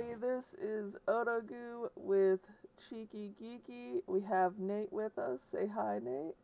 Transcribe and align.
Everybody, 0.00 0.20
this 0.20 0.54
is 0.54 0.94
Odogu 1.08 1.90
with 1.96 2.40
Cheeky 2.88 3.32
Geeky. 3.42 4.00
We 4.06 4.20
have 4.22 4.58
Nate 4.58 4.92
with 4.92 5.18
us. 5.18 5.40
Say 5.52 5.66
hi, 5.66 5.98
Nate. 6.02 6.36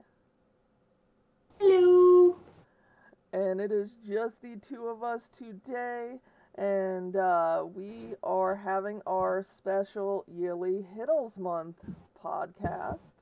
Hello. 1.59 2.37
And 3.33 3.61
it 3.61 3.71
is 3.73 3.97
just 4.07 4.43
the 4.43 4.57
two 4.57 4.87
of 4.89 5.03
us 5.03 5.29
today, 5.37 6.19
and 6.57 7.17
uh, 7.17 7.65
we 7.73 8.15
are 8.23 8.57
having 8.57 9.01
our 9.07 9.43
special 9.43 10.25
yearly 10.27 10.85
Hiddles 10.97 11.39
Month 11.39 11.79
podcast 12.23 13.13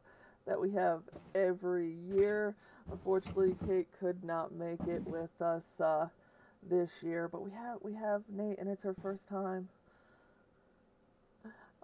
that 0.47 0.61
we 0.61 0.73
have 0.73 1.03
every 1.35 1.93
year. 1.93 2.57
Unfortunately, 2.91 3.55
Kate 3.67 3.89
could 4.01 4.25
not 4.25 4.53
make 4.53 4.81
it 4.89 5.07
with 5.07 5.41
us 5.41 5.81
uh, 5.81 6.09
this 6.69 6.91
year, 7.03 7.29
but 7.29 7.43
we 7.43 7.53
have 7.53 7.79
we 7.83 7.95
have 7.95 8.23
Nate, 8.29 8.59
and 8.59 8.69
it's 8.69 8.83
her 8.83 8.97
first 9.01 9.29
time. 9.29 9.69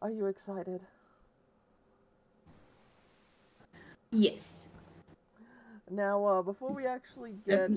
Are 0.02 0.10
you 0.10 0.26
excited? 0.26 0.80
Yes. 4.10 4.66
Now, 5.90 6.24
uh, 6.24 6.42
before 6.42 6.72
we 6.72 6.86
actually 6.86 7.34
get 7.46 7.70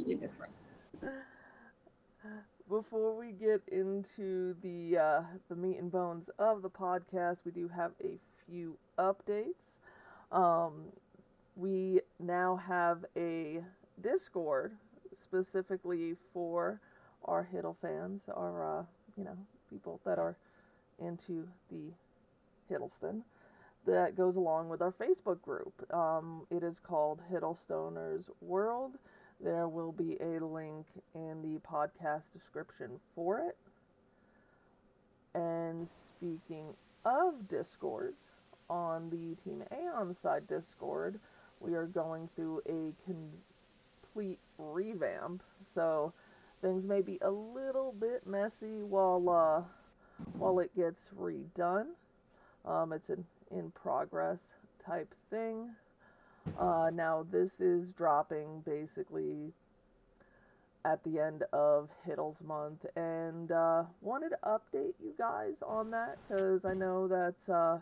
before 2.70 3.18
we 3.18 3.34
get 3.34 3.62
into 3.72 4.56
the 4.62 4.98
uh, 4.98 5.22
the 5.50 5.56
meat 5.56 5.78
and 5.80 5.92
bones 5.92 6.30
of 6.40 6.62
the 6.62 6.70
podcast, 6.70 7.40
we 7.44 7.52
do 7.52 7.68
have 7.68 7.92
a 8.02 8.18
few 8.46 8.78
updates. 8.98 9.80
Um, 10.32 10.86
we 11.58 12.00
now 12.20 12.56
have 12.68 13.04
a 13.18 13.64
Discord 14.02 14.72
specifically 15.22 16.16
for 16.34 16.80
our 17.26 17.48
Hiddle 17.54 17.76
fans, 17.82 18.22
our 18.34 18.80
uh, 18.80 18.84
you 19.18 19.26
know 19.26 19.38
people 19.70 20.00
that 20.06 20.20
are 20.20 20.38
into 21.00 21.48
the 21.70 21.92
Hiddleston. 22.70 23.22
That 23.86 24.16
goes 24.16 24.36
along 24.38 24.70
with 24.70 24.82
our 24.82 24.94
Facebook 24.94 25.42
group. 25.42 25.74
Um, 25.94 26.48
it 26.50 26.64
is 26.64 26.80
called 26.80 27.20
Hiddlestoners 27.32 28.30
World. 28.42 28.94
There 29.42 29.68
will 29.68 29.92
be 29.92 30.18
a 30.22 30.40
link 30.40 30.86
in 31.14 31.42
the 31.42 31.60
podcast 31.68 32.24
description 32.32 33.00
for 33.14 33.40
it. 33.40 33.58
And 35.36 35.88
speaking 35.88 36.76
of 37.04 37.50
Discords, 37.50 38.30
on 38.70 39.10
the 39.10 39.36
Team 39.44 39.64
Aeon 39.72 40.14
side 40.14 40.48
Discord, 40.48 41.20
we 41.60 41.74
are 41.76 41.86
going 41.86 42.30
through 42.36 42.62
a 42.68 42.94
complete 43.06 44.40
revamp. 44.58 45.44
So 45.74 46.14
things 46.62 46.86
may 46.86 47.02
be 47.02 47.20
a 47.22 47.30
little 47.30 47.94
bit 48.00 48.26
messy 48.26 48.82
while 48.82 49.30
uh, 49.30 49.64
while 50.38 50.60
it 50.60 50.76
gets 50.76 51.10
redone. 51.18 51.88
Um, 52.66 52.94
it's 52.94 53.10
an 53.10 53.26
in 53.52 53.72
progress 53.72 54.40
type 54.86 55.14
thing. 55.30 55.70
Uh, 56.60 56.92
now 56.94 57.26
this 57.32 57.62
is 57.62 57.94
dropping 57.94 58.62
basically 58.66 59.54
at 60.86 61.04
the 61.04 61.20
end 61.20 61.44
of 61.54 61.90
Hiddles 62.06 62.42
month, 62.42 62.86
and 62.96 63.52
uh, 63.52 63.84
wanted 64.02 64.30
to 64.30 64.38
update 64.44 64.96
you 65.02 65.14
guys 65.18 65.56
on 65.66 65.92
that 65.92 66.18
because 66.28 66.66
I 66.66 66.74
know 66.74 67.08
that 67.08 67.54
uh, 67.54 67.78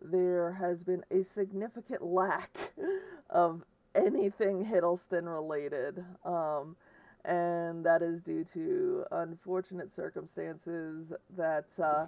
there 0.00 0.52
has 0.52 0.82
been 0.82 1.02
a 1.10 1.24
significant 1.24 2.02
lack 2.04 2.56
of 3.30 3.64
anything 3.94 4.64
Hiddleston 4.64 5.26
related. 5.26 6.04
Um, 6.24 6.76
and 7.24 7.84
that 7.84 8.02
is 8.02 8.20
due 8.20 8.44
to 8.54 9.04
unfortunate 9.10 9.92
circumstances 9.92 11.12
that 11.36 11.66
uh, 11.82 12.06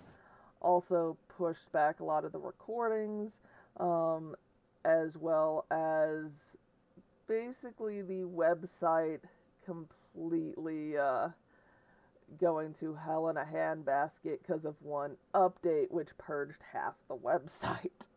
also 0.60 1.16
pushed 1.36 1.70
back 1.72 2.00
a 2.00 2.04
lot 2.04 2.24
of 2.24 2.32
the 2.32 2.38
recordings, 2.38 3.40
um, 3.78 4.34
as 4.84 5.16
well 5.16 5.64
as 5.70 6.56
basically 7.26 8.02
the 8.02 8.24
website 8.24 9.20
completely 9.64 10.96
uh, 10.96 11.28
going 12.40 12.74
to 12.74 12.94
hell 12.94 13.28
in 13.28 13.36
a 13.36 13.44
handbasket 13.44 14.38
because 14.42 14.64
of 14.64 14.74
one 14.82 15.16
update 15.34 15.90
which 15.90 16.16
purged 16.18 16.62
half 16.72 16.94
the 17.08 17.16
website. 17.16 18.08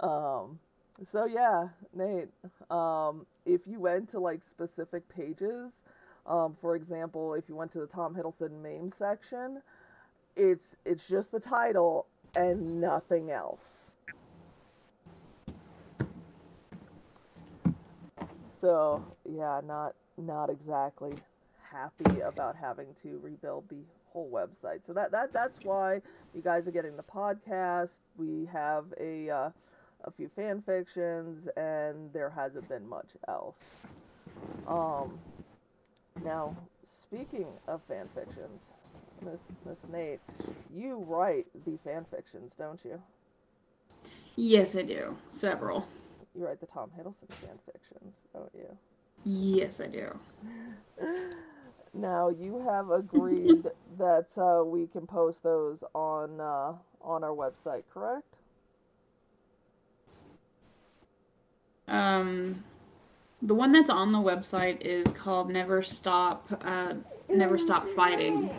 um, 0.00 0.58
so 1.02 1.24
yeah, 1.26 1.68
Nate, 1.94 2.28
um, 2.70 3.26
if 3.46 3.66
you 3.66 3.80
went 3.80 4.08
to 4.10 4.20
like 4.20 4.42
specific 4.42 5.08
pages, 5.08 5.72
um, 6.26 6.54
for 6.60 6.76
example, 6.76 7.34
if 7.34 7.48
you 7.48 7.56
went 7.56 7.72
to 7.72 7.78
the 7.78 7.86
Tom 7.86 8.14
Hiddleston 8.14 8.62
meme 8.62 8.90
section, 8.90 9.62
it's 10.38 10.76
it's 10.84 11.06
just 11.06 11.32
the 11.32 11.40
title 11.40 12.06
and 12.34 12.80
nothing 12.80 13.30
else. 13.30 13.90
So 18.60 19.04
yeah, 19.28 19.60
not 19.66 19.94
not 20.16 20.48
exactly 20.48 21.14
happy 21.70 22.20
about 22.20 22.56
having 22.56 22.88
to 23.02 23.20
rebuild 23.22 23.68
the 23.68 23.82
whole 24.12 24.30
website. 24.30 24.86
So 24.86 24.92
that 24.94 25.10
that 25.10 25.32
that's 25.32 25.64
why 25.64 26.00
you 26.34 26.40
guys 26.42 26.66
are 26.66 26.72
getting 26.72 26.96
the 26.96 27.02
podcast. 27.02 27.98
We 28.16 28.48
have 28.52 28.86
a 29.00 29.30
uh, 29.30 29.50
a 30.04 30.10
few 30.16 30.30
fan 30.34 30.62
fictions, 30.62 31.48
and 31.56 32.12
there 32.12 32.30
hasn't 32.30 32.68
been 32.68 32.88
much 32.88 33.10
else. 33.26 33.56
Um, 34.66 35.18
now 36.24 36.56
speaking 36.84 37.46
of 37.66 37.80
fan 37.88 38.06
fictions, 38.14 38.70
Miss 39.22 39.40
Miss 39.66 39.78
Nate, 39.90 40.20
you 40.74 40.96
write 40.96 41.46
the 41.66 41.78
fan 41.84 42.04
fictions, 42.10 42.52
don't 42.58 42.80
you? 42.84 43.00
Yes, 44.36 44.76
I 44.76 44.82
do. 44.82 45.16
Several. 45.32 45.88
You 46.34 46.46
write 46.46 46.60
the 46.60 46.66
Tom 46.66 46.90
Hiddleston 46.96 47.32
fan 47.34 47.58
fictions, 47.66 48.14
don't 48.32 48.50
you? 48.54 48.76
Yes, 49.24 49.80
I 49.80 49.86
do. 49.86 50.18
Now 51.94 52.28
you 52.28 52.64
have 52.68 52.90
agreed 52.90 53.64
that 53.98 54.26
uh, 54.36 54.64
we 54.64 54.86
can 54.86 55.06
post 55.06 55.42
those 55.42 55.82
on 55.94 56.40
uh, 56.40 56.74
on 57.02 57.24
our 57.24 57.34
website, 57.34 57.82
correct? 57.92 58.34
Um, 61.86 62.62
the 63.40 63.54
one 63.54 63.72
that's 63.72 63.88
on 63.88 64.12
the 64.12 64.18
website 64.18 64.80
is 64.82 65.10
called 65.12 65.50
"Never 65.50 65.82
Stop, 65.82 66.46
uh, 66.64 66.94
Never 67.28 67.56
Stop 67.58 67.88
Fighting," 67.88 68.50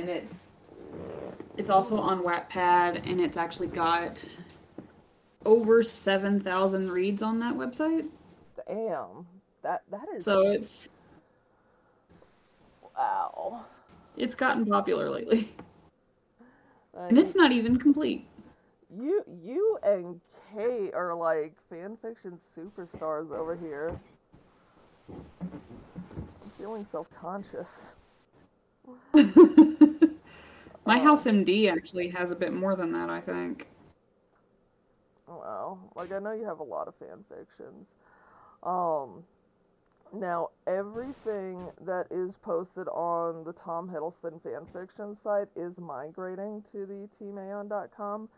and 0.00 0.08
it's 0.10 0.48
it's 1.56 1.70
also 1.70 1.98
on 1.98 2.22
Wattpad, 2.22 3.06
and 3.08 3.20
it's 3.20 3.36
actually 3.36 3.68
got 3.68 4.24
over 5.44 5.82
seven 5.82 6.40
thousand 6.40 6.90
reads 6.90 7.22
on 7.22 7.38
that 7.40 7.54
website. 7.54 8.08
Damn, 8.66 9.26
that 9.62 9.82
that 9.90 10.06
is 10.14 10.24
So 10.24 10.52
it's 10.52 10.88
wow. 12.96 13.64
it's 14.16 14.34
gotten 14.34 14.66
popular 14.66 15.10
lately, 15.10 15.52
Uh, 16.96 17.08
and 17.08 17.18
it's 17.18 17.34
not 17.34 17.52
even 17.52 17.78
complete. 17.78 18.26
you 18.90 19.24
you 19.42 19.78
and 19.82 20.20
Kate 20.52 20.92
are 20.94 21.14
like 21.14 21.54
fan 21.68 21.96
fiction 22.02 22.38
superstars 22.56 23.30
over 23.30 23.56
here. 23.56 24.00
I'm 26.42 26.50
feeling 26.58 26.86
self 26.90 27.08
conscious. 27.10 27.96
My 30.86 30.98
house 30.98 31.24
MD 31.24 31.70
actually 31.70 32.08
has 32.08 32.30
a 32.30 32.36
bit 32.36 32.52
more 32.52 32.74
than 32.74 32.92
that, 32.92 33.10
I 33.10 33.20
think. 33.20 33.68
Wow. 35.28 35.78
Like 35.94 36.12
I 36.12 36.18
know 36.18 36.32
you 36.32 36.44
have 36.44 36.60
a 36.60 36.64
lot 36.64 36.88
of 36.88 36.94
fan 36.96 37.24
fictions. 37.28 37.86
Um 38.62 39.24
now 40.12 40.48
everything 40.66 41.68
that 41.82 42.06
is 42.10 42.36
posted 42.36 42.88
on 42.88 43.44
the 43.44 43.52
Tom 43.52 43.88
Hiddleston 43.88 44.40
fanfiction 44.40 45.16
site 45.20 45.48
is 45.54 45.78
migrating 45.78 46.64
to 46.72 46.84
the 46.84 47.08
teamaeon.com 47.20 48.28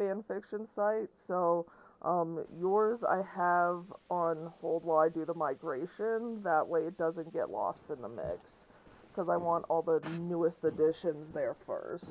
fanfiction 0.00 0.66
site. 0.74 1.10
So 1.16 1.66
um, 2.02 2.44
yours 2.58 3.02
I 3.04 3.22
have 3.36 3.84
on 4.10 4.52
hold 4.60 4.84
while 4.84 4.98
I 4.98 5.08
do 5.08 5.24
the 5.24 5.34
migration. 5.34 6.42
That 6.44 6.66
way 6.66 6.82
it 6.82 6.96
doesn't 6.96 7.32
get 7.32 7.50
lost 7.50 7.82
in 7.90 8.00
the 8.00 8.08
mix. 8.08 8.57
Because 9.10 9.28
I 9.28 9.36
want 9.36 9.64
all 9.68 9.82
the 9.82 10.00
newest 10.20 10.64
additions 10.64 11.32
there 11.34 11.56
first. 11.66 12.10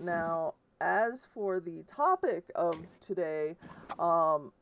Now, 0.00 0.54
as 0.80 1.20
for 1.34 1.60
the 1.60 1.84
topic 1.94 2.44
of 2.54 2.76
today, 3.06 3.54
um, 3.98 4.52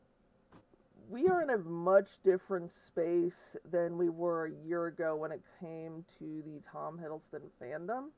we 1.09 1.27
are 1.27 1.41
in 1.41 1.49
a 1.49 1.57
much 1.57 2.07
different 2.23 2.71
space 2.71 3.55
than 3.69 3.97
we 3.97 4.09
were 4.09 4.45
a 4.45 4.67
year 4.67 4.85
ago 4.87 5.15
when 5.15 5.31
it 5.31 5.41
came 5.59 6.05
to 6.19 6.43
the 6.45 6.61
Tom 6.71 6.99
Hiddleston 6.99 7.41
fandom. 7.61 8.11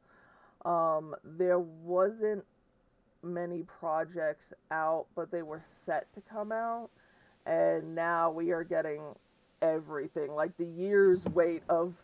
Um, 0.69 1.15
there 1.23 1.59
wasn't 1.59 2.43
many 3.23 3.63
projects 3.63 4.53
out, 4.69 5.05
but 5.15 5.31
they 5.31 5.41
were 5.41 5.63
set 5.85 6.13
to 6.13 6.21
come 6.21 6.51
out, 6.51 6.89
and 7.45 7.95
now 7.95 8.29
we 8.29 8.51
are 8.51 8.63
getting 8.63 9.01
everything. 9.63 10.31
Like 10.31 10.55
the 10.57 10.65
year's 10.65 11.25
wait 11.25 11.63
of 11.69 11.95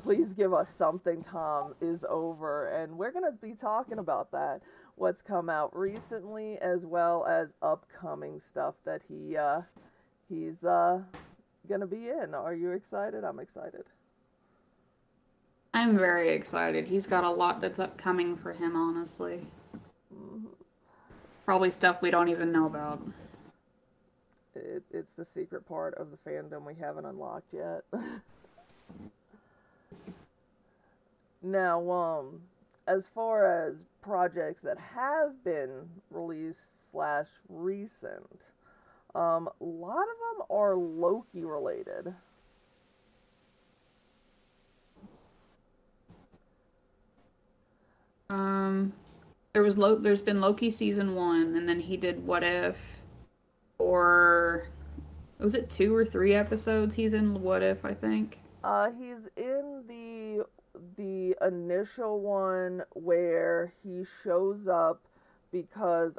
please 0.00 0.32
give 0.32 0.54
us 0.54 0.70
something, 0.70 1.22
Tom, 1.22 1.74
is 1.80 2.04
over. 2.08 2.68
And 2.68 2.96
we're 2.96 3.10
going 3.12 3.24
to 3.24 3.36
be 3.42 3.54
talking 3.54 3.98
about 3.98 4.30
that. 4.32 4.60
What's 4.94 5.22
come 5.22 5.48
out 5.48 5.76
recently, 5.76 6.58
as 6.58 6.86
well 6.86 7.24
as 7.26 7.54
upcoming 7.62 8.40
stuff 8.40 8.74
that 8.84 9.02
he 9.08 9.36
uh, 9.36 9.60
he's 10.28 10.64
uh, 10.64 11.00
going 11.68 11.80
to 11.80 11.86
be 11.86 12.08
in. 12.08 12.34
Are 12.34 12.54
you 12.54 12.72
excited? 12.72 13.22
I'm 13.22 13.38
excited. 13.38 13.84
I'm 15.74 15.96
very 15.96 16.30
excited. 16.30 16.88
He's 16.88 17.06
got 17.06 17.22
a 17.22 17.30
lot 17.30 17.60
that's 17.60 17.78
upcoming 17.78 18.36
for 18.36 18.52
him, 18.52 18.74
honestly. 18.74 19.46
Mm-hmm. 20.12 20.46
Probably 21.44 21.70
stuff 21.70 22.02
we 22.02 22.10
don't 22.10 22.28
even 22.28 22.50
know 22.50 22.66
about. 22.66 23.00
It, 24.64 24.82
it's 24.90 25.12
the 25.14 25.24
secret 25.24 25.66
part 25.66 25.94
of 25.94 26.08
the 26.10 26.30
fandom 26.30 26.64
we 26.66 26.74
haven't 26.74 27.06
unlocked 27.06 27.52
yet. 27.52 27.84
now, 31.42 31.90
um, 31.90 32.40
as 32.86 33.06
far 33.14 33.66
as 33.68 33.74
projects 34.02 34.62
that 34.62 34.78
have 34.78 35.42
been 35.44 35.88
released 36.10 36.70
slash 36.90 37.26
recent, 37.48 38.40
um, 39.14 39.48
a 39.60 39.64
lot 39.64 40.02
of 40.02 40.38
them 40.38 40.46
are 40.50 40.74
Loki 40.76 41.44
related. 41.44 42.14
Um, 48.30 48.92
there 49.54 49.62
was 49.62 49.78
Lo- 49.78 49.96
there's 49.96 50.20
been 50.20 50.40
Loki 50.40 50.70
season 50.70 51.14
one, 51.14 51.54
and 51.56 51.68
then 51.68 51.80
he 51.80 51.96
did 51.96 52.26
What 52.26 52.44
If, 52.44 52.97
or 53.78 54.68
was 55.38 55.54
it 55.54 55.70
two 55.70 55.94
or 55.94 56.04
three 56.04 56.34
episodes? 56.34 56.94
He's 56.94 57.14
in 57.14 57.42
What 57.42 57.62
If, 57.62 57.84
I 57.84 57.94
think. 57.94 58.38
Uh, 58.64 58.90
he's 58.90 59.28
in 59.36 59.84
the 59.88 60.46
the 60.96 61.36
initial 61.44 62.20
one 62.20 62.82
where 62.92 63.72
he 63.82 64.04
shows 64.22 64.68
up 64.68 65.00
because, 65.50 66.12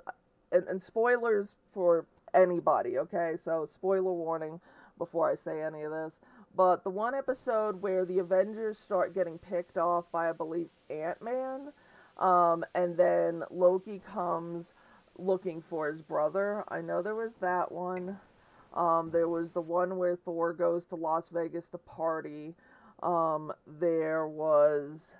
and, 0.51 0.67
and 0.67 0.81
spoilers 0.81 1.55
for 1.73 2.05
anybody. 2.33 2.97
Okay, 2.97 3.35
so 3.41 3.65
spoiler 3.65 4.11
warning 4.11 4.59
before 4.97 5.31
I 5.31 5.35
say 5.35 5.61
any 5.61 5.83
of 5.83 5.91
this. 5.91 6.19
But 6.55 6.83
the 6.83 6.89
one 6.89 7.15
episode 7.15 7.81
where 7.81 8.05
the 8.05 8.19
Avengers 8.19 8.77
start 8.77 9.13
getting 9.13 9.37
picked 9.37 9.77
off 9.77 10.05
by, 10.11 10.29
I 10.29 10.33
believe, 10.33 10.67
Ant 10.89 11.21
Man 11.21 11.71
um, 12.19 12.65
and 12.75 12.97
then 12.97 13.43
Loki 13.49 14.01
comes 14.13 14.73
looking 15.19 15.61
for 15.61 15.91
his 15.91 16.01
brother. 16.01 16.63
I 16.69 16.81
know 16.81 17.01
there 17.01 17.15
was 17.15 17.33
that 17.41 17.71
one. 17.71 18.19
Um, 18.73 19.09
there 19.11 19.27
was 19.27 19.51
the 19.51 19.61
one 19.61 19.97
where 19.97 20.15
Thor 20.15 20.53
goes 20.53 20.85
to 20.85 20.95
Las 20.95 21.29
Vegas 21.29 21.67
to 21.69 21.77
party. 21.77 22.53
Um, 23.01 23.51
there 23.79 24.27
was 24.27 25.13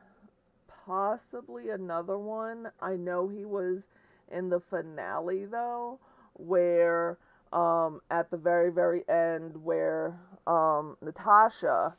possibly 0.86 1.70
another 1.70 2.18
one. 2.18 2.72
I 2.82 2.96
know 2.96 3.28
he 3.28 3.46
was 3.46 3.84
in 4.32 4.50
the 4.50 4.60
finale 4.60 5.46
though, 5.46 6.00
where 6.34 7.18
um, 7.52 8.02
at 8.12 8.30
the 8.30 8.38
very 8.38 8.72
very 8.72 9.04
end, 9.10 9.64
where 9.64 10.20
um, 10.46 10.98
Natasha 11.02 11.96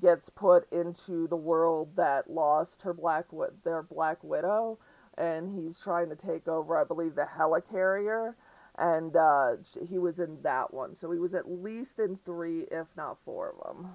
gets 0.00 0.28
put 0.28 0.70
into 0.72 1.26
the 1.28 1.36
world 1.36 1.88
that 1.96 2.30
lost 2.30 2.82
her 2.82 2.92
black 2.92 3.26
their 3.64 3.82
black 3.82 4.22
widow 4.22 4.78
and 5.18 5.58
he's 5.58 5.80
trying 5.80 6.08
to 6.08 6.16
take 6.16 6.46
over 6.48 6.80
i 6.80 6.84
believe 6.84 7.14
the 7.14 7.26
helicarrier 7.38 8.34
and 8.78 9.16
uh, 9.16 9.52
he 9.88 9.96
was 9.96 10.18
in 10.18 10.36
that 10.42 10.74
one. 10.74 10.94
So 10.98 11.10
he 11.10 11.18
was 11.18 11.32
at 11.32 11.50
least 11.50 11.98
in 11.98 12.18
three 12.26 12.66
if 12.70 12.86
not 12.94 13.16
four 13.24 13.54
of 13.58 13.74
them 13.78 13.90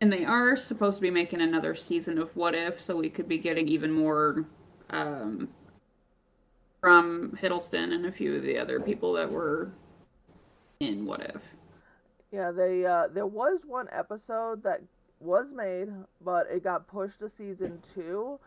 and 0.00 0.12
they 0.12 0.24
are 0.24 0.56
supposed 0.56 0.96
to 0.96 1.02
be 1.02 1.10
making 1.10 1.40
another 1.40 1.74
season 1.74 2.18
of 2.18 2.34
what 2.36 2.54
if 2.54 2.80
so 2.80 2.96
we 2.96 3.10
could 3.10 3.28
be 3.28 3.38
getting 3.38 3.68
even 3.68 3.90
more 3.90 4.46
um, 4.90 5.48
from 6.80 7.36
hiddleston 7.40 7.92
and 7.92 8.06
a 8.06 8.12
few 8.12 8.36
of 8.36 8.42
the 8.42 8.56
other 8.56 8.80
people 8.80 9.12
that 9.12 9.30
were 9.30 9.72
in 10.80 11.04
what 11.04 11.20
if. 11.34 11.42
Yeah, 12.30 12.52
they 12.52 12.84
uh, 12.84 13.08
there 13.12 13.26
was 13.26 13.60
one 13.66 13.88
episode 13.90 14.62
that 14.62 14.82
was 15.20 15.46
made, 15.54 15.88
but 16.24 16.46
it 16.50 16.64
got 16.64 16.86
pushed 16.88 17.20
to 17.20 17.28
season 17.28 17.80
two, 17.94 18.38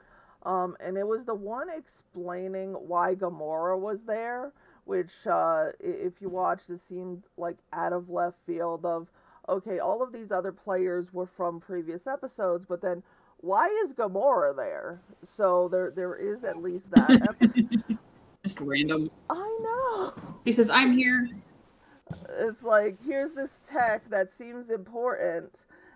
um, 0.44 0.76
and 0.80 0.98
it 0.98 1.06
was 1.06 1.26
the 1.26 1.36
one 1.36 1.68
explaining 1.70 2.74
why 2.74 3.16
Gamora 3.16 3.80
was 3.80 4.00
there. 4.06 4.52
Which, 4.86 5.28
uh, 5.28 5.68
if 5.80 6.22
you 6.22 6.30
watched, 6.30 6.70
it 6.70 6.82
seemed 6.82 7.24
like 7.38 7.58
out 7.72 7.94
of 7.94 8.10
left 8.10 8.38
field. 8.46 8.84
Of 8.84 9.08
okay, 9.48 9.80
all 9.80 10.02
of 10.02 10.12
these 10.12 10.32
other 10.32 10.52
players 10.52 11.14
were 11.14 11.28
from 11.28 11.60
previous 11.60 12.08
episodes, 12.08 12.66
but 12.68 12.82
then 12.82 13.04
why 13.38 13.68
is 13.86 13.94
Gamora 13.94 14.56
there? 14.56 15.00
So 15.38 15.68
there 15.68 15.92
there 15.92 16.16
is 16.16 16.44
at 16.44 16.62
least 16.62 16.90
that. 16.92 17.36
Just 18.44 18.60
random. 18.60 19.08
I 19.30 19.58
know. 19.62 20.14
He 20.44 20.52
says, 20.52 20.72
"I'm 20.72 20.94
here 20.94 21.30
it's 22.40 22.64
like 22.64 22.98
here's 23.06 23.34
this 23.34 23.58
tech 23.68 24.10
that 24.10 24.32
seems 24.32 24.70
important 24.70 25.52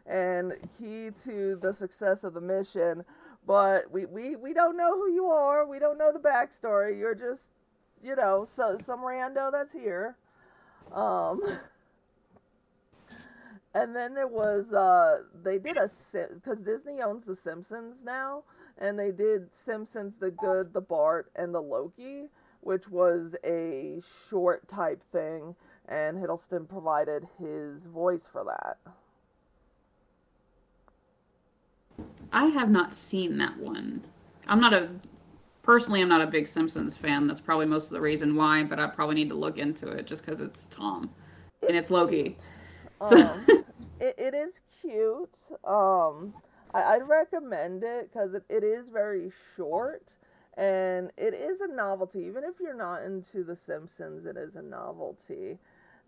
and 0.06 0.54
key 0.78 1.10
to 1.24 1.58
the 1.62 1.74
success 1.74 2.24
of 2.24 2.34
the 2.34 2.42
mission. 2.42 3.04
But 3.48 3.92
we, 3.92 4.06
we, 4.06 4.36
we 4.36 4.54
don't 4.54 4.78
know 4.78 4.96
who 4.96 5.12
you 5.12 5.28
are. 5.28 5.68
We 5.68 5.80
don't 5.80 5.98
know 5.98 6.12
the 6.12 6.20
backstory. 6.20 6.98
You're 6.98 7.16
just 7.16 7.52
you 8.04 8.16
know 8.16 8.48
so 8.50 8.78
some 8.84 9.02
rando 9.02 9.52
that's 9.52 9.74
here. 9.74 10.16
Um 10.94 11.42
and 13.74 13.96
then 13.96 14.14
there 14.14 14.28
was 14.28 14.74
uh 14.74 15.20
they 15.44 15.58
did 15.58 15.78
a 15.78 15.90
because 16.12 16.60
disney 16.60 17.02
owns 17.02 17.26
the 17.26 17.36
simpsons 17.36 18.04
now 18.04 18.44
and 18.78 18.98
they 18.98 19.12
did 19.12 19.54
simpsons 19.54 20.16
the 20.20 20.32
good 20.32 20.74
the 20.74 20.82
bart 20.82 21.32
and 21.36 21.54
the 21.54 21.62
loki 21.62 22.30
which 22.62 22.90
was 22.90 23.36
a 23.44 24.02
short 24.30 24.68
type 24.68 25.04
thing 25.12 25.56
and 25.88 26.18
Hiddleston 26.18 26.68
provided 26.68 27.28
his 27.38 27.86
voice 27.86 28.28
for 28.32 28.44
that. 28.46 28.78
I 32.36 32.48
have 32.48 32.70
not 32.70 32.94
seen 32.94 33.38
that 33.38 33.58
one. 33.58 34.04
I'm 34.46 34.60
not 34.60 34.74
a 34.74 34.90
personally 35.64 36.02
I'm 36.02 36.10
not 36.10 36.22
a 36.22 36.28
big 36.28 36.48
Simpsons 36.48 36.96
fan. 36.96 37.28
That's 37.28 37.40
probably 37.40 37.66
most 37.66 37.86
of 37.86 37.92
the 37.92 38.02
reason 38.02 38.36
why, 38.36 38.62
but 38.64 38.78
I 38.78 38.88
probably 38.88 39.16
need 39.16 39.30
to 39.30 39.36
look 39.36 39.58
into 39.58 39.88
it 39.88 40.06
just 40.06 40.26
because 40.26 40.42
it's 40.42 40.66
Tom 40.66 41.10
it's 41.62 41.70
and 41.70 41.78
it's 41.78 41.90
Loki. 41.90 42.36
So. 43.08 43.18
Um, 43.18 43.46
it, 44.02 44.16
it 44.18 44.34
is 44.34 44.60
cute. 44.82 45.38
Um, 45.64 46.34
I, 46.74 46.98
would 46.98 47.08
recommend 47.08 47.86
it 47.86 48.12
because 48.12 48.34
it, 48.34 48.44
it 48.50 48.66
is 48.66 48.90
very 48.92 49.32
short 49.56 50.14
and 50.58 51.12
it 51.18 51.34
is 51.34 51.62
a 51.62 51.68
novelty. 51.68 52.20
Even 52.26 52.44
if 52.44 52.56
you're 52.60 52.76
not 52.76 53.04
into 53.04 53.46
The 53.46 53.56
Simpsons, 53.56 54.26
it 54.26 54.36
is 54.36 54.58
a 54.58 54.62
novelty. 54.62 55.58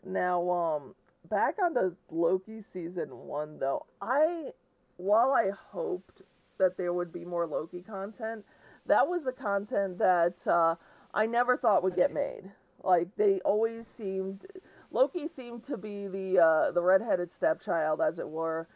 Now, 0.06 0.50
um, 0.50 0.96
back 1.30 1.56
onto 1.64 1.96
Loki 2.12 2.62
season 2.62 3.10
one, 3.12 3.60
though, 3.60 3.86
I, 4.02 4.52
while 4.98 5.32
I 5.32 5.52
hoped 5.72 6.22
that 6.58 6.78
there 6.78 6.94
would 6.94 7.14
be 7.14 7.24
more 7.26 7.46
Loki 7.46 7.82
content, 7.82 8.46
that 8.86 9.08
was 9.08 9.24
the 9.24 9.32
content 9.32 9.98
that 10.00 10.46
uh, 10.48 10.76
I 11.14 11.26
never 11.26 11.58
thought 11.58 11.84
would 11.84 11.96
get 11.96 12.14
made. 12.14 12.52
Like 12.84 13.16
they 13.16 13.40
always 13.42 13.88
seemed, 13.88 14.46
Loki 14.92 15.28
seemed 15.28 15.64
to 15.66 15.78
be 15.78 16.08
the 16.08 16.40
uh, 16.40 16.72
the 16.72 16.82
redheaded 16.82 17.32
stepchild, 17.32 18.02
as 18.02 18.20
it 18.20 18.28
were, 18.28 18.68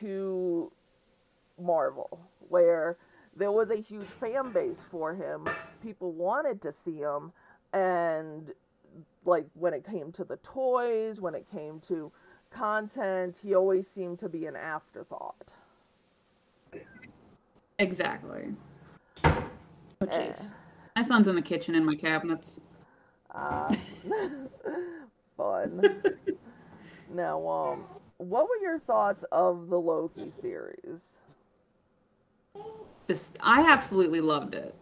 to 0.00 0.72
Marvel, 1.60 2.20
where 2.48 2.96
there 3.36 3.52
was 3.52 3.70
a 3.70 3.76
huge 3.76 4.08
fan 4.08 4.52
base 4.52 4.84
for 4.90 5.14
him. 5.14 5.48
People 5.82 6.12
wanted 6.12 6.62
to 6.62 6.72
see 6.72 6.98
him, 6.98 7.32
and 7.72 8.52
like 9.24 9.46
when 9.54 9.74
it 9.74 9.84
came 9.84 10.10
to 10.12 10.24
the 10.24 10.36
toys, 10.38 11.20
when 11.20 11.34
it 11.34 11.46
came 11.50 11.80
to 11.80 12.10
content, 12.50 13.38
he 13.42 13.54
always 13.54 13.88
seemed 13.88 14.18
to 14.20 14.28
be 14.28 14.46
an 14.46 14.56
afterthought. 14.56 15.52
Exactly. 17.80 18.54
Oh 19.24 19.42
jeez. 20.02 20.44
Eh. 20.44 20.48
My 20.96 21.02
son's 21.02 21.28
in 21.28 21.34
the 21.34 21.42
kitchen 21.42 21.74
in 21.74 21.84
my 21.84 21.94
cabinets. 21.94 22.60
Uh, 23.34 23.74
fun. 25.36 26.02
now, 27.14 27.48
um, 27.48 27.86
what 28.18 28.48
were 28.48 28.56
your 28.60 28.80
thoughts 28.80 29.24
of 29.32 29.70
the 29.70 29.80
Loki 29.80 30.30
series? 30.30 31.16
This 33.06 33.30
I 33.40 33.62
absolutely 33.62 34.20
loved 34.20 34.54
it. 34.54 34.74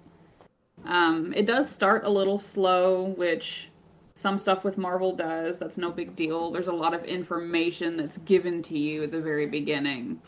Um, 0.84 1.32
it 1.34 1.46
does 1.46 1.70
start 1.70 2.04
a 2.04 2.10
little 2.10 2.40
slow, 2.40 3.14
which 3.16 3.68
some 4.14 4.40
stuff 4.40 4.64
with 4.64 4.76
Marvel 4.76 5.14
does. 5.14 5.56
That's 5.58 5.78
no 5.78 5.92
big 5.92 6.16
deal. 6.16 6.50
There's 6.50 6.66
a 6.66 6.72
lot 6.72 6.94
of 6.94 7.04
information 7.04 7.96
that's 7.96 8.18
given 8.18 8.60
to 8.62 8.76
you 8.76 9.04
at 9.04 9.12
the 9.12 9.20
very 9.20 9.46
beginning. 9.46 10.20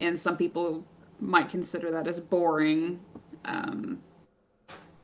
And 0.00 0.18
some 0.18 0.36
people 0.36 0.84
might 1.20 1.48
consider 1.48 1.90
that 1.90 2.06
as 2.06 2.20
boring. 2.20 3.00
Um, 3.44 4.00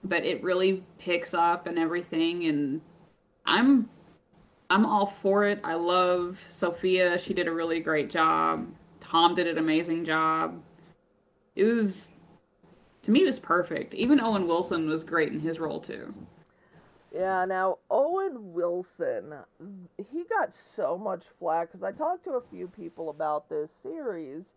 but 0.04 0.25
it 0.25 0.42
really 0.42 0.85
picks 0.99 1.35
up 1.35 1.66
and 1.66 1.78
everything. 1.78 2.44
And 2.44 2.80
I'm 3.44 3.88
I'm 4.68 4.85
all 4.85 5.06
for 5.06 5.44
it. 5.44 5.61
I 5.62 5.75
love 5.75 6.44
Sophia. 6.49 7.18
She 7.18 7.35
did 7.35 7.46
a 7.46 7.52
really 7.52 7.80
great 7.80 8.11
job. 8.11 8.68
Tom 9.00 9.35
did 9.35 9.46
an 9.46 9.58
amazing 9.58 10.04
job. 10.04 10.61
It 11.54 11.64
was 11.64 12.12
to 13.02 13.11
me 13.11 13.23
it 13.23 13.26
was 13.26 13.38
perfect. 13.38 13.94
Even 13.94 14.20
Owen 14.20 14.46
Wilson 14.46 14.88
was 14.88 15.04
great 15.04 15.32
in 15.32 15.40
his 15.40 15.61
role 15.61 15.80
too. 15.80 16.14
Yeah, 17.14 17.46
now 17.46 17.78
Owen 17.90 18.52
Wilson, 18.52 19.32
he 19.96 20.25
got 20.25 20.52
so 20.52 20.99
much 20.99 21.25
flack 21.38 21.68
because 21.68 21.82
I 21.82 21.92
talked 21.92 22.25
to 22.25 22.32
a 22.32 22.42
few 22.42 22.68
people 22.68 23.08
about 23.08 23.49
this 23.49 23.70
series 23.70 24.52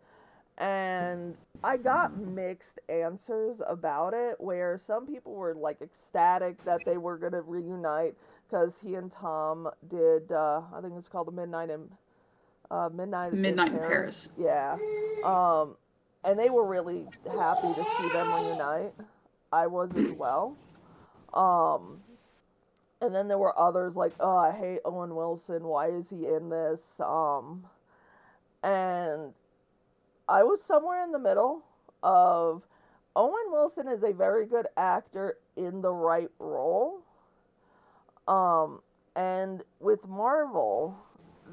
and 0.59 1.35
I 1.63 1.77
got 1.77 2.17
mixed 2.17 2.79
answers 2.89 3.61
about 3.67 4.13
it 4.13 4.35
where 4.39 4.77
some 4.77 5.07
people 5.07 5.33
were 5.33 5.55
like 5.55 5.81
ecstatic 5.81 6.63
that 6.65 6.81
they 6.85 6.97
were 6.97 7.17
going 7.17 7.31
to 7.31 7.41
reunite 7.41 8.15
because 8.47 8.79
he 8.81 8.95
and 8.95 9.11
Tom 9.11 9.69
did, 9.89 10.31
uh, 10.31 10.61
I 10.75 10.81
think 10.81 10.93
it's 10.97 11.07
called 11.07 11.27
the 11.27 11.31
Midnight 11.31 11.69
in 11.69 11.87
uh, 12.69 12.89
Midnight, 12.93 13.33
Midnight 13.33 13.71
in 13.71 13.77
Paris. 13.79 14.29
in 14.37 14.43
Paris. 14.43 14.77
Yeah. 15.23 15.29
Um, 15.29 15.75
and 16.23 16.37
they 16.37 16.49
were 16.49 16.65
really 16.65 17.05
happy 17.25 17.73
to 17.73 17.85
see 17.97 18.09
them 18.09 18.33
reunite. 18.33 18.93
I 19.51 19.67
was 19.67 19.91
as 19.95 20.11
well. 20.11 20.57
Um, 21.33 22.01
and 23.01 23.15
then 23.15 23.27
there 23.27 23.37
were 23.37 23.57
others 23.57 23.95
like, 23.95 24.11
oh, 24.19 24.37
I 24.37 24.51
hate 24.51 24.79
Owen 24.83 25.15
Wilson. 25.15 25.63
Why 25.63 25.87
is 25.87 26.09
he 26.09 26.25
in 26.27 26.49
this? 26.49 26.99
Um, 26.99 27.65
and 28.61 29.33
I 30.29 30.43
was 30.43 30.61
somewhere 30.61 31.03
in 31.03 31.11
the 31.11 31.19
middle 31.19 31.63
of 32.03 32.61
Owen 33.15 33.51
Wilson 33.51 33.87
is 33.87 34.03
a 34.03 34.13
very 34.13 34.45
good 34.45 34.67
actor 34.77 35.37
in 35.57 35.81
the 35.81 35.91
right 35.91 36.29
role. 36.37 37.01
Um, 38.27 38.81
and 39.15 39.63
with 39.79 40.07
Marvel, 40.07 40.95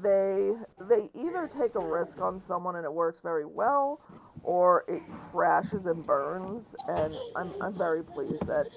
they 0.01 0.53
they 0.79 1.09
either 1.15 1.47
take 1.47 1.73
a 1.73 1.79
risk 1.79 2.21
on 2.21 2.39
someone 2.39 2.75
and 2.75 2.85
it 2.85 2.93
works 2.93 3.19
very 3.21 3.45
well, 3.45 3.99
or 4.43 4.85
it 4.87 5.01
crashes 5.31 5.87
and 5.87 6.05
burns. 6.05 6.75
And 6.87 7.15
I'm 7.35 7.51
I'm 7.59 7.73
very 7.73 8.03
pleased 8.03 8.45
that 8.45 8.67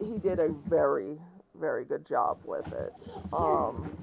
he 0.00 0.16
did 0.18 0.38
a 0.38 0.48
very 0.66 1.18
very 1.60 1.84
good 1.84 2.06
job 2.06 2.38
with 2.46 2.72
it. 2.72 2.92
Um, 3.34 3.94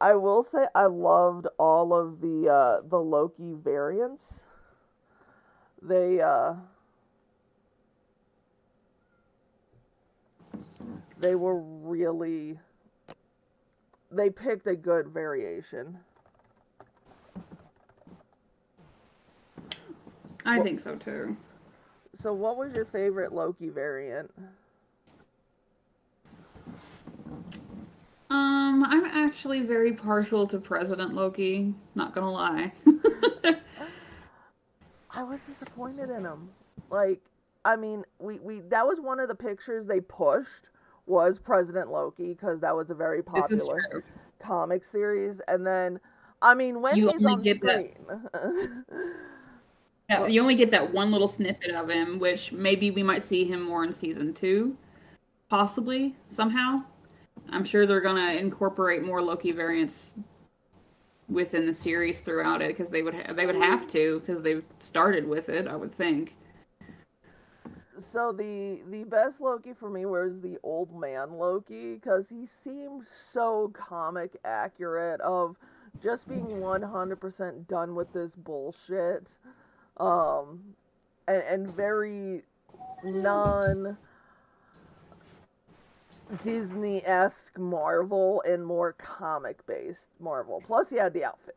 I 0.00 0.14
will 0.14 0.42
say 0.42 0.66
I 0.74 0.86
loved 0.86 1.48
all 1.58 1.92
of 1.92 2.20
the 2.20 2.48
uh, 2.48 2.88
the 2.88 2.98
Loki 2.98 3.52
variants. 3.52 4.42
They 5.82 6.20
uh, 6.20 6.54
they 11.18 11.34
were 11.34 11.58
really 11.60 12.58
they 14.10 14.30
picked 14.30 14.66
a 14.66 14.76
good 14.76 15.08
variation. 15.08 15.98
I 20.44 20.56
well, 20.56 20.64
think 20.64 20.80
so 20.80 20.96
too. 20.96 21.36
So 22.14 22.32
what 22.32 22.56
was 22.56 22.72
your 22.72 22.84
favorite 22.84 23.32
Loki 23.32 23.68
variant? 23.68 24.32
Um, 28.30 28.84
I'm 28.84 29.04
actually 29.06 29.62
very 29.62 29.92
partial 29.92 30.46
to 30.48 30.58
President 30.58 31.14
Loki, 31.14 31.74
not 31.94 32.14
gonna 32.14 32.30
lie. 32.30 32.72
I 35.10 35.22
was 35.22 35.40
disappointed 35.40 36.10
in 36.10 36.24
him. 36.24 36.50
Like, 36.90 37.20
I 37.64 37.76
mean, 37.76 38.04
we, 38.18 38.38
we 38.38 38.60
that 38.68 38.86
was 38.86 39.00
one 39.00 39.18
of 39.18 39.28
the 39.28 39.34
pictures 39.34 39.86
they 39.86 40.00
pushed 40.00 40.70
was 41.06 41.38
President 41.38 41.90
Loki 41.90 42.34
because 42.34 42.60
that 42.60 42.76
was 42.76 42.90
a 42.90 42.94
very 42.94 43.22
popular 43.22 44.04
comic 44.38 44.84
series. 44.84 45.40
And 45.48 45.66
then, 45.66 45.98
I 46.42 46.54
mean, 46.54 46.82
when 46.82 46.96
you 46.96 47.10
he's 47.10 47.24
on 47.24 47.42
screen. 47.42 47.94
yeah, 50.10 50.26
you 50.26 50.40
only 50.42 50.54
get 50.54 50.70
that 50.70 50.92
one 50.92 51.10
little 51.10 51.28
snippet 51.28 51.70
of 51.70 51.88
him, 51.88 52.18
which 52.18 52.52
maybe 52.52 52.90
we 52.90 53.02
might 53.02 53.22
see 53.22 53.44
him 53.44 53.62
more 53.62 53.84
in 53.84 53.92
season 53.92 54.34
two, 54.34 54.76
possibly 55.48 56.14
somehow. 56.26 56.82
I'm 57.50 57.64
sure 57.64 57.86
they're 57.86 58.00
gonna 58.00 58.32
incorporate 58.32 59.02
more 59.02 59.22
Loki 59.22 59.52
variants 59.52 60.14
within 61.28 61.66
the 61.66 61.74
series 61.74 62.20
throughout 62.20 62.62
it 62.62 62.68
because 62.68 62.90
they 62.90 63.02
would 63.02 63.14
ha- 63.14 63.32
they 63.32 63.46
would 63.46 63.56
have 63.56 63.86
to 63.88 64.20
because 64.20 64.42
they 64.42 64.62
started 64.78 65.26
with 65.26 65.48
it. 65.48 65.66
I 65.68 65.76
would 65.76 65.92
think 65.92 66.36
so 68.00 68.32
the 68.32 68.80
the 68.90 69.04
best 69.04 69.40
Loki 69.40 69.72
for 69.72 69.90
me 69.90 70.06
was 70.06 70.40
the 70.40 70.58
old 70.62 70.98
man 70.98 71.32
Loki 71.32 71.94
because 71.94 72.28
he 72.28 72.46
seemed 72.46 73.06
so 73.06 73.70
comic 73.74 74.38
accurate 74.44 75.20
of 75.20 75.56
just 76.02 76.28
being 76.28 76.46
100% 76.46 77.66
done 77.66 77.94
with 77.94 78.12
this 78.12 78.34
bullshit 78.34 79.28
um 79.96 80.60
and, 81.26 81.42
and 81.42 81.70
very 81.70 82.42
non 83.02 83.96
Disney-esque 86.42 87.58
Marvel 87.58 88.42
and 88.46 88.64
more 88.64 88.92
comic-based 88.94 90.08
Marvel. 90.20 90.62
Plus 90.66 90.90
he 90.90 90.96
had 90.96 91.12
the 91.14 91.24
outfit. 91.24 91.56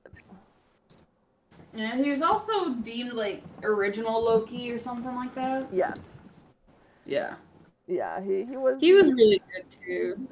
Yeah, 1.74 1.96
he 1.96 2.10
was 2.10 2.22
also 2.22 2.74
deemed 2.75 3.13
like 3.13 3.44
original 3.63 4.22
Loki 4.22 4.72
or 4.72 4.80
something 4.80 5.16
like 5.16 5.34
that. 5.36 5.68
Yes. 5.72 6.40
Yeah. 7.06 7.36
Yeah, 7.88 8.22
he, 8.22 8.46
he 8.46 8.58
was. 8.58 8.80
He 8.80 8.94
was 8.94 9.12
really 9.12 9.42
good 9.54 9.66
too. 9.86 10.28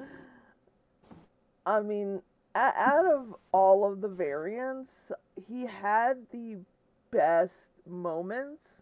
I 1.65 1.81
mean, 1.81 2.21
out 2.55 3.05
of 3.05 3.35
all 3.51 3.89
of 3.89 4.01
the 4.01 4.07
variants, 4.07 5.11
he 5.47 5.65
had 5.65 6.17
the 6.31 6.57
best 7.11 7.71
moments. 7.87 8.81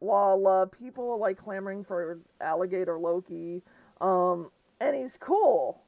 While 0.00 0.46
uh, 0.46 0.66
people 0.66 1.18
like 1.18 1.38
clamoring 1.38 1.84
for 1.84 2.18
alligator 2.40 2.98
Loki, 2.98 3.62
um, 4.00 4.50
and 4.84 4.94
he's 4.96 5.16
cool, 5.16 5.80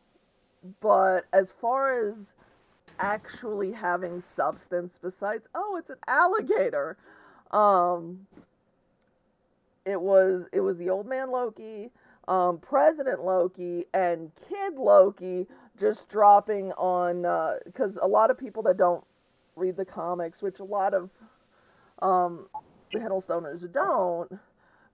but 0.81 1.27
as 1.33 1.51
far 1.51 2.09
as 2.09 2.35
actually 2.99 3.73
having 3.73 4.21
substance 4.21 4.99
besides, 5.01 5.49
oh, 5.55 5.77
it's 5.79 5.91
an 5.91 5.99
alligator, 6.07 6.97
um, 7.51 8.27
it 9.85 10.01
was 10.01 10.47
it 10.53 10.61
was 10.61 10.79
the 10.79 10.91
old 10.91 11.07
man 11.07 11.31
Loki, 11.31 11.91
um, 12.27 12.59
President 12.59 13.23
Loki, 13.25 13.85
and 13.95 14.33
Kid 14.49 14.75
Loki 14.75 15.47
just 15.79 16.09
dropping 16.09 16.73
on 16.73 17.23
because 17.65 17.99
uh, 17.99 18.01
a 18.03 18.09
lot 18.09 18.31
of 18.31 18.39
people 18.39 18.63
that 18.65 18.77
don't 18.77 19.05
read 19.55 19.77
the 19.77 19.85
comics, 19.85 20.43
which 20.43 20.59
a 20.59 20.65
lot 20.65 20.95
of 20.95 21.11
um, 22.01 22.47
the 22.93 22.99
Hiddlestoners 22.99 23.71
don't, 23.73 24.41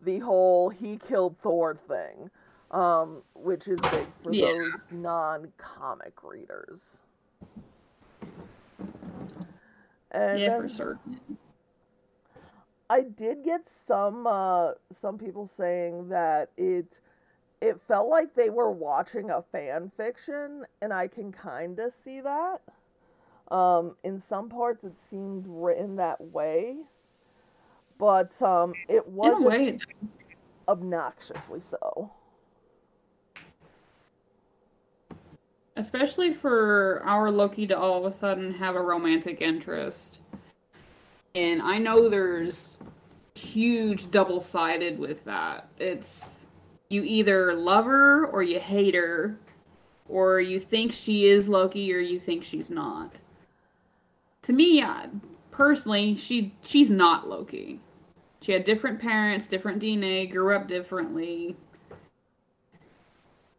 the 0.01 0.19
whole 0.19 0.69
he 0.69 0.97
killed 0.99 1.37
Thor 1.43 1.75
thing, 1.75 2.31
um, 2.73 3.23
which 3.35 3.69
is 3.69 3.81
big 3.81 4.07
for 4.23 4.33
yeah. 4.33 4.47
those 4.47 4.85
non-comic 4.91 6.23
readers. 6.23 6.99
And 10.11 10.41
yeah, 10.41 10.59
for 10.59 10.69
certain. 10.69 11.21
I 12.91 13.02
did 13.02 13.43
get 13.45 13.67
some 13.67 14.26
uh, 14.26 14.73
some 14.91 15.17
people 15.17 15.47
saying 15.47 16.11
that 16.11 16.50
it 16.59 17.00
it 17.62 17.81
felt 17.81 18.09
like 18.09 18.35
they 18.35 18.50
were 18.50 18.71
watching 18.71 19.31
a 19.31 19.41
fan 19.41 19.91
fiction, 19.97 20.67
and 20.83 20.93
I 20.93 21.09
can 21.09 21.33
kind 21.33 21.79
of 21.79 21.93
see 21.93 22.21
that. 22.21 22.61
Um, 23.50 23.97
in 24.02 24.19
some 24.19 24.49
parts, 24.49 24.85
it 24.85 24.99
seemed 24.99 25.47
written 25.49 25.97
that 25.97 26.21
way, 26.21 26.76
but 27.99 28.41
um, 28.43 28.75
it 28.88 29.07
wasn't 29.09 29.83
obnoxiously 30.69 31.61
so. 31.61 32.11
Especially 35.76 36.35
for 36.35 37.02
our 37.05 37.31
Loki 37.31 37.67
to 37.67 37.79
all 37.79 37.99
of 37.99 38.05
a 38.05 38.14
sudden 38.14 38.55
have 38.55 38.76
a 38.76 38.81
romantic 38.81 39.41
interest 39.41 40.19
and 41.35 41.62
I 41.62 41.79
know 41.79 42.09
there's 42.09 42.76
huge 43.35 44.11
double 44.11 44.41
sided 44.41 44.99
with 44.99 45.25
that. 45.25 45.69
It's 45.79 46.41
you 46.88 47.02
either 47.02 47.55
love 47.55 47.87
her 47.87 48.26
or 48.26 48.43
you 48.43 48.61
hate 48.61 48.95
her, 48.95 49.38
or 50.09 50.41
you 50.41 50.61
think 50.61 50.93
she 50.93 51.26
is 51.26 51.49
Loki 51.49 51.93
or 51.95 51.99
you 51.99 52.21
think 52.21 52.45
she's 52.45 52.71
not. 52.71 53.17
To 54.43 54.52
me, 54.52 54.85
personally, 55.50 56.17
she 56.17 56.55
she's 56.62 56.91
not 56.91 57.29
Loki. 57.29 57.81
She 58.43 58.52
had 58.52 58.64
different 58.64 59.00
parents, 59.00 59.47
different 59.47 59.81
DNA, 59.81 60.31
grew 60.31 60.55
up 60.55 60.67
differently. 60.67 61.57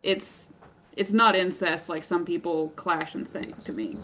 It's 0.03 0.49
it's 0.97 1.13
not 1.13 1.35
incest 1.35 1.89
like 1.89 2.03
some 2.03 2.25
people 2.25 2.69
clash 2.71 3.15
and 3.15 3.27
think 3.27 3.63
to 3.65 3.73
me. 3.73 3.97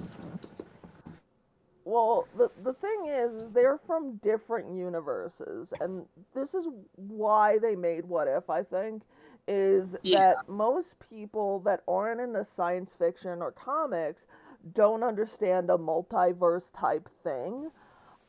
Well, 1.85 2.29
the 2.37 2.51
the 2.63 2.73
thing 2.73 3.07
is, 3.07 3.51
they're 3.53 3.79
from 3.79 4.17
different 4.17 4.71
universes, 4.75 5.73
and 5.81 6.05
this 6.35 6.53
is 6.53 6.67
why 6.95 7.59
they 7.59 7.75
made 7.75 8.05
What 8.05 8.27
If. 8.27 8.49
I 8.49 8.63
think 8.63 9.03
is 9.47 9.97
Yeah. 10.03 10.21
that 10.21 10.47
most 10.47 10.97
people 11.09 11.59
that 11.61 11.81
aren't 11.87 12.21
into 12.21 12.45
science 12.45 12.93
fiction 12.93 13.41
or 13.41 13.51
comics 13.51 14.27
don't 14.73 15.03
understand 15.03 15.69
a 15.71 15.77
multiverse 15.77 16.71
type 16.79 17.09
thing 17.23 17.71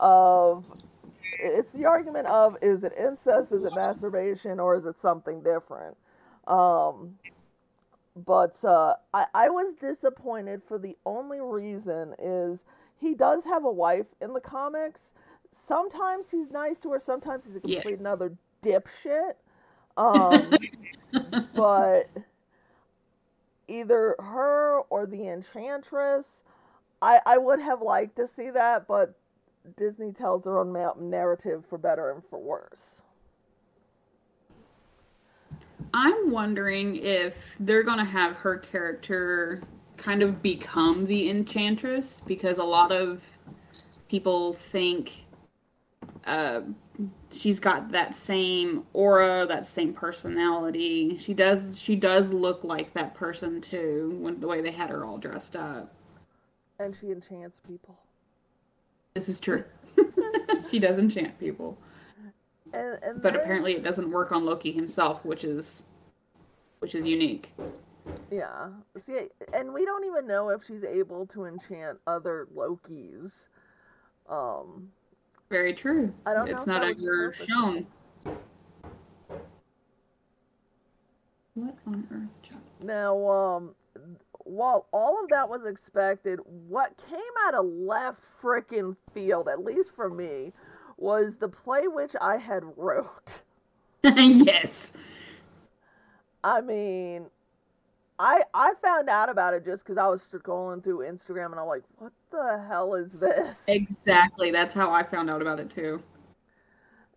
of 0.00 0.66
it's 1.38 1.72
the 1.72 1.84
argument 1.86 2.26
of 2.28 2.56
is 2.62 2.84
it 2.84 2.92
incest 2.98 3.52
is 3.52 3.64
it 3.64 3.74
masturbation 3.74 4.60
or 4.60 4.76
is 4.76 4.86
it 4.86 5.00
something 5.00 5.42
different 5.42 5.96
um 6.48 7.16
but 8.16 8.64
uh 8.64 8.94
I, 9.14 9.26
I 9.34 9.50
was 9.50 9.74
disappointed 9.74 10.62
for 10.62 10.78
the 10.78 10.96
only 11.06 11.40
reason 11.40 12.14
is 12.18 12.64
he 12.98 13.14
does 13.14 13.44
have 13.44 13.64
a 13.64 13.72
wife 13.72 14.08
in 14.20 14.34
the 14.34 14.40
comics. 14.40 15.12
Sometimes 15.52 16.30
he's 16.32 16.50
nice 16.50 16.78
to 16.80 16.90
her 16.92 17.00
sometimes 17.00 17.46
he's 17.46 17.56
a 17.56 17.60
complete 17.60 17.98
Yes. 17.98 18.00
another 18.00 18.36
dipshit. 18.62 19.34
Um 19.96 20.58
but 21.54 22.12
either 23.68 24.16
her 24.20 24.80
or 24.90 25.06
the 25.06 25.28
enchantress 25.28 26.42
i 27.02 27.20
i 27.26 27.38
would 27.38 27.60
have 27.60 27.82
liked 27.82 28.16
to 28.16 28.28
see 28.28 28.50
that 28.50 28.86
but 28.88 29.18
disney 29.76 30.12
tells 30.12 30.44
their 30.44 30.58
own 30.58 30.72
narrative 31.10 31.66
for 31.66 31.78
better 31.78 32.10
and 32.12 32.24
for 32.24 32.38
worse 32.40 33.02
I'm 35.92 36.30
wondering 36.30 36.96
if 36.96 37.34
they're 37.58 37.82
gonna 37.82 38.04
have 38.04 38.36
her 38.36 38.58
character 38.58 39.62
kind 39.96 40.22
of 40.22 40.40
become 40.42 41.06
the 41.06 41.28
enchantress 41.30 42.22
because 42.26 42.58
a 42.58 42.64
lot 42.64 42.92
of 42.92 43.22
people 44.08 44.52
think 44.52 45.26
uh, 46.26 46.60
she's 47.30 47.60
got 47.60 47.90
that 47.92 48.14
same 48.14 48.84
aura, 48.92 49.46
that 49.46 49.66
same 49.66 49.92
personality. 49.92 51.18
She 51.18 51.34
does. 51.34 51.78
She 51.78 51.96
does 51.96 52.30
look 52.32 52.64
like 52.64 52.92
that 52.94 53.14
person 53.14 53.60
too, 53.60 54.16
when 54.20 54.40
the 54.40 54.46
way 54.46 54.60
they 54.60 54.70
had 54.70 54.90
her 54.90 55.04
all 55.04 55.18
dressed 55.18 55.56
up. 55.56 55.92
and 56.78 56.96
she 56.98 57.10
enchants 57.10 57.60
people 57.66 57.98
This 59.14 59.28
is 59.28 59.40
true. 59.40 59.64
she 60.70 60.78
does 60.78 60.98
enchant 60.98 61.38
people, 61.38 61.76
and, 62.72 62.98
and 63.02 63.22
but 63.22 63.32
then- 63.34 63.42
apparently 63.42 63.72
it 63.74 63.82
doesn't 63.82 64.10
work 64.10 64.32
on 64.32 64.44
Loki 64.44 64.72
himself, 64.72 65.24
which 65.24 65.44
is 65.44 65.84
which 66.80 66.94
is 66.94 67.04
unique. 67.04 67.52
yeah 68.30 68.68
see 68.98 69.28
and 69.52 69.72
we 69.74 69.84
don't 69.84 70.04
even 70.04 70.26
know 70.26 70.48
if 70.48 70.64
she's 70.64 70.82
able 70.84 71.26
to 71.26 71.44
enchant 71.44 71.98
other 72.06 72.48
lokis 72.56 73.46
um 74.28 74.88
Very 75.50 75.74
true. 75.74 76.12
I 76.24 76.32
don't 76.34 76.48
it's 76.48 76.66
not 76.66 76.82
ever 76.82 77.32
shown. 77.34 77.86
What 81.54 81.76
on 81.86 82.06
earth, 82.12 82.40
Chuck? 82.42 82.58
Now, 82.82 83.28
um, 83.28 83.74
while 84.44 84.86
all 84.92 85.22
of 85.22 85.28
that 85.30 85.48
was 85.50 85.66
expected, 85.66 86.38
what 86.68 86.96
came 87.08 87.20
out 87.46 87.54
of 87.54 87.66
left 87.66 88.22
freaking 88.40 88.96
field, 89.12 89.48
at 89.48 89.62
least 89.62 89.94
for 89.94 90.08
me, 90.08 90.52
was 91.00 91.36
the 91.36 91.48
play 91.48 91.88
which 91.88 92.14
I 92.20 92.36
had 92.36 92.62
wrote. 92.76 93.42
yes. 94.04 94.92
I 96.44 96.60
mean, 96.60 97.26
I 98.18 98.42
I 98.54 98.74
found 98.82 99.08
out 99.08 99.28
about 99.28 99.54
it 99.54 99.64
just 99.64 99.84
because 99.84 99.98
I 99.98 100.06
was 100.08 100.22
scrolling 100.22 100.84
through 100.84 100.98
Instagram 100.98 101.46
and 101.46 101.60
I'm 101.60 101.66
like, 101.66 101.82
what 101.98 102.12
the 102.30 102.64
hell 102.68 102.94
is 102.94 103.12
this? 103.12 103.64
Exactly. 103.66 104.50
That's 104.50 104.74
how 104.74 104.92
I 104.92 105.02
found 105.02 105.30
out 105.30 105.42
about 105.42 105.58
it 105.58 105.70
too. 105.70 106.02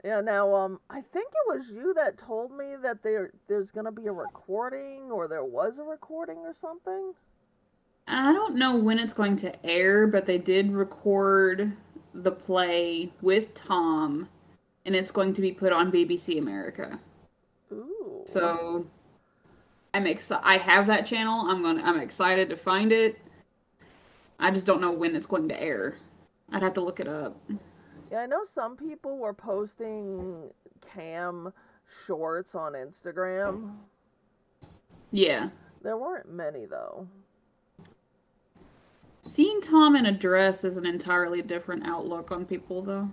Yeah. 0.04 0.22
Now, 0.22 0.54
um, 0.56 0.80
I 0.90 1.02
think 1.02 1.28
it 1.28 1.56
was 1.58 1.72
you 1.72 1.94
that 1.96 2.18
told 2.18 2.52
me 2.52 2.76
that 2.82 3.04
there 3.04 3.32
there's 3.48 3.72
gonna 3.72 3.92
be 3.92 4.08
a 4.08 4.12
recording 4.12 5.12
or 5.12 5.28
there 5.28 5.46
was 5.46 5.78
a 5.78 5.84
recording 5.84 6.38
or 6.38 6.54
something. 6.54 7.14
I 8.08 8.34
don't 8.34 8.56
know 8.56 8.76
when 8.76 9.00
it's 9.00 9.14
going 9.14 9.38
to 9.38 9.66
air, 9.66 10.08
but 10.08 10.26
they 10.26 10.38
did 10.38 10.72
record 10.72 11.72
the 12.14 12.32
play 12.32 13.12
with 13.22 13.54
Tom, 13.54 14.30
and 14.86 14.96
it's 14.96 15.12
going 15.12 15.34
to 15.34 15.42
be 15.42 15.52
put 15.52 15.74
on 15.74 15.92
BBC 15.92 16.38
America. 16.38 17.00
Ooh. 17.72 18.24
So 18.26 18.86
I'm 19.94 20.08
excited. 20.08 20.44
I 20.46 20.58
have 20.58 20.88
that 20.88 21.06
channel. 21.06 21.46
I'm 21.50 21.62
going. 21.62 21.78
to 21.78 21.86
I'm 21.86 22.00
excited 22.00 22.50
to 22.50 22.58
find 22.58 22.92
it. 22.92 23.20
I 24.40 24.52
just 24.52 24.66
don't 24.66 24.82
know 24.82 24.92
when 24.92 25.16
it's 25.16 25.28
going 25.28 25.48
to 25.50 25.62
air. 25.62 25.98
I'd 26.52 26.64
have 26.64 26.74
to 26.76 26.82
look 26.82 27.00
it 27.00 27.08
up. 27.08 27.38
Yeah, 28.12 28.20
I 28.20 28.26
know 28.26 28.44
some 28.54 28.76
people 28.76 29.18
were 29.18 29.34
posting 29.34 30.50
cam 30.82 31.52
shorts 32.06 32.56
on 32.56 32.74
Instagram. 32.74 33.76
Yeah. 35.12 35.50
There 35.82 35.98
weren't 35.98 36.32
many 36.32 36.66
though. 36.66 37.08
Seeing 39.26 39.62
Tom 39.62 39.96
in 39.96 40.06
a 40.08 40.12
dress 40.12 40.66
is 40.66 40.76
an 40.76 40.86
entirely 40.86 41.42
different 41.42 41.88
outlook 41.88 42.32
on 42.32 42.46
people, 42.46 42.82
though. 42.82 43.10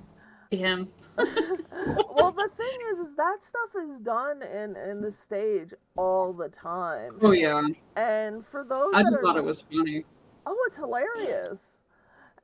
Him. 0.50 0.88
well, 1.16 2.32
the 2.32 2.50
thing 2.56 2.78
is, 2.92 2.98
is 3.08 3.16
that 3.16 3.36
stuff 3.44 3.70
is 3.80 4.00
done 4.00 4.42
in 4.42 4.74
in 4.76 5.00
the 5.00 5.12
stage 5.12 5.72
all 5.96 6.32
the 6.32 6.48
time. 6.48 7.16
Oh 7.22 7.30
yeah. 7.30 7.62
And 7.94 8.44
for 8.44 8.64
those, 8.64 8.90
I 8.92 9.02
just 9.02 9.18
are- 9.18 9.22
thought 9.22 9.36
it 9.36 9.44
was 9.44 9.60
funny. 9.60 10.04
Oh, 10.46 10.56
it's 10.66 10.76
hilarious. 10.76 11.78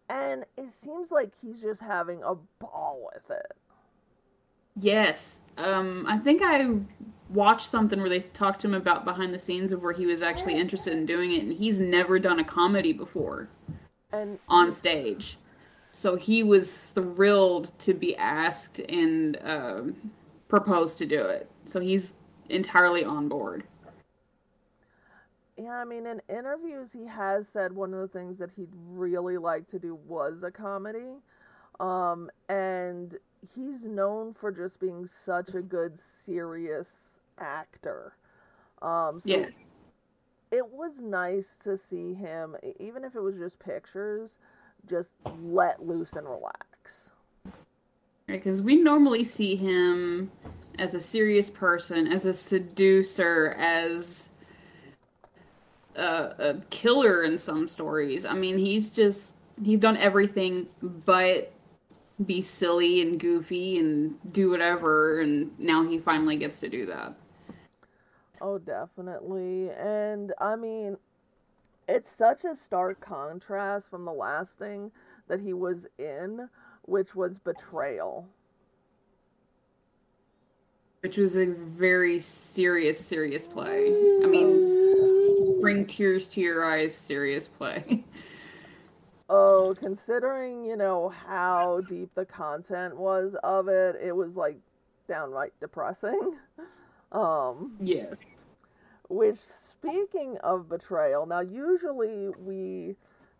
And 0.08 0.44
it 0.56 0.72
seems 0.72 1.10
like 1.10 1.32
he's 1.40 1.60
just 1.60 1.80
having 1.80 2.22
a 2.22 2.36
ball 2.60 3.10
with 3.12 3.36
it. 3.36 3.52
Yes. 4.76 5.42
Um, 5.56 6.04
I 6.06 6.18
think 6.18 6.42
I 6.42 6.64
watched 7.28 7.66
something 7.66 8.00
where 8.00 8.08
they 8.08 8.20
talked 8.20 8.60
to 8.60 8.68
him 8.68 8.74
about 8.74 9.04
behind 9.04 9.34
the 9.34 9.38
scenes 9.38 9.72
of 9.72 9.82
where 9.82 9.92
he 9.92 10.06
was 10.06 10.22
actually 10.22 10.54
interested 10.54 10.92
in 10.92 11.06
doing 11.06 11.32
it, 11.32 11.42
and 11.42 11.52
he's 11.52 11.80
never 11.80 12.18
done 12.18 12.38
a 12.38 12.44
comedy 12.44 12.92
before 12.92 13.48
And 14.12 14.38
on 14.48 14.70
stage. 14.70 15.38
So 15.90 16.16
he 16.16 16.42
was 16.42 16.90
thrilled 16.90 17.76
to 17.80 17.94
be 17.94 18.16
asked 18.16 18.80
and 18.80 19.38
um, 19.42 20.12
proposed 20.48 20.98
to 20.98 21.06
do 21.06 21.24
it. 21.24 21.50
So 21.64 21.80
he's 21.80 22.14
entirely 22.48 23.04
on 23.04 23.28
board. 23.28 23.64
Yeah, 25.56 25.78
I 25.78 25.84
mean, 25.84 26.06
in 26.06 26.20
interviews, 26.28 26.92
he 26.92 27.06
has 27.06 27.48
said 27.48 27.72
one 27.72 27.94
of 27.94 28.00
the 28.00 28.08
things 28.08 28.38
that 28.38 28.50
he'd 28.56 28.68
really 28.90 29.38
like 29.38 29.66
to 29.68 29.78
do 29.78 29.94
was 30.06 30.42
a 30.42 30.50
comedy. 30.50 31.16
Um, 31.80 32.30
and 32.50 33.16
he's 33.54 33.82
known 33.82 34.34
for 34.34 34.52
just 34.52 34.78
being 34.78 35.06
such 35.06 35.54
a 35.54 35.62
good, 35.62 35.98
serious 35.98 37.15
actor. 37.38 38.14
Um, 38.82 39.20
so 39.20 39.42
Yes. 39.42 39.68
it 40.50 40.68
was 40.70 41.00
nice 41.00 41.56
to 41.64 41.76
see 41.76 42.14
him, 42.14 42.56
even 42.78 43.04
if 43.04 43.14
it 43.14 43.20
was 43.20 43.36
just 43.36 43.58
pictures, 43.58 44.30
just 44.88 45.10
let 45.42 45.84
loose 45.84 46.12
and 46.12 46.28
relax. 46.28 47.10
Because 48.26 48.60
we 48.60 48.76
normally 48.76 49.24
see 49.24 49.56
him 49.56 50.30
as 50.78 50.94
a 50.94 51.00
serious 51.00 51.48
person, 51.50 52.06
as 52.08 52.26
a 52.26 52.34
seducer, 52.34 53.54
as 53.58 54.30
a, 55.94 56.34
a 56.38 56.54
killer 56.70 57.22
in 57.22 57.38
some 57.38 57.68
stories. 57.68 58.24
I 58.24 58.34
mean, 58.34 58.58
he's 58.58 58.90
just 58.90 59.36
he's 59.62 59.78
done 59.78 59.96
everything 59.96 60.66
but 60.82 61.52
be 62.24 62.40
silly 62.40 63.00
and 63.02 63.20
goofy 63.20 63.78
and 63.78 64.16
do 64.32 64.50
whatever, 64.50 65.20
and 65.20 65.58
now 65.58 65.84
he 65.86 65.98
finally 65.98 66.36
gets 66.36 66.60
to 66.60 66.68
do 66.68 66.86
that. 66.86 67.14
Oh, 68.46 68.58
definitely. 68.58 69.70
And 69.70 70.32
I 70.40 70.54
mean, 70.54 70.98
it's 71.88 72.08
such 72.08 72.44
a 72.44 72.54
stark 72.54 73.00
contrast 73.00 73.90
from 73.90 74.04
the 74.04 74.12
last 74.12 74.56
thing 74.56 74.92
that 75.26 75.40
he 75.40 75.52
was 75.52 75.88
in, 75.98 76.48
which 76.82 77.16
was 77.16 77.40
Betrayal. 77.40 78.28
Which 81.00 81.16
was 81.16 81.36
a 81.36 81.46
very 81.46 82.20
serious, 82.20 83.04
serious 83.04 83.48
play. 83.48 83.88
I 84.22 84.26
mean, 84.26 85.60
bring 85.60 85.84
tears 85.84 86.28
to 86.28 86.40
your 86.40 86.64
eyes, 86.64 86.94
serious 86.94 87.48
play. 87.48 88.04
Oh, 89.28 89.74
considering, 89.80 90.64
you 90.64 90.76
know, 90.76 91.08
how 91.08 91.80
deep 91.80 92.14
the 92.14 92.24
content 92.24 92.96
was 92.96 93.34
of 93.42 93.66
it, 93.66 93.96
it 94.00 94.14
was 94.14 94.36
like 94.36 94.56
downright 95.08 95.52
depressing. 95.58 96.36
Um, 97.12 97.76
yes. 97.80 98.36
which 99.08 99.38
speaking 99.38 100.38
of 100.38 100.68
betrayal, 100.68 101.26
now 101.26 101.40
usually 101.40 102.28
we 102.38 102.96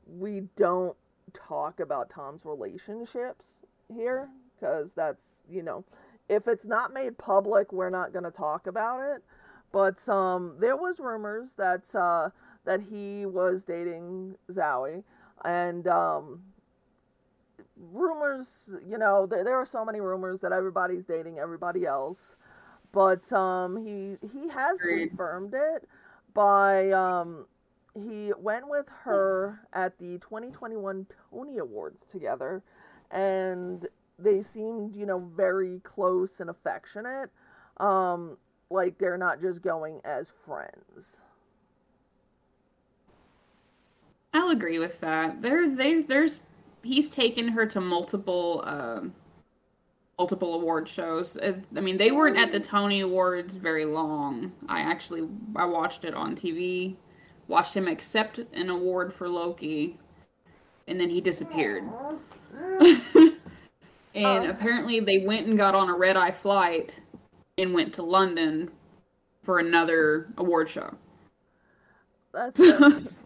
we 0.07 0.43
don't 0.57 0.97
talk 1.35 1.81
about 1.81 2.09
Tom's 2.09 2.45
relationships 2.45 3.61
here 3.93 4.29
cuz 4.61 4.93
that's, 4.93 5.37
you 5.51 5.63
know, 5.63 5.85
if 6.29 6.49
it's 6.49 6.65
not 6.65 6.93
made 6.93 7.19
public, 7.19 7.73
we're 7.73 7.91
not 7.91 8.13
going 8.13 8.25
to 8.25 8.31
talk 8.31 8.67
about 8.67 9.01
it. 9.01 9.23
But 9.73 10.09
um 10.09 10.57
there 10.59 10.77
was 10.77 11.01
rumors 11.01 11.55
that 11.55 11.95
uh 11.95 12.31
that 12.65 12.81
he 12.83 13.27
was 13.27 13.65
dating 13.65 14.37
Zawe 14.51 15.03
and 15.45 15.87
um 15.89 16.43
rumors, 17.93 18.71
you 18.89 18.99
know, 18.99 19.27
there, 19.27 19.45
there 19.45 19.57
are 19.57 19.67
so 19.67 19.85
many 19.85 20.01
rumors 20.01 20.41
that 20.41 20.53
everybody's 20.53 21.05
dating 21.05 21.39
everybody 21.39 21.85
else. 21.85 22.37
But 22.93 23.31
um, 23.33 23.77
he 23.77 24.17
he 24.33 24.49
has 24.49 24.81
confirmed 24.81 25.55
it 25.55 25.89
by 26.35 26.91
um, 26.91 27.47
he 27.95 28.33
went 28.39 28.69
with 28.69 28.87
her 29.05 29.61
at 29.73 29.99
the 29.99 30.19
2021 30.19 31.07
Tony 31.31 31.59
Awards 31.59 32.03
together, 32.11 32.63
and 33.11 33.87
they 34.19 34.43
seemed 34.43 34.97
you 34.97 35.07
know 35.07 35.19
very 35.19 35.81
close 35.81 36.41
and 36.41 36.51
affectionate. 36.51 37.31
Um, 37.79 38.39
like 38.71 38.99
they're 38.99 39.19
not 39.19 39.41
just 39.41 39.63
going 39.63 40.01
as 40.05 40.33
friends. 40.45 41.21
I'll 44.37 44.51
agree 44.51 44.79
with 44.79 45.01
that. 45.01 45.41
There, 45.41 45.69
they, 45.69 46.03
there's, 46.03 46.41
he's 46.83 47.09
taken 47.09 47.49
her 47.49 47.65
to 47.67 47.81
multiple, 47.81 48.63
um, 48.67 49.15
multiple 50.19 50.55
award 50.55 50.89
shows. 50.89 51.37
As, 51.37 51.67
I 51.77 51.81
mean, 51.81 51.97
they 51.97 52.11
weren't 52.11 52.39
at 52.39 52.53
the 52.53 52.61
Tony 52.61 53.01
Awards 53.01 53.57
very 53.57 53.85
long. 53.85 54.53
I 54.69 54.81
actually, 54.81 55.29
I 55.55 55.65
watched 55.67 56.05
it 56.05 56.15
on 56.15 56.35
TV, 56.35 56.97
watched 57.49 57.75
him 57.75 57.87
accept 57.89 58.39
an 58.53 58.71
award 58.71 59.13
for 59.13 59.29
Loki, 59.29 59.99
and 60.89 60.99
then 60.99 61.11
he 61.11 61.21
disappeared. 61.21 61.85
and 62.81 63.37
Oh. 64.15 64.49
apparently, 64.49 65.01
they 65.01 65.19
went 65.19 65.47
and 65.47 65.59
got 65.59 65.75
on 65.75 65.91
a 65.91 65.95
red 65.95 66.17
eye 66.17 66.31
flight 66.31 67.01
and 67.59 67.75
went 67.75 67.93
to 67.95 68.03
London 68.03 68.71
for 69.43 69.59
another 69.59 70.29
award 70.39 70.69
show. 70.69 70.95
That's. 72.33 72.61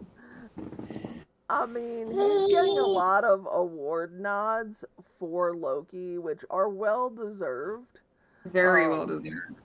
I 1.50 1.66
mean, 1.66 2.10
he's 2.12 2.48
getting 2.52 2.78
a 2.78 2.86
lot 2.86 3.24
of 3.24 3.46
award 3.50 4.18
nods 4.18 4.84
for 5.18 5.54
Loki, 5.54 6.18
which 6.18 6.44
are 6.50 6.68
well 6.68 7.10
deserved. 7.10 8.00
Very 8.46 8.84
Um, 8.84 8.90
well 8.92 9.06
deserved. 9.06 9.56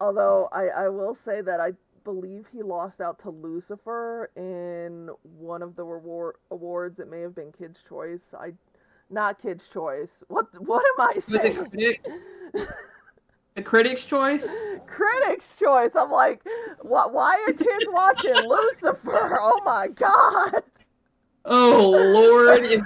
Although 0.00 0.48
I, 0.52 0.68
I 0.68 0.88
will 0.88 1.14
say 1.14 1.40
that 1.42 1.60
I 1.60 1.72
believe 2.04 2.46
he 2.52 2.62
lost 2.62 3.00
out 3.00 3.18
to 3.20 3.30
Lucifer 3.30 4.30
in 4.36 5.10
one 5.38 5.62
of 5.62 5.76
the 5.76 5.84
reward 5.84 6.36
awards. 6.50 6.98
It 7.00 7.08
may 7.08 7.20
have 7.20 7.34
been 7.34 7.52
Kids' 7.52 7.82
Choice. 7.82 8.34
I, 8.38 8.54
not 9.10 9.40
Kids' 9.40 9.68
Choice. 9.68 10.22
What 10.28 10.48
what 10.60 10.84
am 10.98 11.08
I 11.08 11.18
saying? 11.20 11.66
the 13.54 13.62
Critics' 13.62 14.04
Choice? 14.04 14.48
Critics' 14.86 15.56
Choice. 15.56 15.94
I'm 15.94 16.10
like, 16.10 16.42
why, 16.80 17.06
why 17.06 17.44
are 17.46 17.52
kids 17.52 17.86
watching 17.88 18.34
Lucifer? 18.48 19.38
Oh 19.40 19.60
my 19.64 19.88
god! 19.88 20.62
Oh 21.44 21.90
Lord! 21.90 22.64
If 22.64 22.84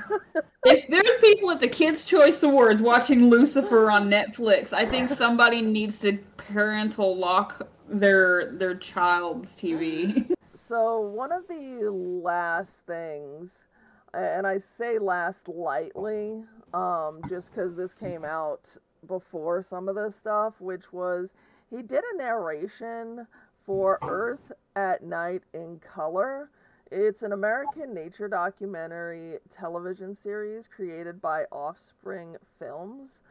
if 0.64 0.88
there's 0.88 1.20
people 1.20 1.50
at 1.50 1.60
the 1.60 1.68
Kids' 1.68 2.04
Choice 2.04 2.42
Awards 2.42 2.80
watching 2.80 3.28
Lucifer 3.28 3.90
on 3.90 4.08
Netflix, 4.08 4.72
I 4.72 4.86
think 4.86 5.08
somebody 5.08 5.60
needs 5.60 5.98
to 6.00 6.18
parental 6.36 7.16
lock 7.16 7.68
their 7.88 8.52
their 8.52 8.74
child's 8.74 9.54
TV. 9.54 10.30
So 10.68 10.98
one 10.98 11.30
of 11.30 11.46
the 11.46 11.88
last 11.92 12.86
things, 12.86 13.66
and 14.12 14.48
I 14.48 14.58
say 14.58 14.98
last 14.98 15.46
lightly, 15.46 16.42
um, 16.74 17.20
just 17.28 17.54
because 17.54 17.76
this 17.76 17.94
came 17.94 18.24
out 18.24 18.76
before 19.06 19.62
some 19.62 19.88
of 19.88 19.94
this 19.94 20.16
stuff, 20.16 20.60
which 20.60 20.92
was 20.92 21.32
he 21.70 21.82
did 21.82 22.02
a 22.14 22.16
narration 22.16 23.26
for 23.64 23.98
Earth 24.02 24.52
at 24.74 25.02
Night 25.02 25.42
in 25.52 25.80
Color. 25.80 26.50
It's 26.90 27.22
an 27.22 27.32
American 27.32 27.92
nature 27.92 28.28
documentary 28.28 29.38
television 29.50 30.14
series 30.14 30.68
created 30.68 31.20
by 31.20 31.44
Offspring 31.50 32.36
Films. 32.58 33.22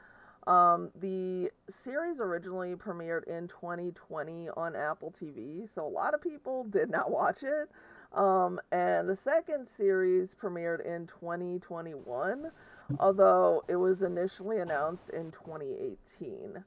Um, 0.45 0.91
the 0.99 1.49
series 1.69 2.19
originally 2.19 2.75
premiered 2.75 3.23
in 3.23 3.47
2020 3.47 4.49
on 4.55 4.75
Apple 4.75 5.11
TV, 5.11 5.73
so 5.73 5.85
a 5.85 5.89
lot 5.89 6.13
of 6.13 6.21
people 6.21 6.65
did 6.65 6.89
not 6.89 7.09
watch 7.09 7.43
it. 7.43 7.71
Um, 8.13 8.59
and 8.71 9.09
the 9.09 9.15
second 9.15 9.67
series 9.67 10.35
premiered 10.35 10.85
in 10.85 11.07
2021, 11.07 12.51
although 12.99 13.63
it 13.67 13.75
was 13.75 14.01
initially 14.01 14.59
announced 14.59 15.09
in 15.09 15.31
2018. 15.31 16.63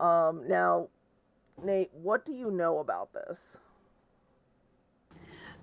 Um, 0.00 0.42
now, 0.46 0.88
Nate, 1.62 1.90
what 1.92 2.24
do 2.26 2.32
you 2.32 2.50
know 2.50 2.78
about 2.78 3.12
this? 3.12 3.56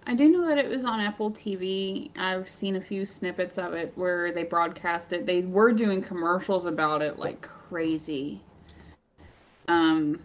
I 0.05 0.15
do 0.15 0.29
know 0.29 0.45
that 0.47 0.57
it 0.57 0.69
was 0.69 0.83
on 0.83 0.99
Apple 0.99 1.31
TV. 1.31 2.11
I've 2.17 2.49
seen 2.49 2.75
a 2.75 2.81
few 2.81 3.05
snippets 3.05 3.57
of 3.57 3.73
it 3.73 3.93
where 3.95 4.31
they 4.31 4.43
broadcast 4.43 5.13
it. 5.13 5.25
They 5.25 5.41
were 5.41 5.71
doing 5.71 6.01
commercials 6.01 6.65
about 6.65 7.01
it 7.01 7.17
like 7.17 7.41
crazy. 7.41 8.41
Um 9.67 10.19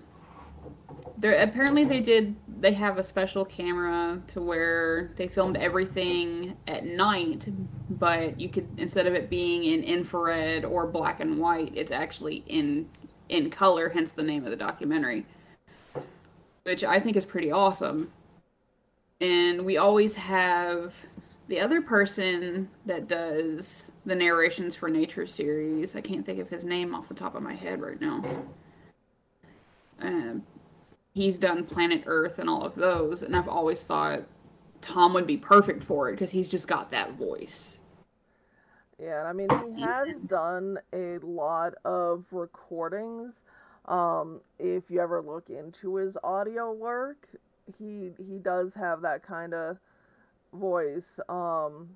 there 1.19 1.33
apparently 1.43 1.85
they 1.85 2.01
did 2.01 2.37
they 2.61 2.73
have 2.73 2.99
a 2.99 3.03
special 3.03 3.45
camera 3.45 4.21
to 4.29 4.41
where 4.41 5.13
they 5.17 5.29
filmed 5.29 5.57
everything 5.57 6.57
at 6.67 6.85
night, 6.87 7.49
but 7.91 8.41
you 8.41 8.49
could 8.49 8.69
instead 8.77 9.07
of 9.07 9.15
it 9.15 9.29
being 9.29 9.65
in 9.65 9.83
infrared 9.83 10.65
or 10.65 10.87
black 10.87 11.21
and 11.21 11.39
white, 11.39 11.73
it's 11.75 11.93
actually 11.93 12.45
in 12.47 12.89
in 13.29 13.51
color, 13.51 13.89
hence 13.89 14.13
the 14.13 14.23
name 14.23 14.45
of 14.45 14.51
the 14.51 14.57
documentary. 14.57 15.27
Which 16.63 16.85
I 16.85 17.01
think 17.01 17.17
is 17.17 17.27
pretty 17.27 17.51
awesome. 17.51 18.13
And 19.21 19.65
we 19.65 19.77
always 19.77 20.15
have 20.15 20.95
the 21.49 21.61
other 21.61 21.81
person 21.81 22.69
that 22.87 23.09
does 23.09 23.91
the 24.05 24.15
narrations 24.15 24.77
for 24.77 24.89
nature 24.89 25.27
series. 25.27 25.97
I 25.97 26.01
can't 26.01 26.25
think 26.25 26.39
of 26.39 26.49
his 26.49 26.65
name 26.65 26.95
off 26.95 27.09
the 27.09 27.15
top 27.15 27.35
of 27.35 27.43
my 27.43 27.55
head 27.55 27.81
right 27.81 28.01
now. 28.01 28.23
Um, 30.01 30.43
he's 31.15 31.39
done 31.39 31.65
planet 31.65 32.03
earth 32.07 32.39
and 32.39 32.49
all 32.49 32.65
of 32.65 32.75
those 32.75 33.23
and 33.23 33.37
i've 33.37 33.49
always 33.49 33.83
thought 33.83 34.23
tom 34.81 35.13
would 35.15 35.27
be 35.27 35.37
perfect 35.37 35.83
for 35.85 36.09
it 36.09 36.13
because 36.13 36.31
he's 36.31 36.49
just 36.49 36.69
got 36.69 36.91
that 36.91 37.13
voice 37.15 37.81
Yeah, 38.99 39.21
and 39.21 39.29
I 39.29 39.33
mean, 39.33 39.49
he 39.77 39.83
has 39.83 40.19
done 40.21 40.79
a 40.93 41.19
lot 41.23 41.75
of 41.85 42.27
recordings. 42.33 43.45
Um, 43.87 44.41
if 44.59 44.91
you 44.91 45.01
ever 45.01 45.23
look 45.23 45.51
into 45.51 45.97
his 45.97 46.17
audio 46.25 46.73
work, 46.73 47.29
he 47.79 48.11
he 48.19 48.39
does 48.39 48.75
have 48.75 49.03
that 49.03 49.23
kind 49.23 49.55
of 49.55 49.79
voice. 50.53 51.21
Um, 51.29 51.91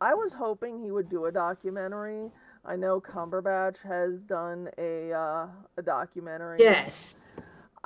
I 0.00 0.14
was 0.14 0.32
hoping 0.34 0.82
he 0.82 0.90
would 0.92 1.08
do 1.08 1.26
a 1.26 1.32
documentary. 1.32 2.30
I 2.64 2.76
know 2.76 3.00
Cumberbatch 3.00 3.82
has 3.82 4.22
done 4.22 4.68
a 4.78 5.12
uh, 5.12 5.46
a 5.78 5.82
documentary. 5.82 6.64
yes 6.64 7.26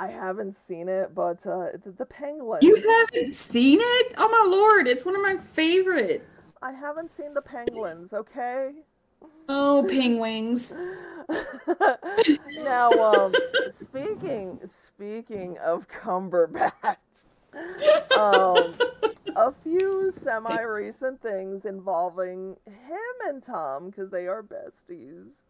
I 0.01 0.09
haven't 0.09 0.57
seen 0.57 0.89
it, 0.89 1.15
but 1.15 1.47
uh, 1.47 1.73
the, 1.85 1.95
the 1.97 2.07
Penguins. 2.07 2.63
you 2.63 2.77
haven't 2.77 3.31
seen 3.31 3.79
it 3.81 4.15
oh 4.19 4.29
my 4.29 4.51
lord 4.51 4.87
it's 4.87 5.05
one 5.05 5.15
of 5.15 5.23
my 5.23 5.37
favorite 5.53 6.27
I 6.63 6.73
haven't 6.73 7.11
seen 7.11 7.33
the 7.35 7.43
Penguins. 7.43 8.13
Okay. 8.13 8.73
oh 9.49 9.87
penguins 9.89 10.75
now, 12.63 12.91
um, 12.91 13.35
speaking 13.71 14.61
speaking 14.65 15.59
of 15.59 15.89
Cumberbatch, 15.89 16.97
um, 18.17 18.75
a 19.37 19.53
few 19.63 20.11
semi-recent 20.13 21.21
things 21.21 21.65
involving 21.65 22.57
him 22.67 23.29
and 23.29 23.43
Tom 23.43 23.91
because 23.91 24.11
they 24.11 24.27
are 24.27 24.43
besties. 24.43 25.43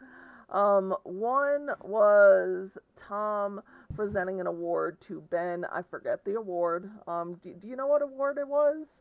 Um, 0.50 0.96
one 1.04 1.70
was 1.82 2.76
Tom 2.96 3.62
presenting 3.94 4.40
an 4.40 4.46
award 4.46 5.00
to 5.02 5.20
Ben. 5.30 5.64
I 5.72 5.82
forget 5.82 6.24
the 6.24 6.34
award. 6.36 6.90
Um, 7.06 7.34
do, 7.42 7.54
do 7.54 7.66
you 7.68 7.76
know 7.76 7.86
what 7.86 8.02
award 8.02 8.38
it 8.38 8.48
was? 8.48 9.00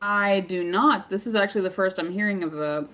i 0.00 0.40
do 0.40 0.62
not 0.62 1.10
this 1.10 1.26
is 1.26 1.34
actually 1.34 1.60
the 1.60 1.70
first 1.70 1.98
i'm 1.98 2.12
hearing 2.12 2.42
of 2.44 2.52
the 2.52 2.88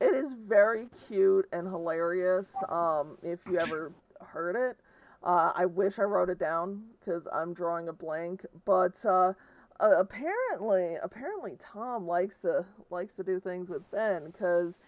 It 0.00 0.14
is 0.14 0.32
very 0.32 0.88
cute 1.08 1.46
and 1.52 1.66
hilarious. 1.66 2.54
Um, 2.68 3.16
if 3.22 3.40
you 3.46 3.58
ever 3.58 3.92
heard 4.20 4.56
it, 4.56 4.76
uh, 5.22 5.52
I 5.54 5.66
wish 5.66 5.98
I 5.98 6.02
wrote 6.02 6.28
it 6.28 6.38
down 6.38 6.82
because 6.98 7.26
I'm 7.32 7.54
drawing 7.54 7.88
a 7.88 7.92
blank. 7.92 8.44
But 8.64 9.02
uh, 9.04 9.32
uh, 9.80 9.90
apparently, 9.98 10.96
apparently 11.02 11.56
Tom 11.58 12.06
likes 12.06 12.40
to 12.42 12.64
likes 12.90 13.16
to 13.16 13.22
do 13.24 13.40
things 13.40 13.68
with 13.70 13.88
Ben 13.90 14.26
because 14.26 14.78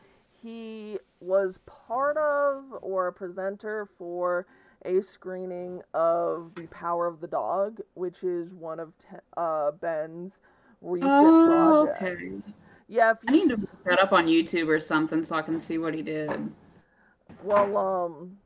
he 0.42 0.99
was 1.20 1.59
part 1.66 2.16
of 2.18 2.64
or 2.83 3.07
a 3.07 3.12
presenter 3.12 3.88
for 3.99 4.46
a 4.87 5.03
screening 5.03 5.83
of 5.92 6.53
The 6.55 6.66
Power 6.68 7.07
of 7.07 7.20
the 7.20 7.27
Dog, 7.27 7.81
which 7.94 8.22
is 8.22 8.55
one 8.55 8.79
of 8.81 8.92
te- 8.99 9.16
uh, 9.37 9.72
Ben's 9.72 10.38
recent 10.81 11.11
Oh, 11.12 11.87
projects. 11.88 12.03
okay. 12.14 12.53
Yeah, 12.88 13.11
if 13.11 13.18
you 13.25 13.29
I 13.29 13.33
need 13.33 13.49
to 13.49 13.55
s- 13.55 13.61
look 13.61 13.85
that 13.85 13.99
up 14.01 14.12
on 14.12 14.27
YouTube 14.27 14.68
or 14.68 14.79
something 14.79 15.25
so 15.25 15.35
I 15.35 15.42
can 15.42 15.59
see 15.59 15.77
what 15.79 15.92
he 15.94 16.03
did. 16.03 16.53
Well, 17.42 17.77
um, 17.77 18.38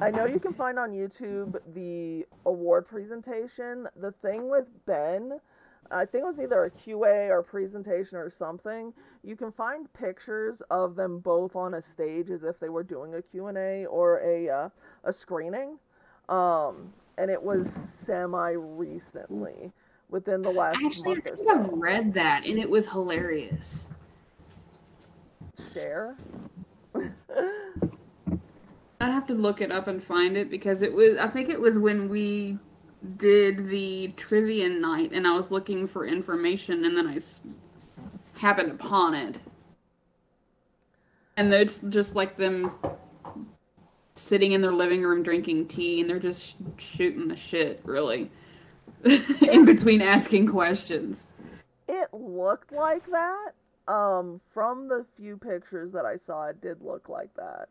I 0.00 0.10
know 0.10 0.24
you 0.26 0.38
can 0.38 0.54
find 0.54 0.78
on 0.78 0.92
YouTube 0.92 1.56
the 1.74 2.24
award 2.46 2.86
presentation. 2.86 3.88
The 3.96 4.12
thing 4.12 4.48
with 4.48 4.66
Ben, 4.86 5.40
I 5.90 6.04
think 6.04 6.24
it 6.24 6.26
was 6.26 6.40
either 6.40 6.64
a 6.64 6.70
QA 6.70 7.28
or 7.28 7.42
presentation 7.42 8.18
or 8.18 8.30
something. 8.30 8.92
You 9.22 9.36
can 9.36 9.52
find 9.52 9.92
pictures 9.92 10.62
of 10.70 10.96
them 10.96 11.18
both 11.18 11.56
on 11.56 11.74
a 11.74 11.82
stage 11.82 12.30
as 12.30 12.42
if 12.42 12.58
they 12.58 12.68
were 12.68 12.82
doing 12.82 13.14
a 13.14 13.22
Q&A 13.22 13.86
or 13.86 14.20
a 14.20 14.48
uh, 14.48 14.68
a 15.04 15.12
screening. 15.12 15.78
Um, 16.28 16.92
and 17.18 17.30
it 17.30 17.42
was 17.42 17.70
semi 17.70 18.52
recently, 18.52 19.72
within 20.08 20.42
the 20.42 20.50
last 20.50 20.78
Actually, 20.84 21.12
I 21.12 21.14
month 21.14 21.26
or 21.26 21.36
think 21.36 21.50
I've 21.50 21.68
read 21.70 22.14
that 22.14 22.46
and 22.46 22.58
it 22.58 22.68
was 22.68 22.88
hilarious. 22.88 23.88
Share. 25.72 26.16
I'd 29.00 29.12
have 29.12 29.26
to 29.26 29.34
look 29.34 29.60
it 29.60 29.70
up 29.70 29.86
and 29.86 30.02
find 30.02 30.36
it 30.36 30.50
because 30.50 30.82
it 30.82 30.92
was. 30.92 31.18
I 31.18 31.26
think 31.26 31.50
it 31.50 31.60
was 31.60 31.78
when 31.78 32.08
we 32.08 32.58
did 33.18 33.70
the 33.70 34.08
trivia 34.16 34.68
night, 34.68 35.12
and 35.12 35.26
I 35.26 35.36
was 35.36 35.50
looking 35.50 35.86
for 35.88 36.06
information, 36.06 36.84
and 36.84 36.96
then 36.96 37.06
I 37.06 37.16
s- 37.16 37.40
happened 38.34 38.72
upon 38.72 39.14
it, 39.14 39.38
and 41.36 41.52
it's 41.52 41.80
just 41.90 42.14
like 42.16 42.36
them 42.36 42.72
sitting 44.14 44.52
in 44.52 44.60
their 44.62 44.72
living 44.72 45.02
room 45.02 45.22
drinking 45.22 45.66
tea, 45.68 46.00
and 46.00 46.10
they're 46.10 46.18
just 46.20 46.50
sh- 46.50 46.54
shooting 46.78 47.28
the 47.28 47.36
shit, 47.36 47.80
really, 47.84 48.30
in 49.04 49.64
between 49.64 50.02
asking 50.02 50.48
questions. 50.48 51.26
It 51.88 52.08
looked 52.12 52.72
like 52.72 53.04
that. 53.10 53.52
Um, 53.86 54.40
from 54.54 54.88
the 54.88 55.06
few 55.16 55.36
pictures 55.36 55.92
that 55.92 56.06
I 56.06 56.16
saw, 56.16 56.46
it 56.46 56.60
did 56.62 56.80
look 56.82 57.08
like 57.08 57.34
that. 57.36 57.68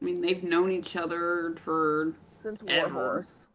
I 0.00 0.04
mean, 0.04 0.20
they've 0.20 0.42
known 0.42 0.70
each 0.70 0.96
other 0.96 1.54
for 1.58 2.12
Since 2.40 2.62
Ever. 2.68 2.94
Warhorse. 2.94 3.48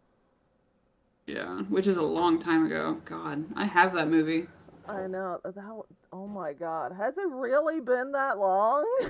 yeah, 1.26 1.62
which 1.64 1.88
is 1.88 1.98
a 1.98 2.02
long 2.02 2.40
time 2.40 2.66
ago. 2.66 3.02
God, 3.06 3.46
I 3.56 3.66
have 3.66 3.94
that 3.94 4.10
movie. 4.10 4.48
I 4.88 5.08
know 5.08 5.40
that. 5.44 5.82
Oh 6.12 6.28
my 6.28 6.54
God, 6.54 6.92
has 6.92 7.18
it 7.18 7.28
really 7.30 7.80
been 7.80 8.12
that 8.12 8.38
long? 8.38 8.86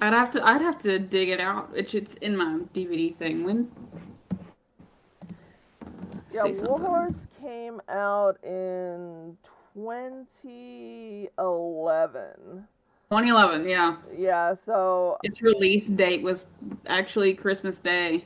I'd 0.00 0.14
have 0.14 0.30
to 0.32 0.44
I'd 0.46 0.62
have 0.62 0.78
to 0.78 0.98
dig 0.98 1.28
it 1.28 1.40
out. 1.40 1.70
It's 1.74 1.92
it's 1.94 2.14
in 2.14 2.36
my 2.36 2.60
DVD 2.72 3.14
thing. 3.14 3.44
When 3.44 3.70
yeah. 6.32 6.44
Warhorse 6.62 7.26
came 7.40 7.80
out 7.88 8.42
in 8.42 9.36
2011. 9.74 12.66
2011, 13.14 13.68
yeah. 13.68 13.96
Yeah, 14.18 14.54
so 14.54 15.18
Its 15.22 15.40
release 15.40 15.86
date 15.86 16.20
was 16.20 16.48
actually 16.86 17.32
Christmas 17.32 17.78
Day 17.78 18.24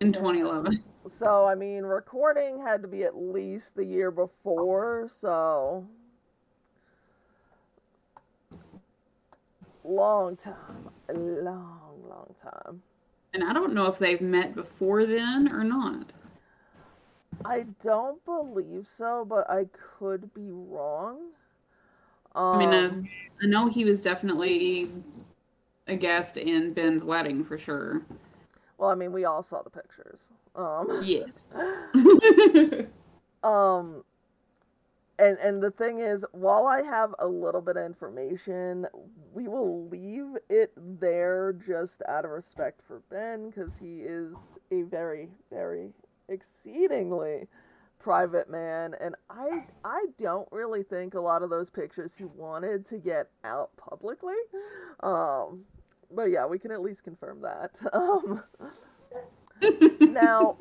in 0.00 0.12
2011. 0.12 0.82
so 1.08 1.46
I 1.46 1.54
mean, 1.54 1.84
recording 1.84 2.60
had 2.60 2.82
to 2.82 2.88
be 2.88 3.04
at 3.04 3.16
least 3.16 3.76
the 3.76 3.84
year 3.84 4.10
before. 4.10 5.08
So 5.14 5.86
long 9.84 10.34
time, 10.36 10.90
a 11.08 11.12
long, 11.12 12.02
long 12.08 12.34
time. 12.42 12.82
And 13.32 13.44
I 13.44 13.52
don't 13.52 13.74
know 13.74 13.86
if 13.86 13.96
they've 14.00 14.20
met 14.20 14.56
before 14.56 15.06
then 15.06 15.52
or 15.52 15.62
not. 15.62 16.12
I 17.44 17.66
don't 17.80 18.24
believe 18.24 18.88
so, 18.88 19.24
but 19.24 19.48
I 19.48 19.66
could 19.98 20.34
be 20.34 20.50
wrong. 20.50 21.30
Um, 22.34 22.44
I 22.44 22.58
mean, 22.58 22.72
uh, 22.72 23.02
I 23.42 23.46
know 23.46 23.68
he 23.68 23.84
was 23.84 24.00
definitely 24.00 24.90
a 25.86 25.96
guest 25.96 26.36
in 26.36 26.72
Ben's 26.72 27.02
wedding 27.04 27.42
for 27.44 27.58
sure. 27.58 28.02
well, 28.78 28.90
I 28.90 28.94
mean, 28.94 29.12
we 29.12 29.24
all 29.24 29.42
saw 29.42 29.62
the 29.62 29.70
pictures. 29.70 30.20
Um, 30.54 30.88
Yes. 31.04 31.46
um, 33.42 34.04
and 35.18 35.38
and 35.38 35.62
the 35.62 35.70
thing 35.70 35.98
is, 35.98 36.24
while 36.32 36.66
I 36.66 36.82
have 36.82 37.14
a 37.18 37.26
little 37.26 37.60
bit 37.60 37.76
of 37.76 37.84
information, 37.84 38.86
we 39.34 39.48
will 39.48 39.86
leave 39.88 40.36
it 40.48 40.72
there 40.76 41.52
just 41.52 42.02
out 42.08 42.24
of 42.24 42.30
respect 42.30 42.80
for 42.86 43.02
Ben, 43.10 43.50
because 43.50 43.78
he 43.78 44.00
is 44.00 44.36
a 44.70 44.82
very, 44.82 45.28
very 45.50 45.90
exceedingly 46.28 47.46
private 48.00 48.50
man, 48.50 48.94
and 49.00 49.14
I 49.28 49.64
I 49.84 50.06
don't 50.20 50.48
really 50.50 50.82
think 50.82 51.14
a 51.14 51.20
lot 51.20 51.42
of 51.42 51.50
those 51.50 51.70
pictures 51.70 52.14
he 52.16 52.24
wanted 52.24 52.86
to 52.86 52.98
get 52.98 53.30
out 53.44 53.76
publicly. 53.76 54.34
Um, 55.02 55.64
but 56.10 56.24
yeah, 56.24 56.46
we 56.46 56.58
can 56.58 56.70
at 56.72 56.80
least 56.80 57.04
confirm 57.04 57.42
that. 57.42 57.72
Um, 57.92 58.42
now, 60.00 60.56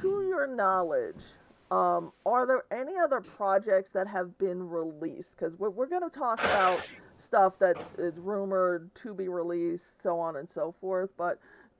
to 0.00 0.26
your 0.26 0.46
knowledge, 0.46 1.22
um, 1.70 2.12
are 2.24 2.46
there 2.46 2.64
any 2.70 2.96
other 2.96 3.20
projects 3.20 3.90
that 3.90 4.06
have 4.06 4.38
been 4.38 4.66
released? 4.66 5.36
Because 5.36 5.58
we're, 5.58 5.68
we're 5.68 5.86
going 5.86 6.08
to 6.08 6.18
talk 6.18 6.42
about 6.42 6.88
stuff 7.18 7.58
that 7.58 7.76
is 7.98 8.16
rumored 8.16 8.94
to 8.94 9.12
be 9.12 9.28
released, 9.28 10.02
so 10.02 10.18
on 10.18 10.36
and 10.36 10.48
so 10.48 10.72
forth. 10.72 11.10
But 11.18 11.38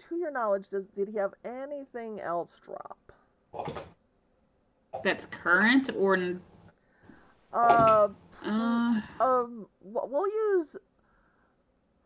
to 0.09 0.17
your 0.17 0.31
knowledge, 0.31 0.69
does 0.69 0.85
did 0.95 1.09
he 1.09 1.17
have 1.17 1.33
anything 1.45 2.21
else 2.21 2.61
drop? 2.63 2.99
That's 5.03 5.27
current 5.27 5.91
or 5.97 6.17
Uh, 7.53 8.09
uh 8.45 9.01
um, 9.21 9.67
we'll 9.83 10.29
use 10.29 10.77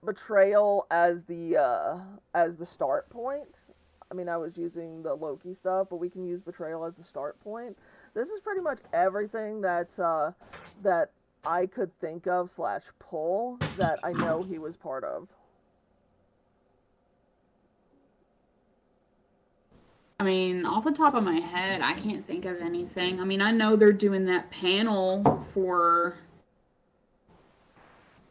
betrayal 0.04 0.86
as 0.90 1.24
the 1.24 1.56
uh, 1.56 1.98
as 2.34 2.56
the 2.56 2.66
start 2.66 3.08
point. 3.10 3.48
I 4.10 4.14
mean, 4.14 4.28
I 4.28 4.36
was 4.36 4.56
using 4.56 5.02
the 5.02 5.14
Loki 5.14 5.52
stuff, 5.52 5.88
but 5.90 5.96
we 5.96 6.08
can 6.08 6.24
use 6.24 6.40
betrayal 6.40 6.84
as 6.84 6.94
the 6.94 7.04
start 7.04 7.38
point. 7.40 7.76
This 8.14 8.30
is 8.30 8.40
pretty 8.40 8.62
much 8.62 8.78
everything 8.92 9.60
that 9.60 9.98
uh, 9.98 10.32
that 10.82 11.10
I 11.44 11.66
could 11.66 11.96
think 12.00 12.26
of 12.26 12.50
slash 12.50 12.84
pull 12.98 13.58
that 13.76 13.98
I 14.02 14.12
know 14.12 14.42
he 14.42 14.58
was 14.58 14.76
part 14.76 15.04
of. 15.04 15.28
I 20.20 20.24
mean, 20.24 20.66
off 20.66 20.84
the 20.84 20.90
top 20.90 21.14
of 21.14 21.22
my 21.22 21.38
head, 21.38 21.80
I 21.80 21.92
can't 21.92 22.26
think 22.26 22.44
of 22.44 22.60
anything. 22.60 23.20
I 23.20 23.24
mean, 23.24 23.40
I 23.40 23.52
know 23.52 23.76
they're 23.76 23.92
doing 23.92 24.24
that 24.26 24.50
panel 24.50 25.46
for 25.54 26.18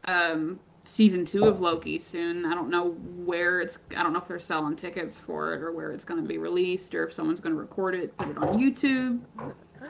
um 0.04 0.60
season 0.84 1.24
2 1.24 1.44
of 1.44 1.60
Loki 1.60 1.98
soon. 1.98 2.46
I 2.46 2.54
don't 2.54 2.70
know 2.70 2.92
where 2.92 3.60
it's 3.60 3.78
I 3.96 4.02
don't 4.02 4.12
know 4.12 4.20
if 4.20 4.28
they're 4.28 4.38
selling 4.38 4.76
tickets 4.76 5.18
for 5.18 5.54
it 5.54 5.62
or 5.62 5.72
where 5.72 5.92
it's 5.92 6.04
going 6.04 6.20
to 6.22 6.26
be 6.26 6.38
released 6.38 6.94
or 6.94 7.04
if 7.04 7.12
someone's 7.12 7.40
going 7.40 7.54
to 7.54 7.60
record 7.60 7.94
it, 7.94 8.16
put 8.16 8.28
it 8.28 8.38
on 8.38 8.58
YouTube. 8.58 9.20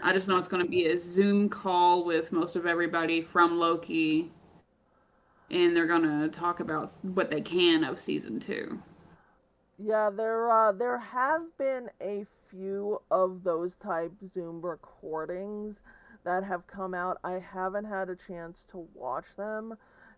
I 0.02 0.12
just 0.12 0.28
know 0.28 0.36
it's 0.36 0.48
going 0.48 0.62
to 0.62 0.70
be 0.70 0.86
a 0.86 0.98
Zoom 0.98 1.48
call 1.48 2.04
with 2.04 2.30
most 2.32 2.56
of 2.56 2.66
everybody 2.66 3.22
from 3.22 3.58
Loki 3.58 4.30
and 5.50 5.74
they're 5.76 5.86
going 5.86 6.02
to 6.02 6.28
talk 6.28 6.60
about 6.60 6.90
what 7.02 7.30
they 7.30 7.40
can 7.40 7.84
of 7.84 7.98
season 7.98 8.38
2. 8.38 8.80
Yeah, 9.78 10.10
there 10.10 10.50
uh, 10.50 10.72
there 10.72 10.98
have 10.98 11.42
been 11.56 11.88
a 12.02 12.26
few 12.50 13.00
of 13.12 13.44
those 13.44 13.76
type 13.76 14.12
Zoom 14.34 14.60
recordings 14.60 15.80
that 16.24 16.42
have 16.42 16.66
come 16.66 16.94
out. 16.94 17.18
I 17.22 17.38
haven't 17.38 17.84
had 17.84 18.10
a 18.10 18.16
chance 18.16 18.64
to 18.72 18.88
watch 18.92 19.26
them, 19.36 19.76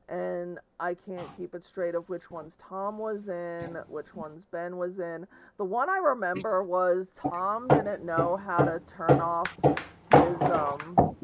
and 0.08 0.58
I 0.78 0.94
can't 0.94 1.28
keep 1.36 1.54
it 1.54 1.62
straight 1.62 1.94
of 1.94 2.08
which 2.08 2.30
ones 2.30 2.56
Tom 2.56 2.98
was 2.98 3.28
in, 3.28 3.76
which 3.88 4.14
ones 4.14 4.46
Ben 4.50 4.78
was 4.78 4.98
in. 4.98 5.26
The 5.58 5.64
one 5.64 5.90
I 5.90 5.98
remember 5.98 6.62
was 6.64 7.08
Tom 7.14 7.68
didn't 7.68 8.02
know 8.02 8.36
how 8.38 8.64
to 8.64 8.80
turn 8.88 9.20
off 9.20 9.54
his 9.62 10.50
um 10.50 11.16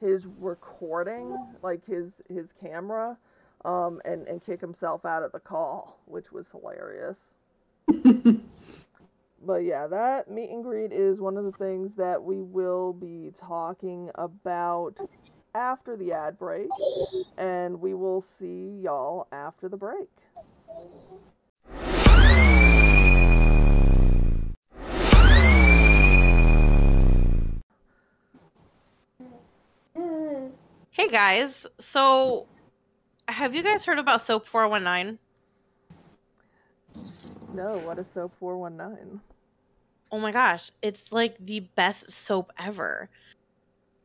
his 0.00 0.28
recording, 0.38 1.36
like 1.64 1.84
his 1.84 2.22
his 2.28 2.52
camera, 2.52 3.18
um, 3.64 4.00
and 4.04 4.28
and 4.28 4.40
kick 4.40 4.60
himself 4.60 5.04
out 5.04 5.24
of 5.24 5.32
the 5.32 5.40
call, 5.40 5.98
which 6.06 6.30
was 6.30 6.50
hilarious. 6.52 7.32
But 9.42 9.64
yeah, 9.64 9.86
that 9.86 10.30
meet 10.30 10.50
and 10.50 10.62
greet 10.62 10.92
is 10.92 11.18
one 11.18 11.38
of 11.38 11.44
the 11.44 11.52
things 11.52 11.94
that 11.94 12.22
we 12.22 12.42
will 12.42 12.92
be 12.92 13.32
talking 13.38 14.10
about 14.14 14.98
after 15.54 15.96
the 15.96 16.12
ad 16.12 16.38
break, 16.38 16.68
and 17.38 17.80
we 17.80 17.94
will 17.94 18.20
see 18.20 18.78
y'all 18.82 19.26
after 19.32 19.68
the 19.68 19.78
break. 19.78 20.08
Hey 30.90 31.08
guys, 31.08 31.66
so 31.78 32.46
have 33.26 33.54
you 33.54 33.62
guys 33.62 33.86
heard 33.86 33.98
about 33.98 34.20
Soap 34.22 34.46
419? 34.46 35.18
No, 37.54 37.78
what 37.78 37.98
is 37.98 38.06
Soap 38.06 38.32
419? 38.38 39.20
Oh 40.12 40.18
my 40.18 40.32
gosh, 40.32 40.70
it's 40.82 41.12
like 41.12 41.36
the 41.44 41.60
best 41.76 42.10
soap 42.12 42.52
ever. 42.58 43.08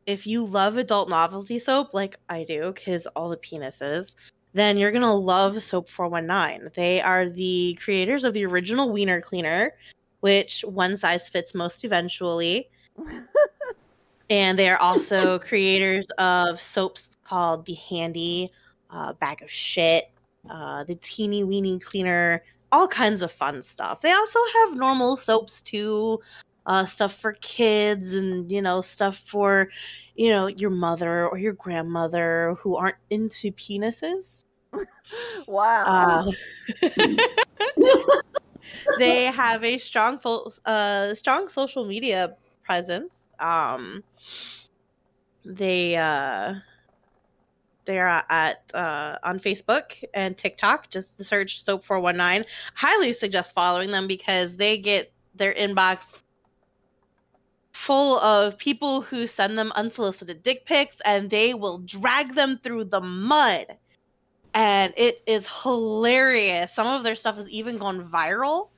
If 0.06 0.26
you 0.26 0.44
love 0.44 0.76
adult 0.76 1.08
novelty 1.08 1.58
soap 1.58 1.94
like 1.94 2.16
I 2.28 2.44
do, 2.44 2.72
because 2.72 3.06
all 3.08 3.28
the 3.28 3.36
penises, 3.36 4.12
then 4.52 4.76
you're 4.76 4.92
gonna 4.92 5.14
love 5.14 5.62
Soap 5.62 5.90
419. 5.90 6.70
They 6.74 7.00
are 7.00 7.28
the 7.28 7.78
creators 7.82 8.24
of 8.24 8.34
the 8.34 8.46
original 8.46 8.92
Wiener 8.92 9.20
Cleaner, 9.20 9.72
which 10.20 10.64
one 10.66 10.96
size 10.96 11.28
fits 11.28 11.54
most 11.54 11.84
eventually. 11.84 12.68
and 14.30 14.58
they 14.58 14.68
are 14.68 14.78
also 14.78 15.38
creators 15.40 16.06
of 16.18 16.60
soaps 16.60 17.16
called 17.24 17.66
the 17.66 17.74
Handy, 17.74 18.50
uh, 18.90 19.12
Bag 19.14 19.42
of 19.42 19.50
Shit, 19.50 20.10
uh, 20.48 20.84
the 20.84 20.96
Teeny 20.96 21.44
Weeny 21.44 21.78
Cleaner, 21.78 22.42
all 22.72 22.88
kinds 22.88 23.22
of 23.22 23.32
fun 23.32 23.62
stuff. 23.62 24.00
They 24.00 24.12
also 24.12 24.38
have 24.54 24.76
normal 24.76 25.16
soaps 25.16 25.62
too, 25.62 26.20
uh, 26.66 26.84
stuff 26.84 27.18
for 27.18 27.34
kids 27.40 28.14
and 28.14 28.50
you 28.50 28.62
know 28.62 28.80
stuff 28.80 29.18
for 29.26 29.68
you 30.14 30.30
know 30.30 30.46
your 30.46 30.70
mother 30.70 31.28
or 31.28 31.38
your 31.38 31.52
grandmother 31.52 32.56
who 32.60 32.76
aren't 32.76 32.96
into 33.10 33.52
penises. 33.52 34.44
wow. 35.46 36.24
Uh, 36.82 36.88
they 38.98 39.26
have 39.26 39.62
a 39.64 39.78
strong, 39.78 40.18
uh, 40.64 41.14
strong 41.14 41.48
social 41.48 41.84
media 41.84 42.36
presence. 42.64 43.10
Um, 43.38 44.02
they 45.44 45.96
uh, 45.96 46.54
they're 47.86 48.08
at 48.08 48.62
uh, 48.74 49.16
on 49.22 49.40
Facebook 49.40 50.04
and 50.12 50.36
TikTok. 50.36 50.90
Just 50.90 51.22
search 51.24 51.62
Soap 51.62 51.84
Four 51.84 52.00
One 52.00 52.16
Nine. 52.16 52.44
Highly 52.74 53.12
suggest 53.12 53.54
following 53.54 53.90
them 53.90 54.06
because 54.06 54.56
they 54.56 54.76
get 54.76 55.12
their 55.34 55.54
inbox 55.54 56.00
full 57.72 58.18
of 58.20 58.56
people 58.58 59.02
who 59.02 59.26
send 59.26 59.56
them 59.58 59.70
unsolicited 59.76 60.42
dick 60.42 60.66
pics, 60.66 60.96
and 61.04 61.30
they 61.30 61.54
will 61.54 61.78
drag 61.78 62.34
them 62.34 62.58
through 62.62 62.84
the 62.84 63.00
mud. 63.00 63.66
And 64.54 64.94
it 64.96 65.22
is 65.26 65.46
hilarious. 65.62 66.74
Some 66.74 66.86
of 66.86 67.04
their 67.04 67.14
stuff 67.14 67.36
has 67.36 67.50
even 67.50 67.78
gone 67.78 68.08
viral. 68.10 68.70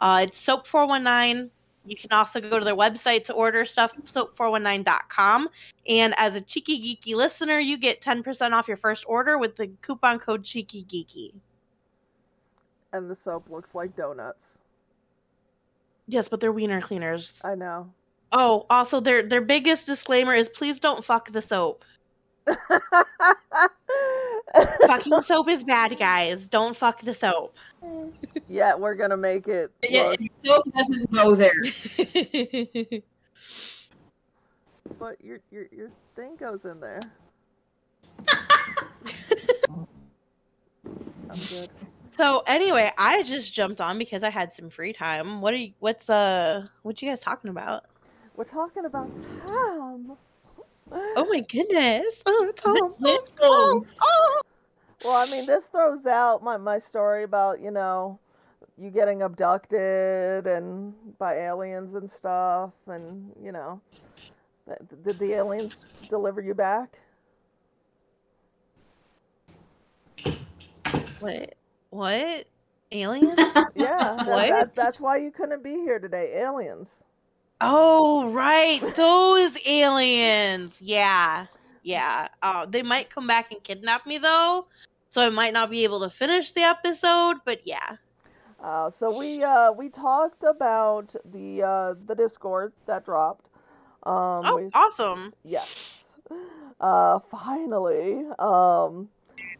Uh, 0.00 0.26
it's 0.26 0.38
Soap 0.38 0.66
Four 0.66 0.86
One 0.86 1.04
Nine 1.04 1.50
you 1.86 1.96
can 1.96 2.12
also 2.12 2.40
go 2.40 2.58
to 2.58 2.64
their 2.64 2.76
website 2.76 3.24
to 3.24 3.32
order 3.32 3.64
stuff, 3.64 3.92
soap419.com. 4.04 5.48
And 5.88 6.14
as 6.18 6.34
a 6.34 6.40
Cheeky 6.40 6.78
Geeky 6.78 7.14
listener, 7.14 7.58
you 7.58 7.78
get 7.78 8.02
10% 8.02 8.52
off 8.52 8.68
your 8.68 8.76
first 8.76 9.04
order 9.06 9.38
with 9.38 9.56
the 9.56 9.68
coupon 9.82 10.18
code 10.18 10.44
Cheeky 10.44 10.84
Geeky. 10.84 11.32
And 12.92 13.10
the 13.10 13.16
soap 13.16 13.48
looks 13.50 13.74
like 13.74 13.96
donuts. 13.96 14.58
Yes, 16.08 16.28
but 16.28 16.40
they're 16.40 16.52
wiener 16.52 16.80
cleaners. 16.80 17.40
I 17.44 17.54
know. 17.54 17.90
Oh, 18.32 18.66
also 18.70 19.00
their 19.00 19.26
their 19.28 19.40
biggest 19.40 19.86
disclaimer 19.86 20.34
is 20.34 20.48
please 20.48 20.80
don't 20.80 21.04
fuck 21.04 21.30
the 21.32 21.42
soap. 21.42 21.84
Fucking 24.86 25.22
soap 25.26 25.48
is 25.48 25.64
bad, 25.64 25.98
guys. 25.98 26.48
Don't 26.48 26.76
fuck 26.76 27.02
the 27.02 27.14
soap. 27.14 27.54
yeah, 28.48 28.74
we're 28.74 28.94
gonna 28.94 29.16
make 29.16 29.48
it. 29.48 29.70
Yeah, 29.82 30.14
soap 30.44 30.64
doesn't 30.74 31.12
go 31.12 31.34
there. 31.34 31.52
but 34.98 35.22
your 35.22 35.40
your 35.50 35.66
your 35.72 35.88
thing 36.14 36.36
goes 36.36 36.64
in 36.64 36.80
there. 36.80 37.00
I'm 41.28 41.40
good. 41.48 41.70
so 42.16 42.42
anyway, 42.46 42.92
I 42.96 43.22
just 43.24 43.52
jumped 43.52 43.80
on 43.80 43.98
because 43.98 44.22
I 44.22 44.30
had 44.30 44.54
some 44.54 44.70
free 44.70 44.92
time. 44.92 45.40
What 45.40 45.52
are 45.52 45.58
you 45.58 45.72
what's 45.80 46.08
uh 46.08 46.66
what 46.82 47.02
you 47.02 47.08
guys 47.08 47.20
talking 47.20 47.50
about? 47.50 47.84
We're 48.36 48.44
talking 48.44 48.84
about 48.84 49.10
Tom. 49.46 50.16
Oh 51.16 51.26
my 51.30 51.40
goodness. 51.40 52.06
Oh, 52.26 52.52
Tom. 52.56 52.94
Oh, 53.04 53.26
Tom. 53.36 53.82
Oh. 54.02 54.40
Well, 55.04 55.14
I 55.14 55.26
mean, 55.30 55.46
this 55.46 55.66
throws 55.66 56.06
out 56.06 56.42
my, 56.42 56.56
my 56.56 56.78
story 56.78 57.22
about, 57.24 57.60
you 57.60 57.70
know, 57.70 58.18
you 58.78 58.90
getting 58.90 59.22
abducted 59.22 60.46
and 60.46 60.94
by 61.18 61.34
aliens 61.34 61.94
and 61.94 62.10
stuff. 62.10 62.72
And, 62.86 63.32
you 63.42 63.52
know, 63.52 63.80
th- 64.66 64.78
did 65.04 65.18
the 65.18 65.34
aliens 65.34 65.84
deliver 66.08 66.40
you 66.40 66.54
back? 66.54 66.98
What? 71.20 71.54
What? 71.90 72.46
Aliens? 72.92 73.34
Yeah. 73.74 74.16
that- 74.16 74.26
What? 74.26 74.48
that- 74.50 74.74
that's 74.74 75.00
why 75.00 75.18
you 75.18 75.30
couldn't 75.30 75.62
be 75.62 75.72
here 75.72 75.98
today. 75.98 76.34
Aliens. 76.36 77.02
Oh, 77.60 78.30
right. 78.30 78.80
Those 78.96 79.56
aliens. 79.66 80.74
Yeah. 80.80 81.46
Yeah. 81.82 82.28
Uh, 82.42 82.66
they 82.66 82.82
might 82.82 83.10
come 83.10 83.26
back 83.26 83.52
and 83.52 83.62
kidnap 83.62 84.06
me, 84.06 84.18
though. 84.18 84.66
So 85.10 85.22
I 85.22 85.28
might 85.30 85.52
not 85.52 85.70
be 85.70 85.84
able 85.84 86.00
to 86.00 86.10
finish 86.10 86.52
the 86.52 86.62
episode, 86.62 87.36
but 87.44 87.60
yeah. 87.66 87.96
Uh, 88.62 88.90
so 88.90 89.16
we 89.16 89.42
uh, 89.42 89.70
we 89.72 89.88
talked 89.88 90.42
about 90.42 91.14
the 91.24 91.62
uh, 91.62 91.94
the 92.06 92.14
Discord 92.14 92.72
that 92.86 93.04
dropped. 93.04 93.46
Um, 94.02 94.44
Oh, 94.44 94.56
we- 94.56 94.70
awesome. 94.74 95.32
Yes. 95.44 96.14
Uh, 96.80 97.18
finally. 97.30 98.24
Um, 98.38 99.08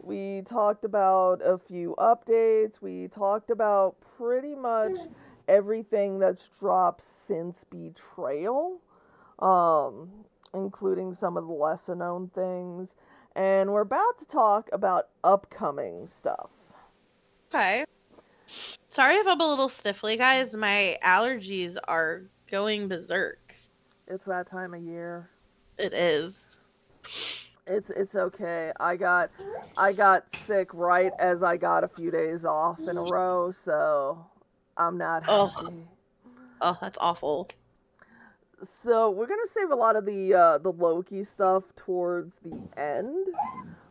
we 0.02 0.42
talked 0.42 0.84
about 0.84 1.40
a 1.42 1.58
few 1.58 1.94
updates. 1.98 2.80
We 2.80 3.08
talked 3.08 3.50
about 3.50 3.96
pretty 4.16 4.54
much 4.54 4.96
everything 5.48 6.18
that's 6.18 6.48
dropped 6.58 7.02
since 7.02 7.64
Betrayal, 7.64 8.80
um, 9.38 10.08
including 10.54 11.14
some 11.14 11.36
of 11.36 11.46
the 11.46 11.52
lesser 11.52 11.94
known 11.94 12.28
things. 12.28 12.94
And 13.34 13.72
we're 13.72 13.82
about 13.82 14.18
to 14.18 14.26
talk 14.26 14.68
about 14.72 15.08
upcoming 15.22 16.06
stuff. 16.06 16.50
Okay. 17.54 17.84
Sorry 18.88 19.16
if 19.16 19.26
I'm 19.26 19.40
a 19.40 19.48
little 19.48 19.68
stiffly, 19.68 20.16
guys. 20.16 20.52
My 20.54 20.98
allergies 21.04 21.76
are 21.86 22.22
going 22.50 22.88
berserk. 22.88 23.54
It's 24.06 24.24
that 24.26 24.48
time 24.48 24.72
of 24.72 24.82
year. 24.82 25.28
It 25.78 25.92
is. 25.92 26.32
It's 27.66 27.90
it's 27.90 28.14
okay. 28.14 28.72
I 28.78 28.96
got 28.96 29.30
I 29.76 29.92
got 29.92 30.34
sick 30.36 30.72
right 30.72 31.12
as 31.18 31.42
I 31.42 31.56
got 31.56 31.82
a 31.82 31.88
few 31.88 32.10
days 32.10 32.44
off 32.44 32.78
in 32.78 32.96
a 32.96 33.02
row, 33.02 33.50
so 33.50 34.24
I'm 34.76 34.98
not 34.98 35.24
Ugh. 35.28 35.50
happy. 35.50 35.86
Oh, 36.60 36.76
that's 36.80 36.98
awful. 37.00 37.48
So 38.62 39.10
we're 39.10 39.26
gonna 39.26 39.46
save 39.50 39.70
a 39.70 39.74
lot 39.74 39.96
of 39.96 40.06
the 40.06 40.32
uh, 40.34 40.58
the 40.58 40.72
Loki 40.72 41.24
stuff 41.24 41.64
towards 41.76 42.36
the 42.42 42.58
end. 42.80 43.28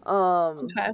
Um, 0.08 0.66
Okay. 0.78 0.92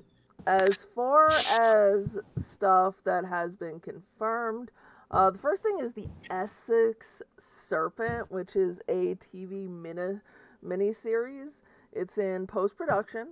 as 0.47 0.85
far 0.95 1.29
as 1.29 2.17
stuff 2.37 2.95
that 3.05 3.23
has 3.25 3.55
been 3.55 3.79
confirmed, 3.79 4.71
uh, 5.11 5.29
the 5.31 5.37
first 5.37 5.63
thing 5.63 5.79
is 5.81 5.93
the 5.93 6.07
Essex 6.29 7.21
Serpent, 7.39 8.29
which 8.31 8.55
is 8.57 8.81
a 8.89 9.15
TV 9.15 9.69
mini 9.69 10.19
mini 10.61 10.91
series. 10.91 11.61
It's 11.93 12.17
in 12.17 12.47
post 12.47 12.77
production, 12.77 13.29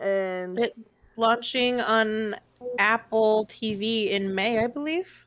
and 0.00 0.58
It- 0.58 0.76
Launching 1.18 1.80
on 1.80 2.36
Apple 2.78 3.46
TV 3.46 4.10
in 4.10 4.34
May, 4.34 4.62
I 4.62 4.66
believe. 4.66 5.25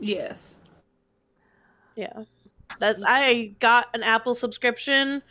Yes. 0.00 0.56
Yeah. 1.96 2.24
That's 2.78 3.02
I 3.06 3.54
got 3.60 3.88
an 3.94 4.02
Apple 4.02 4.34
subscription 4.34 5.22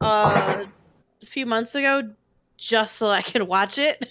uh 0.00 0.64
a 1.22 1.26
few 1.26 1.46
months 1.46 1.74
ago 1.74 2.10
just 2.58 2.96
so 2.96 3.06
I 3.06 3.22
could 3.22 3.42
watch 3.42 3.78
it. 3.78 4.06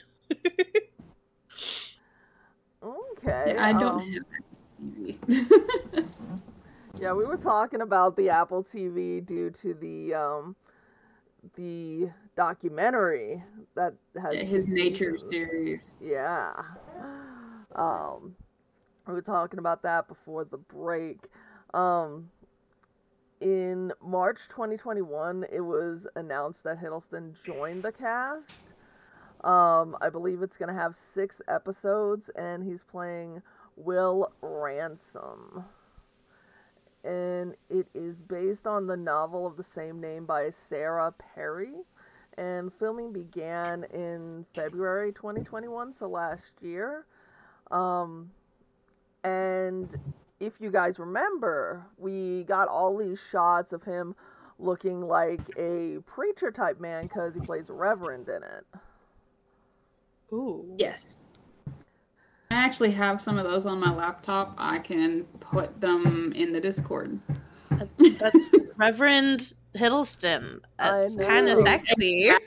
okay, 2.83 3.55
I 3.57 3.73
don't 3.73 4.01
um, 4.01 4.11
have 4.11 4.23
TV. 4.81 5.17
Yeah, 7.01 7.11
we 7.13 7.25
were 7.25 7.35
talking 7.37 7.81
about 7.81 8.15
the 8.15 8.29
Apple 8.29 8.63
TV 8.63 9.25
due 9.25 9.49
to 9.49 9.73
the 9.73 10.13
um 10.13 10.55
the 11.55 12.09
documentary 12.35 13.43
that 13.75 13.93
has 14.19 14.35
His 14.37 14.67
nature 14.67 15.17
seasons. 15.17 15.31
series. 15.31 15.97
Yeah. 16.01 16.53
Um 17.75 18.35
we 19.07 19.13
were 19.13 19.21
talking 19.21 19.59
about 19.59 19.83
that 19.83 20.07
before 20.07 20.45
the 20.45 20.57
break. 20.57 21.19
Um 21.73 22.29
in 23.41 23.91
March 24.01 24.47
2021, 24.47 25.45
it 25.51 25.59
was 25.59 26.07
announced 26.15 26.63
that 26.63 26.81
Hiddleston 26.81 27.33
joined 27.43 27.83
the 27.83 27.91
cast. 27.91 28.73
Um, 29.43 29.97
I 30.01 30.09
believe 30.09 30.41
it's 30.41 30.55
going 30.55 30.73
to 30.73 30.81
have 30.81 30.95
six 30.95 31.41
episodes, 31.47 32.29
and 32.29 32.63
he's 32.63 32.81
playing 32.81 33.41
Will 33.75 34.31
Ransome 34.41 35.65
and 37.05 37.55
it 37.69 37.87
is 37.93 38.21
based 38.21 38.65
on 38.65 38.87
the 38.87 38.97
novel 38.97 39.45
of 39.45 39.57
the 39.57 39.63
same 39.63 40.01
name 40.01 40.25
by 40.25 40.49
Sarah 40.49 41.13
Perry. 41.35 41.75
And 42.37 42.73
filming 42.73 43.13
began 43.13 43.85
in 43.93 44.45
February 44.53 45.13
2021, 45.13 45.93
so 45.93 46.07
last 46.09 46.51
year. 46.61 47.05
Um, 47.71 48.31
and 49.25 49.97
if 50.39 50.53
you 50.59 50.69
guys 50.71 50.99
remember, 50.99 51.83
we 51.97 52.43
got 52.43 52.67
all 52.67 52.95
these 52.97 53.19
shots 53.31 53.73
of 53.73 53.83
him 53.83 54.15
looking 54.59 55.01
like 55.01 55.41
a 55.57 55.97
preacher 56.05 56.51
type 56.51 56.79
man 56.79 57.03
because 57.03 57.33
he 57.33 57.41
plays 57.41 57.69
a 57.69 57.73
reverend 57.73 58.29
in 58.29 58.43
it. 58.43 58.65
Ooh. 60.31 60.65
Yes. 60.77 61.17
I 62.51 62.55
actually 62.55 62.91
have 62.91 63.21
some 63.21 63.37
of 63.37 63.43
those 63.45 63.65
on 63.65 63.79
my 63.79 63.93
laptop. 63.93 64.53
I 64.57 64.79
can 64.79 65.23
put 65.39 65.81
them 65.81 66.31
in 66.35 66.53
the 66.53 66.59
Discord. 66.61 67.19
That's 67.69 68.37
Reverend 68.77 69.53
Hiddleston. 69.75 70.59
I 70.79 71.09
That's 71.15 71.27
kind 71.29 71.49
of 71.49 71.67
sexy. 71.67 72.29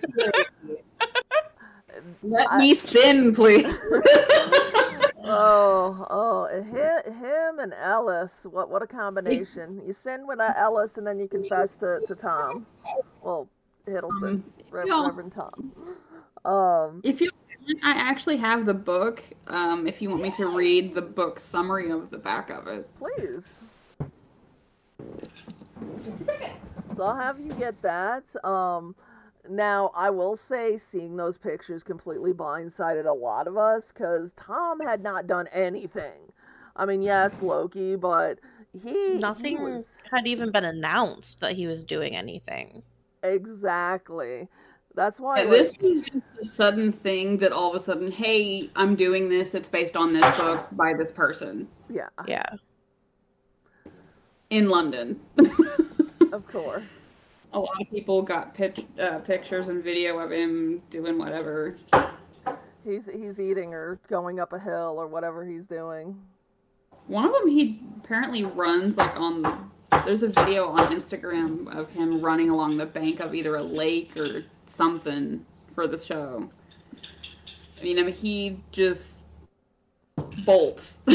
Let 2.22 2.50
I- 2.50 2.58
me 2.58 2.74
sin, 2.74 3.34
please. 3.34 3.64
Oh, 5.30 6.06
oh, 6.10 6.46
him, 6.62 7.14
him 7.14 7.58
and 7.58 7.74
Ellis. 7.74 8.46
What, 8.50 8.70
what 8.70 8.82
a 8.82 8.86
combination! 8.86 9.82
You 9.86 9.92
sin 9.92 10.26
with 10.26 10.40
uh, 10.40 10.52
Ellis, 10.56 10.96
and 10.98 11.06
then 11.06 11.18
you 11.18 11.28
confess 11.28 11.74
to, 11.76 12.00
to 12.06 12.14
Tom. 12.14 12.66
Well, 13.22 13.48
Hiddleston, 13.86 14.22
Um, 14.22 14.44
Rev- 14.70 14.86
yeah. 14.88 15.06
Reverend 15.06 15.32
Tom. 15.32 15.72
Um, 16.44 17.00
if 17.04 17.20
you, 17.20 17.30
I 17.82 17.90
actually 17.92 18.36
have 18.38 18.64
the 18.64 18.74
book. 18.74 19.22
Um, 19.48 19.86
if 19.86 20.00
you 20.00 20.08
want 20.10 20.22
me 20.22 20.30
to 20.32 20.46
read 20.46 20.94
the 20.94 21.02
book 21.02 21.38
summary 21.40 21.90
of 21.90 22.10
the 22.10 22.18
back 22.18 22.50
of 22.50 22.66
it. 22.66 22.88
please. 22.98 23.60
Just 26.04 26.20
a 26.20 26.24
second. 26.24 26.52
So 26.96 27.04
I'll 27.04 27.16
have 27.16 27.38
you 27.38 27.52
get 27.54 27.80
that. 27.82 28.24
Um, 28.44 28.94
now 29.50 29.90
I 29.94 30.10
will 30.10 30.36
say, 30.36 30.76
seeing 30.78 31.16
those 31.16 31.38
pictures 31.38 31.82
completely 31.82 32.32
blindsided 32.32 33.06
a 33.06 33.12
lot 33.12 33.46
of 33.46 33.56
us 33.56 33.92
because 33.92 34.32
Tom 34.32 34.80
had 34.80 35.02
not 35.02 35.26
done 35.26 35.46
anything. 35.52 36.32
I 36.76 36.86
mean, 36.86 37.02
yes, 37.02 37.42
Loki, 37.42 37.96
but 37.96 38.38
he 38.72 39.14
he 39.14 39.18
Nothing 39.18 39.62
was- 39.62 39.88
had 40.12 40.26
even 40.26 40.52
been 40.52 40.64
announced 40.64 41.40
that 41.40 41.52
he 41.54 41.66
was 41.66 41.82
doing 41.84 42.14
anything. 42.16 42.82
Exactly. 43.22 44.48
That's 44.94 45.20
why 45.20 45.38
Yeah, 45.38 45.42
like, 45.44 45.50
this 45.50 45.78
was 45.80 46.02
just 46.02 46.22
a 46.40 46.44
sudden 46.44 46.90
thing 46.92 47.38
that 47.38 47.52
all 47.52 47.70
of 47.70 47.74
a 47.76 47.80
sudden, 47.80 48.10
hey, 48.10 48.70
I'm 48.76 48.96
doing 48.96 49.28
this. 49.28 49.54
It's 49.54 49.68
based 49.68 49.96
on 49.96 50.12
this 50.12 50.36
book 50.36 50.66
by 50.72 50.92
this 50.94 51.12
person 51.12 51.68
yeah, 51.88 52.08
Yeah. 52.26 52.44
in 54.50 54.68
London. 54.68 55.20
of 56.32 56.46
course. 56.48 57.07
A 57.52 57.58
lot 57.58 57.80
of 57.80 57.90
people 57.90 58.22
got 58.22 58.54
pitch, 58.54 58.84
uh, 59.00 59.18
pictures 59.20 59.68
and 59.68 59.82
video 59.82 60.18
of 60.18 60.30
him 60.30 60.82
doing 60.90 61.18
whatever. 61.18 61.76
He's 62.84 63.06
he's 63.06 63.40
eating 63.40 63.74
or 63.74 63.98
going 64.08 64.40
up 64.40 64.52
a 64.52 64.58
hill 64.58 64.96
or 64.98 65.06
whatever 65.06 65.44
he's 65.44 65.64
doing. 65.64 66.18
One 67.06 67.24
of 67.24 67.32
them, 67.32 67.48
he 67.48 67.80
apparently 67.98 68.44
runs 68.44 68.96
like 68.96 69.16
on. 69.16 69.70
There's 70.04 70.22
a 70.22 70.28
video 70.28 70.68
on 70.68 70.92
Instagram 70.92 71.74
of 71.74 71.90
him 71.90 72.20
running 72.20 72.50
along 72.50 72.76
the 72.76 72.86
bank 72.86 73.20
of 73.20 73.34
either 73.34 73.56
a 73.56 73.62
lake 73.62 74.16
or 74.16 74.44
something 74.66 75.44
for 75.74 75.86
the 75.86 75.98
show. 75.98 76.50
I 77.78 77.82
mean, 77.82 77.98
I 77.98 78.02
mean 78.02 78.12
he 78.14 78.60
just 78.70 79.24
bolts. 80.44 80.98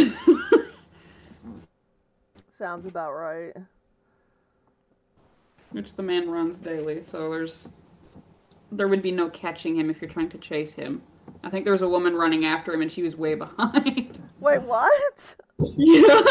Sounds 2.58 2.86
about 2.88 3.14
right. 3.14 3.54
Which 5.74 5.96
the 5.96 6.04
man 6.04 6.30
runs 6.30 6.60
daily, 6.60 7.04
so 7.04 7.30
there's 7.30 7.74
there 8.72 8.88
would 8.88 9.02
be 9.02 9.12
no 9.12 9.30
catching 9.30 9.76
him 9.76 9.90
if 9.90 10.02
you're 10.02 10.10
trying 10.10 10.30
to 10.30 10.38
chase 10.38 10.72
him. 10.72 11.02
I 11.44 11.50
think 11.50 11.66
there 11.66 11.74
was 11.74 11.82
a 11.82 11.90
woman 11.90 12.16
running 12.16 12.46
after 12.46 12.74
him 12.74 12.82
and 12.82 12.92
she 12.92 13.04
was 13.04 13.16
way 13.16 13.36
behind. 13.36 14.22
Wait, 14.40 14.62
what? 14.62 15.36
yeah. 15.60 16.22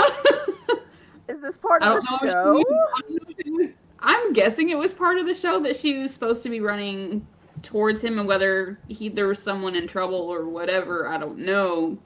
Is 1.29 1.41
this 1.41 1.57
part 1.57 1.83
of 1.83 2.03
the 2.03 2.19
show? 2.19 2.53
Was, 2.53 3.71
I'm 4.01 4.33
guessing 4.33 4.71
it 4.71 4.79
was 4.79 4.93
part 4.93 5.19
of 5.19 5.27
the 5.27 5.35
show 5.35 5.61
that 5.61 5.77
she 5.77 5.99
was 5.99 6.13
supposed 6.13 6.43
to 6.43 6.51
be 6.51 6.61
running 6.61 7.27
towards 7.63 8.03
him 8.03 8.19
and 8.19 8.27
whether 8.27 8.79
he 8.89 9.09
there 9.09 9.29
was 9.29 9.41
someone 9.41 9.77
in 9.77 9.87
trouble 9.87 10.17
or 10.17 10.47
whatever, 10.49 11.09
I 11.09 11.19
don't 11.19 11.39
know. 11.39 11.97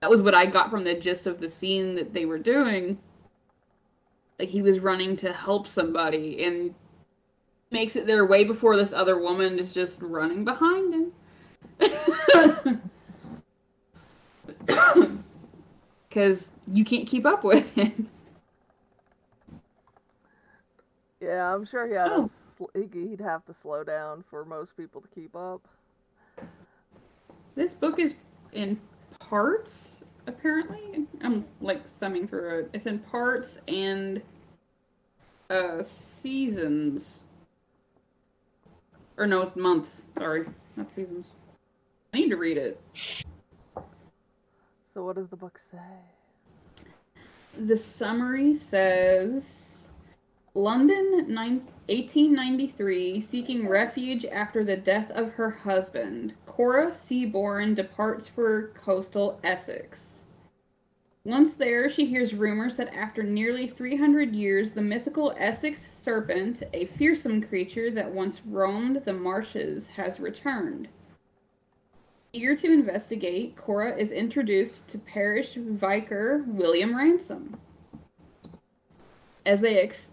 That 0.00 0.10
was 0.10 0.22
what 0.22 0.34
I 0.34 0.46
got 0.46 0.70
from 0.70 0.84
the 0.84 0.94
gist 0.94 1.26
of 1.26 1.40
the 1.40 1.48
scene 1.48 1.94
that 1.94 2.12
they 2.12 2.26
were 2.26 2.38
doing. 2.38 2.98
Like 4.40 4.48
he 4.48 4.62
was 4.62 4.80
running 4.80 5.16
to 5.18 5.34
help 5.34 5.68
somebody 5.68 6.42
and 6.44 6.74
makes 7.70 7.94
it 7.94 8.06
there 8.06 8.24
way 8.24 8.42
before 8.42 8.74
this 8.74 8.94
other 8.94 9.18
woman 9.20 9.58
is 9.58 9.74
just 9.74 10.00
running 10.00 10.46
behind 10.46 10.94
him. 10.94 11.12
Cuz 16.10 16.52
you 16.72 16.86
can't 16.86 17.06
keep 17.06 17.26
up 17.26 17.44
with 17.44 17.68
him. 17.74 18.08
Yeah, 21.20 21.54
I'm 21.54 21.66
sure 21.66 21.86
he 21.86 21.92
had 21.92 22.10
Oh. 22.12 22.28
sl- 22.28 22.64
he'd 22.74 23.20
have 23.20 23.44
to 23.44 23.52
slow 23.52 23.84
down 23.84 24.22
for 24.22 24.42
most 24.46 24.74
people 24.74 25.02
to 25.02 25.08
keep 25.08 25.36
up. 25.36 25.68
This 27.54 27.74
book 27.74 27.98
is 27.98 28.14
in 28.54 28.80
parts, 29.18 30.02
apparently. 30.26 31.06
I'm 31.22 31.44
like 31.60 31.86
thumbing 31.98 32.26
through 32.26 32.60
it. 32.60 32.70
It's 32.72 32.86
in 32.86 32.98
parts 32.98 33.60
and 33.68 34.22
uh 35.48 35.82
seasons. 35.82 37.20
Or 39.16 39.26
no, 39.26 39.50
months. 39.54 40.02
Sorry, 40.16 40.46
not 40.76 40.92
seasons. 40.92 41.32
I 42.14 42.18
need 42.18 42.30
to 42.30 42.36
read 42.36 42.56
it. 42.56 42.80
So 44.92 45.04
what 45.04 45.16
does 45.16 45.28
the 45.28 45.36
book 45.36 45.58
say? 45.58 45.78
The 47.58 47.76
summary 47.76 48.54
says 48.54 49.69
London, 50.54 51.26
1893, 51.28 53.20
seeking 53.20 53.68
refuge 53.68 54.24
after 54.24 54.64
the 54.64 54.76
death 54.76 55.08
of 55.12 55.30
her 55.34 55.50
husband. 55.50 56.34
Cora 56.46 56.88
Seaborne 56.88 57.76
departs 57.76 58.26
for 58.26 58.72
coastal 58.74 59.38
Essex. 59.44 60.24
Once 61.22 61.52
there, 61.52 61.88
she 61.88 62.04
hears 62.04 62.34
rumors 62.34 62.76
that 62.76 62.92
after 62.94 63.22
nearly 63.22 63.68
300 63.68 64.34
years, 64.34 64.72
the 64.72 64.82
mythical 64.82 65.34
Essex 65.38 65.86
serpent, 65.92 66.64
a 66.72 66.86
fearsome 66.86 67.40
creature 67.42 67.90
that 67.92 68.10
once 68.10 68.40
roamed 68.44 69.02
the 69.04 69.12
marshes, 69.12 69.86
has 69.86 70.18
returned. 70.18 70.88
Eager 72.32 72.56
to 72.56 72.72
investigate, 72.72 73.56
Cora 73.56 73.96
is 73.96 74.10
introduced 74.10 74.88
to 74.88 74.98
parish 74.98 75.54
vicar 75.54 76.42
William 76.46 76.96
Ransome. 76.96 77.60
As 79.46 79.60
they 79.60 79.80
ex- 79.80 80.10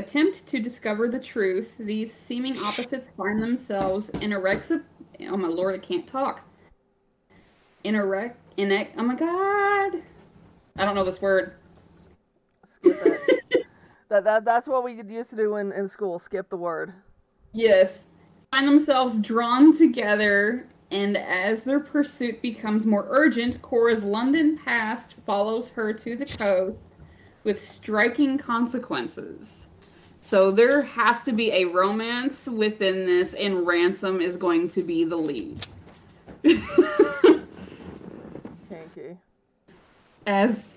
attempt 0.00 0.46
to 0.46 0.60
discover 0.60 1.08
the 1.08 1.18
truth, 1.18 1.76
these 1.78 2.12
seeming 2.12 2.56
opposites 2.58 3.10
find 3.10 3.42
themselves 3.42 4.10
in 4.20 4.32
a 4.32 4.38
rex- 4.38 4.70
Oh 4.70 5.36
my 5.36 5.48
lord, 5.48 5.74
I 5.74 5.78
can't 5.78 6.06
talk. 6.06 6.40
In 7.84 7.96
a 7.96 8.06
wreck. 8.06 8.36
In 8.56 8.70
a- 8.72 8.90
Oh 8.96 9.02
my 9.02 9.14
god! 9.14 10.02
I 10.76 10.84
don't 10.84 10.94
know 10.94 11.04
this 11.04 11.20
word. 11.20 11.54
Skip 12.66 13.00
it. 13.04 13.66
that, 14.08 14.24
that 14.24 14.44
that's 14.44 14.68
what 14.68 14.84
we 14.84 15.02
used 15.02 15.30
to 15.30 15.36
do 15.36 15.56
in, 15.56 15.72
in 15.72 15.88
school. 15.88 16.18
Skip 16.18 16.48
the 16.48 16.56
word. 16.56 16.92
Yes. 17.52 18.06
Find 18.52 18.68
themselves 18.68 19.18
drawn 19.20 19.76
together, 19.76 20.68
and 20.90 21.16
as 21.16 21.64
their 21.64 21.80
pursuit 21.80 22.40
becomes 22.40 22.86
more 22.86 23.06
urgent, 23.10 23.60
Cora's 23.62 24.04
London 24.04 24.58
past 24.64 25.14
follows 25.26 25.68
her 25.70 25.92
to 25.92 26.16
the 26.16 26.26
coast 26.26 26.96
with 27.44 27.60
striking 27.60 28.38
consequences. 28.38 29.67
So 30.28 30.50
there 30.50 30.82
has 30.82 31.24
to 31.24 31.32
be 31.32 31.50
a 31.52 31.64
romance 31.64 32.46
within 32.46 33.06
this, 33.06 33.32
and 33.32 33.66
Ransome 33.66 34.20
is 34.20 34.36
going 34.36 34.68
to 34.68 34.82
be 34.82 35.02
the 35.04 35.16
lead. 35.16 35.58
Kinky. 38.68 39.16
as 40.26 40.74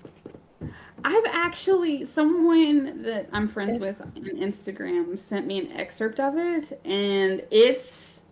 I've 1.04 1.26
actually 1.26 2.06
someone 2.06 3.02
that 3.02 3.28
I'm 3.30 3.46
friends 3.46 3.78
with 3.78 4.00
on 4.00 4.12
Instagram 4.12 5.18
sent 5.18 5.46
me 5.46 5.58
an 5.58 5.70
excerpt 5.72 6.18
of 6.18 6.38
it 6.38 6.80
and 6.86 7.44
it's 7.50 8.24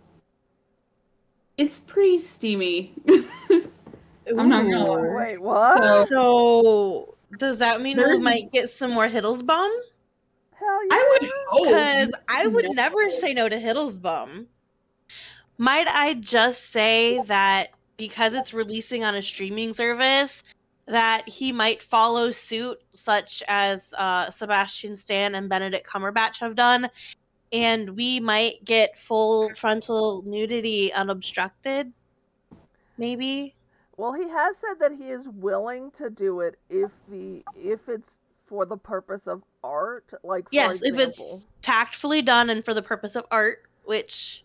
it's 1.55 1.79
pretty 1.81 2.17
steamy. 2.17 2.93
I'm 4.27 4.49
not 4.49 4.63
gonna 4.63 4.91
lie. 4.91 5.07
Wait, 5.07 5.37
what? 5.37 5.77
So 5.77 6.05
So 6.09 7.15
does 7.37 7.59
that 7.59 7.79
mean 7.79 7.97
we 7.97 8.17
might 8.17 8.51
get 8.51 8.75
some 8.75 8.89
more 8.89 9.07
Hiddlesbum? 9.07 9.69
Hell 10.61 10.85
yeah. 10.85 10.93
I 10.93 11.17
would 11.19 11.29
Because 11.63 12.05
hope 12.05 12.23
I 12.27 12.47
would 12.47 12.65
No. 12.65 12.71
never 12.73 13.11
say 13.11 13.33
no 13.33 13.49
to 13.49 13.57
Hiddlesbum. 13.57 14.45
Might 15.57 15.87
I 15.87 16.13
just 16.13 16.71
say 16.71 17.19
that 17.23 17.71
because 17.97 18.33
it's 18.33 18.53
releasing 18.53 19.03
on 19.03 19.15
a 19.15 19.21
streaming 19.21 19.73
service, 19.73 20.43
that 20.87 21.27
he 21.27 21.51
might 21.51 21.81
follow 21.83 22.31
suit, 22.31 22.77
such 22.95 23.41
as 23.47 23.83
uh, 23.97 24.29
Sebastian 24.29 24.97
Stan 24.97 25.35
and 25.35 25.49
Benedict 25.49 25.87
Cumberbatch 25.87 26.39
have 26.39 26.55
done, 26.55 26.89
and 27.51 27.95
we 27.95 28.19
might 28.19 28.63
get 28.63 28.99
full 28.99 29.53
frontal 29.55 30.23
nudity 30.25 30.93
unobstructed. 30.93 31.91
Maybe. 32.97 33.55
Well, 33.97 34.13
he 34.13 34.29
has 34.29 34.57
said 34.57 34.75
that 34.79 34.93
he 34.93 35.09
is 35.09 35.27
willing 35.27 35.91
to 35.91 36.09
do 36.09 36.39
it 36.39 36.59
if 36.69 36.91
the 37.09 37.43
if 37.55 37.87
it's 37.89 38.17
for 38.47 38.65
the 38.65 38.77
purpose 38.77 39.27
of 39.27 39.43
art, 39.63 40.11
like 40.23 40.43
for 40.45 40.49
yes, 40.51 40.79
if 40.81 40.97
it's 40.97 41.21
tactfully 41.61 42.21
done 42.21 42.49
and 42.49 42.63
for 42.65 42.73
the 42.73 42.81
purpose 42.81 43.15
of 43.15 43.25
art, 43.31 43.63
which 43.85 44.43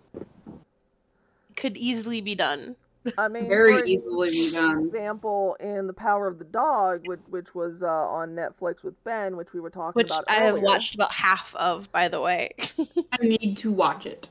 could 1.56 1.76
easily 1.76 2.20
be 2.20 2.34
done. 2.34 2.76
I 3.18 3.28
mean, 3.28 3.48
Very 3.48 3.78
for 3.78 3.84
easily 3.84 4.30
be 4.30 4.50
done. 4.50 4.86
Example 4.86 5.56
in 5.60 5.86
the 5.86 5.92
Power 5.92 6.26
of 6.26 6.38
the 6.38 6.44
Dog, 6.44 7.06
which 7.06 7.20
which 7.28 7.54
was 7.54 7.82
uh, 7.82 7.86
on 7.86 8.30
Netflix 8.30 8.82
with 8.82 9.02
Ben, 9.04 9.36
which 9.36 9.52
we 9.52 9.60
were 9.60 9.70
talking 9.70 9.92
Which 9.94 10.06
about 10.08 10.24
I 10.28 10.34
have 10.34 10.54
earlier. 10.54 10.64
watched 10.64 10.94
about 10.94 11.12
half 11.12 11.54
of, 11.54 11.90
by 11.92 12.08
the 12.08 12.20
way. 12.20 12.52
I 12.78 13.16
need 13.22 13.56
to 13.58 13.72
watch 13.72 14.06
it. 14.06 14.28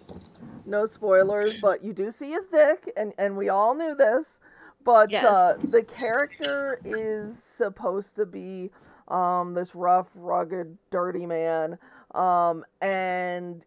No 0.65 0.86
spoilers, 0.88 1.53
but 1.61 1.83
you 1.83 1.93
do 1.93 2.11
see 2.11 2.31
his 2.31 2.45
dick, 2.47 2.91
and 2.97 3.13
and 3.17 3.38
we 3.38 3.49
all 3.49 3.75
knew 3.75 3.95
this. 3.95 4.39
But 4.83 5.09
Yes. 5.09 5.25
uh, 5.25 5.57
the 5.63 5.81
character 5.81 6.79
is 6.86 7.41
supposed 7.41 8.15
to 8.17 8.25
be 8.25 8.69
um, 9.08 9.53
this 9.53 9.76
rough, 9.76 10.10
rugged, 10.16 10.78
dirty 10.89 11.26
man, 11.26 11.78
um, 12.14 12.64
and 12.82 13.66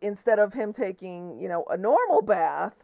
instead 0.00 0.38
of 0.38 0.52
him 0.52 0.72
taking, 0.72 1.38
you 1.40 1.48
know, 1.48 1.64
a 1.70 1.76
normal 1.76 2.22
bath, 2.22 2.76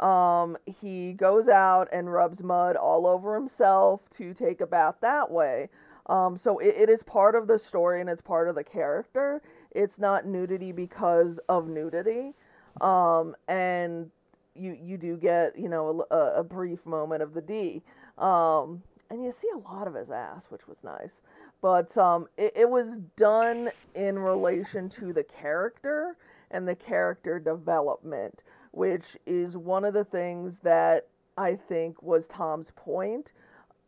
um, 0.00 0.56
he 0.66 1.12
goes 1.12 1.48
out 1.48 1.88
and 1.92 2.12
rubs 2.12 2.42
mud 2.42 2.76
all 2.76 3.06
over 3.06 3.34
himself 3.34 4.08
to 4.10 4.32
take 4.32 4.60
a 4.60 4.66
bath 4.66 4.96
that 5.00 5.30
way. 5.30 5.68
Um, 6.06 6.36
so 6.36 6.58
it, 6.58 6.74
it 6.76 6.88
is 6.88 7.02
part 7.02 7.34
of 7.34 7.46
the 7.46 7.58
story 7.58 8.00
and 8.00 8.10
it's 8.10 8.22
part 8.22 8.48
of 8.48 8.54
the 8.54 8.64
character. 8.64 9.42
It's 9.70 9.98
not 9.98 10.26
nudity 10.26 10.72
because 10.72 11.38
of 11.48 11.68
nudity. 11.68 12.34
Um, 12.80 13.34
and 13.48 14.10
you 14.54 14.76
you 14.82 14.98
do 14.98 15.16
get 15.16 15.58
you 15.58 15.68
know 15.68 16.04
a, 16.10 16.40
a 16.40 16.44
brief 16.44 16.84
moment 16.86 17.22
of 17.22 17.34
the 17.34 17.40
D. 17.40 17.82
Um, 18.18 18.82
and 19.10 19.22
you 19.22 19.30
see 19.30 19.48
a 19.54 19.58
lot 19.58 19.86
of 19.86 19.94
his 19.94 20.10
ass, 20.10 20.46
which 20.48 20.66
was 20.66 20.82
nice. 20.82 21.20
But 21.62 21.96
um, 21.96 22.26
it, 22.36 22.52
it 22.56 22.68
was 22.68 22.96
done 23.16 23.70
in 23.94 24.18
relation 24.18 24.90
to 24.90 25.12
the 25.12 25.22
character 25.22 26.16
and 26.50 26.68
the 26.68 26.74
character 26.74 27.38
development, 27.38 28.42
which 28.72 29.16
is 29.24 29.56
one 29.56 29.84
of 29.84 29.94
the 29.94 30.04
things 30.04 30.58
that 30.58 31.06
I 31.38 31.54
think 31.54 32.02
was 32.02 32.26
Tom's 32.26 32.72
point 32.72 33.32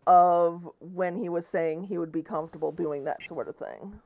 of 0.07 0.71
when 0.81 1.17
he 1.17 1.29
was 1.29 1.47
saying 1.47 1.83
he 1.85 1.99
would 1.99 2.13
be 2.13 2.23
comfortable 2.23 2.71
doing 2.71 3.05
that 3.05 3.23
sort 3.27 3.49
of 3.49 3.57
thing. 3.57 4.01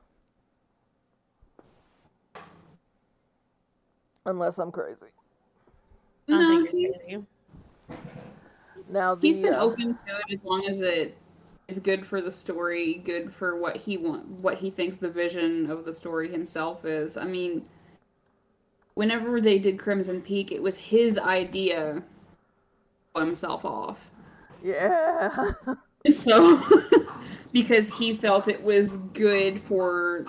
Unless 4.25 4.57
I'm 4.57 4.71
crazy. 4.71 4.97
No, 6.27 6.65
he's. 6.65 7.15
Now 8.89 9.15
the, 9.15 9.27
he's 9.27 9.39
been 9.39 9.53
uh, 9.53 9.59
open 9.59 9.93
to 9.93 10.17
it 10.17 10.31
as 10.31 10.43
long 10.43 10.65
as 10.65 10.81
it 10.81 11.15
is 11.69 11.79
good 11.79 12.05
for 12.05 12.21
the 12.21 12.31
story, 12.31 12.95
good 13.05 13.33
for 13.33 13.57
what 13.57 13.77
he 13.77 13.97
want, 13.97 14.27
what 14.41 14.57
he 14.57 14.69
thinks 14.69 14.97
the 14.97 15.09
vision 15.09 15.69
of 15.69 15.85
the 15.85 15.93
story 15.93 16.29
himself 16.31 16.85
is. 16.85 17.17
I 17.17 17.25
mean, 17.25 17.65
whenever 18.95 19.39
they 19.39 19.59
did 19.59 19.79
Crimson 19.79 20.21
Peak, 20.21 20.51
it 20.51 20.61
was 20.61 20.77
his 20.77 21.17
idea. 21.17 22.03
to 23.15 23.21
Himself 23.21 23.65
off. 23.65 24.11
Yeah. 24.63 25.51
So, 26.07 26.63
because 27.51 27.93
he 27.93 28.15
felt 28.15 28.47
it 28.47 28.63
was 28.63 28.95
good 29.13 29.61
for 29.61 30.25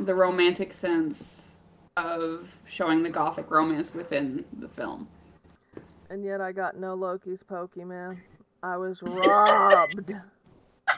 the 0.00 0.12
romantic 0.12 0.72
sense 0.72 1.54
of 1.96 2.48
showing 2.66 3.04
the 3.04 3.10
gothic 3.10 3.48
romance 3.48 3.94
within 3.94 4.44
the 4.58 4.68
film. 4.68 5.06
and 6.10 6.24
yet 6.24 6.40
I 6.40 6.50
got 6.50 6.76
no 6.76 6.94
Loki's 6.94 7.44
pokey, 7.44 7.84
man. 7.84 8.20
I 8.64 8.76
was 8.76 9.02
robbed. 9.02 10.12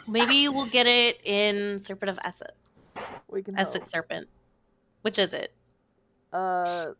Maybe 0.08 0.48
we'll 0.48 0.66
get 0.66 0.86
it 0.86 1.20
in 1.24 1.82
Serpent 1.84 2.10
of 2.10 2.18
Essex. 2.24 2.52
we 3.28 3.42
can 3.42 3.54
hope. 3.56 3.68
Essex 3.68 3.90
Serpent. 3.90 4.28
Which 5.02 5.18
is 5.18 5.32
it? 5.32 5.52
Uh, 6.32 6.92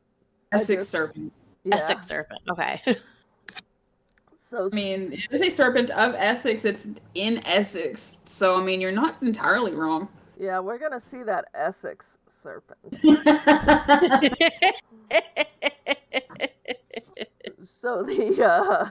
Essex 0.52 0.82
just- 0.82 0.90
serpent. 0.90 1.32
yeah. 1.64 1.76
Essex 1.76 2.06
Serpent. 2.06 2.40
Okay. 2.50 2.80
So 4.38 4.68
I 4.72 4.74
mean, 4.76 5.12
it 5.12 5.26
is 5.32 5.42
a 5.42 5.50
serpent 5.50 5.90
of 5.90 6.14
Essex. 6.14 6.64
It's 6.64 6.86
in 7.14 7.44
Essex, 7.44 8.18
so 8.26 8.56
I 8.60 8.62
mean, 8.62 8.80
you're 8.80 8.92
not 8.92 9.16
entirely 9.20 9.72
wrong. 9.74 10.06
yeah, 10.38 10.60
we're 10.60 10.78
gonna 10.78 11.00
see 11.00 11.24
that 11.24 11.46
Essex 11.52 12.18
serpent. 12.28 12.78
So 17.62 18.02
the 18.02 18.44
uh, 18.44 18.90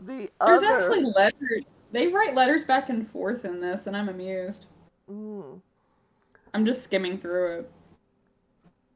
the 0.00 0.16
There's 0.16 0.62
other. 0.62 0.66
actually 0.78 1.04
letters. 1.16 1.64
They 1.90 2.08
write 2.08 2.34
letters 2.34 2.64
back 2.64 2.90
and 2.90 3.08
forth 3.08 3.44
in 3.44 3.60
this, 3.60 3.86
and 3.86 3.96
I'm 3.96 4.08
amused. 4.08 4.66
Mm. 5.10 5.60
I'm 6.52 6.66
just 6.66 6.82
skimming 6.84 7.18
through 7.18 7.60
it. 7.60 7.70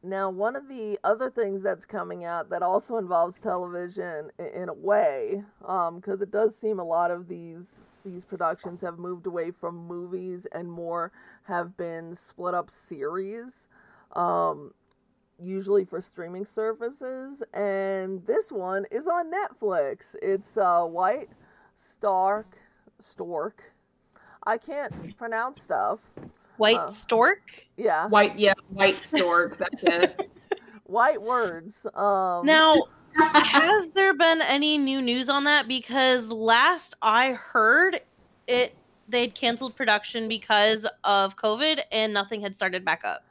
Now, 0.02 0.30
one 0.30 0.56
of 0.56 0.68
the 0.68 0.98
other 1.04 1.30
things 1.30 1.62
that's 1.62 1.86
coming 1.86 2.24
out 2.24 2.50
that 2.50 2.62
also 2.62 2.96
involves 2.96 3.38
television 3.38 4.30
in 4.38 4.68
a 4.68 4.74
way, 4.74 5.44
because 5.60 6.20
it 6.20 6.32
does 6.32 6.56
seem 6.56 6.80
a 6.80 6.84
lot 6.84 7.10
of 7.10 7.28
these 7.28 7.76
these 8.04 8.24
productions 8.24 8.80
have 8.80 8.98
moved 8.98 9.26
away 9.26 9.52
from 9.52 9.86
movies 9.86 10.44
and 10.50 10.68
more 10.68 11.12
have 11.44 11.76
been 11.76 12.16
split 12.16 12.52
up 12.52 12.68
series, 12.68 13.68
um, 14.16 14.74
usually 15.40 15.84
for 15.84 16.00
streaming 16.00 16.44
services. 16.44 17.44
And 17.54 18.26
this 18.26 18.50
one 18.50 18.86
is 18.90 19.06
on 19.06 19.30
Netflix. 19.30 20.16
It's 20.20 20.56
uh, 20.56 20.82
White 20.82 21.28
Stark 21.76 22.58
Stork. 23.04 23.62
I 24.44 24.58
can't 24.58 25.16
pronounce 25.16 25.62
stuff. 25.62 26.00
White 26.56 26.76
Uh. 26.78 26.92
Stork? 26.92 27.40
Yeah, 27.76 28.08
White, 28.08 28.38
yeah, 28.38 28.54
white 28.70 29.00
stork. 29.00 29.56
That's 29.56 29.84
it. 29.84 30.30
white 30.86 31.20
words. 31.22 31.86
Um, 31.94 32.44
Now, 32.46 32.76
has 33.16 33.92
there 33.92 34.14
been 34.14 34.42
any 34.42 34.78
new 34.78 35.00
news 35.02 35.28
on 35.28 35.44
that? 35.44 35.68
Because 35.68 36.26
last 36.28 36.94
I 37.02 37.32
heard, 37.32 38.00
it 38.46 38.74
they'd 39.08 39.34
canceled 39.34 39.76
production 39.76 40.28
because 40.28 40.86
of 41.04 41.36
COVID 41.36 41.80
and 41.90 42.14
nothing 42.14 42.40
had 42.40 42.54
started 42.54 42.84
back 42.84 43.04
up. 43.04 43.22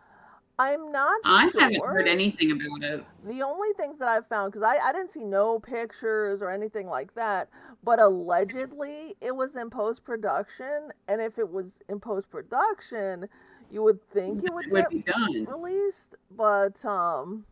I'm 0.59 0.91
not 0.91 1.19
I 1.26 1.49
sure. 1.49 1.61
haven't 1.61 1.84
heard 1.84 2.07
anything 2.07 2.51
about 2.51 2.84
it. 2.84 3.03
The 3.26 3.41
only 3.41 3.69
things 3.78 3.97
that 3.97 4.07
I've 4.07 4.28
found, 4.28 4.51
because 4.51 4.63
I, 4.63 4.78
I 4.78 4.91
didn't 4.91 5.11
see 5.11 5.24
no 5.24 5.59
pictures 5.59 6.41
or 6.43 6.51
anything 6.51 6.86
like 6.88 7.15
that, 7.15 7.49
but 7.84 8.00
allegedly 8.00 9.16
it 9.22 9.36
was 9.36 9.56
in 9.56 9.70
post 9.70 10.04
production, 10.04 10.92
and 11.08 11.22
if 11.22 11.40
it 11.40 11.50
was 11.50 11.80
in 11.90 12.00
post 12.00 12.30
production, 12.32 13.28
you 13.72 13.84
would 13.84 14.02
think 14.12 14.44
it 14.44 14.54
would 14.54 14.66
It 14.66 14.72
would 14.72 14.84
get 14.84 14.90
be 14.90 15.04
done. 15.04 15.46
released, 15.46 16.16
but 16.36 16.84
um, 16.86 17.46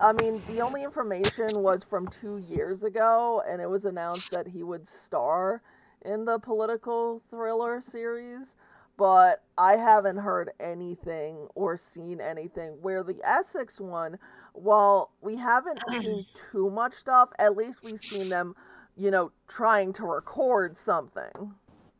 I 0.00 0.12
mean, 0.12 0.42
the 0.48 0.60
only 0.60 0.84
information 0.84 1.48
was 1.62 1.84
from 1.84 2.08
two 2.08 2.38
years 2.38 2.82
ago, 2.82 3.42
and 3.48 3.60
it 3.60 3.70
was 3.70 3.84
announced 3.84 4.30
that 4.32 4.48
he 4.48 4.62
would 4.62 4.86
star 4.86 5.62
in 6.04 6.24
the 6.24 6.38
political 6.38 7.22
thriller 7.30 7.80
series. 7.80 8.56
But 8.96 9.42
I 9.56 9.76
haven't 9.76 10.18
heard 10.18 10.50
anything 10.60 11.48
or 11.54 11.76
seen 11.78 12.20
anything. 12.20 12.78
Where 12.82 13.02
the 13.04 13.20
Essex 13.24 13.80
one, 13.80 14.18
while 14.62 15.12
we 15.20 15.36
haven't 15.36 15.80
seen 16.00 16.26
too 16.52 16.70
much 16.70 16.94
stuff, 16.94 17.30
at 17.38 17.56
least 17.56 17.82
we've 17.82 18.00
seen 18.00 18.28
them, 18.28 18.54
you 18.96 19.10
know, 19.10 19.32
trying 19.48 19.92
to 19.94 20.04
record 20.04 20.76
something. 20.76 21.54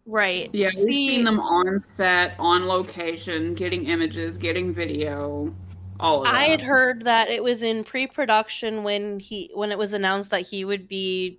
Right. 0.06 0.48
Yeah, 0.52 0.70
we've 0.76 0.86
See- 0.86 1.08
seen 1.08 1.24
them 1.24 1.38
on 1.40 1.78
set, 1.78 2.34
on 2.38 2.66
location, 2.66 3.54
getting 3.54 3.86
images, 3.86 4.38
getting 4.38 4.72
video, 4.72 5.54
all 6.00 6.20
of 6.20 6.24
that. 6.24 6.34
I 6.34 6.44
had 6.44 6.62
heard 6.62 7.04
that 7.04 7.28
it 7.28 7.42
was 7.42 7.62
in 7.62 7.84
pre-production 7.84 8.84
when 8.84 9.20
he 9.20 9.50
when 9.54 9.70
it 9.70 9.78
was 9.78 9.92
announced 9.92 10.30
that 10.30 10.42
he 10.46 10.64
would 10.64 10.88
be 10.88 11.38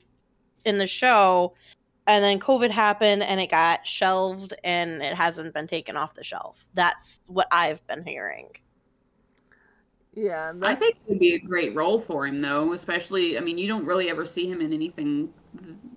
in 0.65 0.78
the 0.78 0.86
show, 0.88 1.55
and 2.05 2.24
then 2.24 2.39
COVID 2.39 2.70
happened 2.70 3.24
and 3.24 3.39
it 3.39 3.49
got 3.49 3.88
shelved 3.88 4.53
and 4.63 5.01
it 5.01 5.15
hasn't 5.15 5.53
been 5.53 5.67
taken 5.67 5.95
off 5.97 6.13
the 6.13 6.24
shelf. 6.24 6.65
That's 6.74 7.22
what 7.28 7.47
I've 7.51 7.86
been 7.88 8.05
hearing. 8.05 8.49
Yeah, 10.16 10.49
and 10.49 10.66
I 10.66 10.76
think 10.76 10.95
it 10.95 11.10
would 11.10 11.20
be 11.20 11.36
a 11.36 11.39
great 11.39 11.76
role 11.76 11.99
for 11.99 12.26
him, 12.26 12.39
though. 12.39 12.74
Especially, 12.74 13.38
I 13.38 13.41
mean, 13.41 13.57
you 13.57 13.68
don't 13.68 13.86
really 13.86 14.10
ever 14.10 14.26
see 14.26 14.47
him 14.47 14.60
in 14.62 14.74
anything 14.74 15.30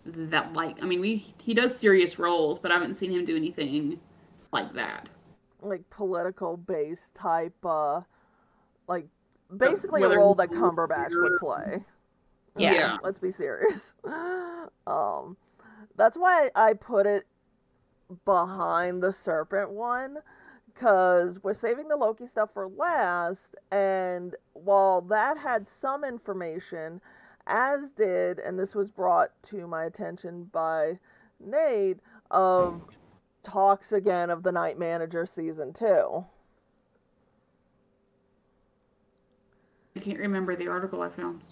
that 0.04 0.52
like. 0.52 0.82
I 0.82 0.86
mean, 0.86 1.00
we 1.00 1.16
he 1.42 1.54
does 1.54 1.76
serious 1.76 2.18
roles, 2.18 2.58
but 2.58 2.70
I 2.70 2.74
haven't 2.74 2.94
seen 2.94 3.10
him 3.10 3.24
do 3.24 3.36
anything 3.36 3.98
like 4.52 4.74
that. 4.74 5.08
like 5.62 5.88
political 5.90 6.56
based 6.56 7.14
type 7.14 7.54
uh 7.64 8.00
like 8.88 9.06
basically 9.56 10.02
a 10.02 10.08
role 10.08 10.34
that 10.34 10.50
Cumberbatch 10.50 11.12
would 11.12 11.38
play. 11.38 11.84
Yeah. 12.56 12.72
Yeah. 12.72 12.96
Let's 13.02 13.18
be 13.18 13.30
serious. 13.30 13.94
um 14.86 15.36
that's 15.96 16.16
why 16.16 16.50
I 16.54 16.74
put 16.74 17.06
it 17.06 17.26
behind 18.24 19.02
the 19.02 19.12
serpent 19.12 19.70
one 19.70 20.18
cuz 20.74 21.42
we're 21.42 21.54
saving 21.54 21.88
the 21.88 21.96
Loki 21.96 22.26
stuff 22.26 22.52
for 22.52 22.68
last 22.68 23.56
and 23.70 24.36
while 24.52 25.00
that 25.00 25.38
had 25.38 25.66
some 25.66 26.04
information 26.04 27.00
as 27.46 27.90
did 27.92 28.38
and 28.38 28.58
this 28.58 28.74
was 28.74 28.88
brought 28.88 29.30
to 29.42 29.66
my 29.66 29.84
attention 29.84 30.44
by 30.44 30.98
Nate 31.40 32.00
of 32.30 32.82
talks 33.42 33.92
again 33.92 34.30
of 34.30 34.42
the 34.42 34.52
Night 34.52 34.78
Manager 34.78 35.26
season 35.26 35.72
two. 35.72 36.24
I 39.94 40.00
can't 40.00 40.18
remember 40.18 40.56
the 40.56 40.68
article 40.68 41.02
I 41.02 41.08
found. 41.10 41.42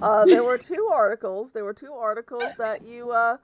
Uh, 0.00 0.24
there 0.24 0.42
were 0.42 0.58
two 0.72 0.90
articles. 0.92 1.50
There 1.52 1.64
were 1.64 1.74
two 1.74 1.92
articles 1.92 2.52
that 2.58 2.82
you 2.84 3.12
uh, 3.12 3.36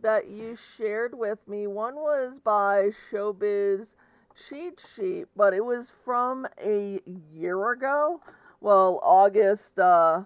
that 0.00 0.28
you 0.28 0.56
shared 0.76 1.16
with 1.16 1.38
me. 1.46 1.66
One 1.66 1.94
was 1.94 2.40
by 2.40 2.90
Showbiz 3.10 3.94
Cheat 4.34 4.80
Sheet, 4.94 5.26
but 5.36 5.54
it 5.54 5.64
was 5.64 5.90
from 5.90 6.46
a 6.62 7.00
year 7.32 7.72
ago. 7.72 8.20
Well, 8.60 9.00
August 9.02 9.78
uh, 9.78 10.24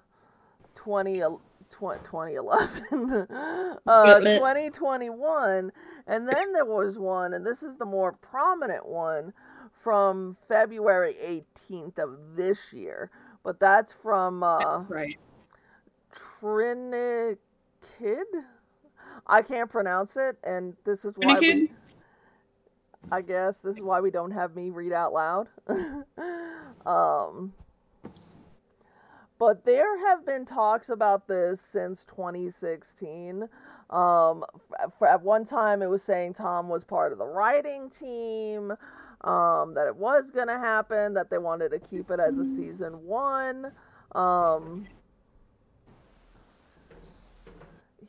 20, 0.74 1.22
2011, 1.70 3.26
uh, 3.86 4.20
2021. 4.20 5.72
And 6.06 6.28
then 6.28 6.52
there 6.52 6.64
was 6.64 6.98
one, 6.98 7.34
and 7.34 7.44
this 7.44 7.62
is 7.62 7.76
the 7.78 7.84
more 7.84 8.12
prominent 8.12 8.86
one, 8.86 9.32
from 9.72 10.36
February 10.48 11.44
18th 11.70 11.98
of 11.98 12.18
this 12.36 12.72
year. 12.72 13.10
But 13.42 13.60
that's 13.60 13.92
from 13.92 14.42
uh, 14.42 14.80
right. 14.88 15.16
Trinikid. 16.40 17.36
I 19.26 19.42
can't 19.42 19.70
pronounce 19.70 20.16
it, 20.16 20.36
and 20.44 20.74
this 20.84 21.04
is 21.04 21.14
why. 21.16 21.36
Trinikid? 21.36 21.70
I 23.10 23.22
guess 23.22 23.58
this 23.58 23.76
is 23.76 23.82
why 23.82 24.00
we 24.00 24.10
don't 24.10 24.32
have 24.32 24.56
me 24.56 24.70
read 24.70 24.92
out 24.92 25.12
loud. 25.12 25.48
um, 26.86 27.52
but 29.38 29.64
there 29.64 30.06
have 30.06 30.24
been 30.24 30.44
talks 30.44 30.88
about 30.88 31.28
this 31.28 31.60
since 31.60 32.04
2016. 32.04 33.48
Um, 33.90 34.44
at 35.06 35.22
one 35.22 35.44
time, 35.44 35.82
it 35.82 35.90
was 35.90 36.02
saying 36.02 36.34
Tom 36.34 36.68
was 36.68 36.84
part 36.84 37.12
of 37.12 37.18
the 37.18 37.26
writing 37.26 37.90
team, 37.90 38.72
um, 39.22 39.74
that 39.74 39.86
it 39.86 39.96
was 39.96 40.30
going 40.30 40.48
to 40.48 40.58
happen, 40.58 41.14
that 41.14 41.30
they 41.30 41.38
wanted 41.38 41.70
to 41.70 41.78
keep 41.78 42.10
it 42.10 42.18
as 42.18 42.36
a 42.38 42.44
season 42.44 43.04
one. 43.04 43.72
Um, 44.12 44.86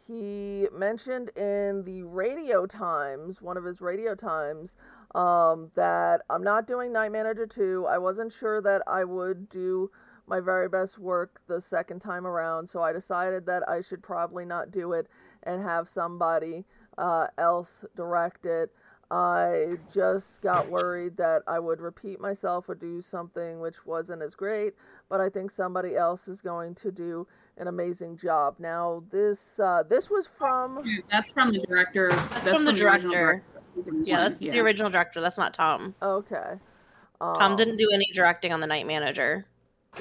he 0.08 0.68
mentioned 0.72 1.30
in 1.36 1.84
the 1.84 2.04
radio 2.04 2.66
times, 2.66 3.42
one 3.42 3.58
of 3.58 3.66
his 3.66 3.82
radio 3.82 4.16
times, 4.16 4.76
um, 5.14 5.72
that 5.76 6.22
I'm 6.30 6.44
not 6.44 6.66
doing 6.66 6.94
Night 6.94 7.12
Manager 7.12 7.46
2. 7.46 7.86
I 7.90 7.98
wasn't 7.98 8.32
sure 8.32 8.62
that 8.62 8.84
I 8.88 9.04
would 9.04 9.50
do 9.50 9.92
my 10.26 10.40
very 10.40 10.70
best 10.70 10.98
work 10.98 11.42
the 11.48 11.62
second 11.62 12.02
time 12.02 12.26
around, 12.26 12.70
so 12.70 12.82
I 12.82 12.94
decided 12.94 13.46
that 13.46 13.68
I 13.68 13.82
should 13.82 14.02
probably 14.02 14.46
not 14.46 14.72
do 14.72 14.94
it 14.94 15.08
and 15.44 15.62
have 15.62 15.90
somebody 15.90 16.66
uh, 16.98 17.28
else 17.38 17.86
direct 17.96 18.46
it. 18.46 18.72
I 19.10 19.78
just 19.94 20.42
got 20.42 20.70
worried 20.70 21.16
that 21.18 21.44
I 21.48 21.60
would 21.60 21.80
repeat 21.80 22.20
myself 22.20 22.68
or 22.68 22.76
do 22.76 23.02
something 23.02 23.62
which 23.62 23.86
wasn't 23.86 24.22
as 24.22 24.36
great, 24.36 24.74
but 25.08 25.22
I 25.22 25.30
think 25.30 25.50
somebody 25.50 25.96
else 25.96 26.28
is 26.28 26.42
going 26.42 26.76
to 26.76 26.92
do 26.92 27.26
an 27.58 27.68
amazing 27.68 28.18
job. 28.18 28.56
Now, 28.60 29.04
this 29.12 29.60
uh, 29.60 29.84
this 29.84 30.10
was 30.10 30.28
from 30.28 30.84
That's 31.12 31.30
from 31.32 31.52
the 31.54 31.60
director. 31.60 32.10
That's, 32.10 32.50
from 32.50 32.66
the 32.66 32.72
original 32.72 33.12
director. 33.12 33.44
Yeah, 34.04 34.30
that's 34.30 34.42
Yeah. 34.42 34.52
the 34.52 34.60
original 34.60 34.90
director. 34.90 35.22
That's 35.22 35.38
not 35.38 35.54
Tom. 35.54 35.96
okay. 36.02 36.54
Tom 37.20 37.42
Um, 37.54 37.56
didn't 37.58 37.78
do 37.78 37.90
any 37.92 38.06
directing 38.14 38.54
on 38.54 38.60
the 38.60 38.68
Night 38.68 38.86
Manager. 38.86 39.46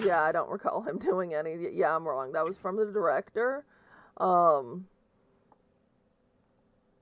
Yeah, 0.05 0.23
I 0.23 0.33
don't 0.33 0.51
recall 0.51 0.83
him 0.83 0.99
doing 1.11 1.35
any. 1.35 1.57
Yeah, 1.73 1.97
I'm 1.97 2.07
wrong. 2.07 2.33
That 2.33 2.45
was 2.45 2.57
from 2.57 2.77
the 2.77 2.87
director. 2.87 3.65
Um, 4.19 4.87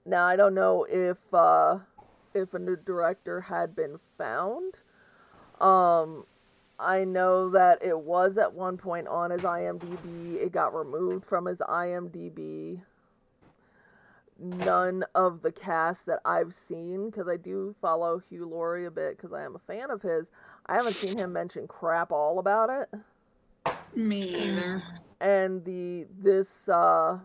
now 0.07 0.25
I 0.27 0.37
don't 0.37 0.55
know 0.55 0.87
if 0.89 1.19
uh, 1.33 1.79
if 2.35 2.55
a 2.55 2.59
new 2.59 2.77
director 2.77 3.41
had 3.41 3.75
been 3.75 3.99
found. 4.19 4.75
Um, 5.61 6.27
I 6.79 7.05
know 7.05 7.51
that 7.51 7.85
it 7.85 7.99
was 7.99 8.37
at 8.37 8.53
one 8.53 8.77
point 8.77 9.07
on 9.09 9.31
his 9.31 9.43
IMDb. 9.43 10.37
It 10.37 10.53
got 10.53 10.75
removed 10.75 11.25
from 11.25 11.47
his 11.47 11.59
IMDb. 11.61 12.83
None 14.39 15.05
of 15.15 15.43
the 15.43 15.53
cast 15.53 16.07
that 16.07 16.21
I've 16.25 16.53
seen, 16.53 17.11
because 17.11 17.29
I 17.29 17.37
do 17.37 17.77
follow 17.81 18.19
Hugh 18.19 18.47
Laurie 18.47 18.87
a 18.87 18.91
bit, 18.91 19.17
because 19.17 19.33
I 19.33 19.45
am 19.45 19.55
a 19.55 19.61
fan 19.61 19.91
of 19.91 20.03
his. 20.03 20.31
I 20.67 20.75
haven't 20.75 20.97
seen 20.97 21.17
him 21.17 21.33
mention 21.33 21.69
crap 21.69 22.11
all 22.11 22.41
about 22.41 22.71
it. 22.71 23.77
Me 23.95 24.23
either. 24.35 24.83
And 25.21 25.65
the 25.65 26.07
this 26.19 26.69
uh 26.69 27.19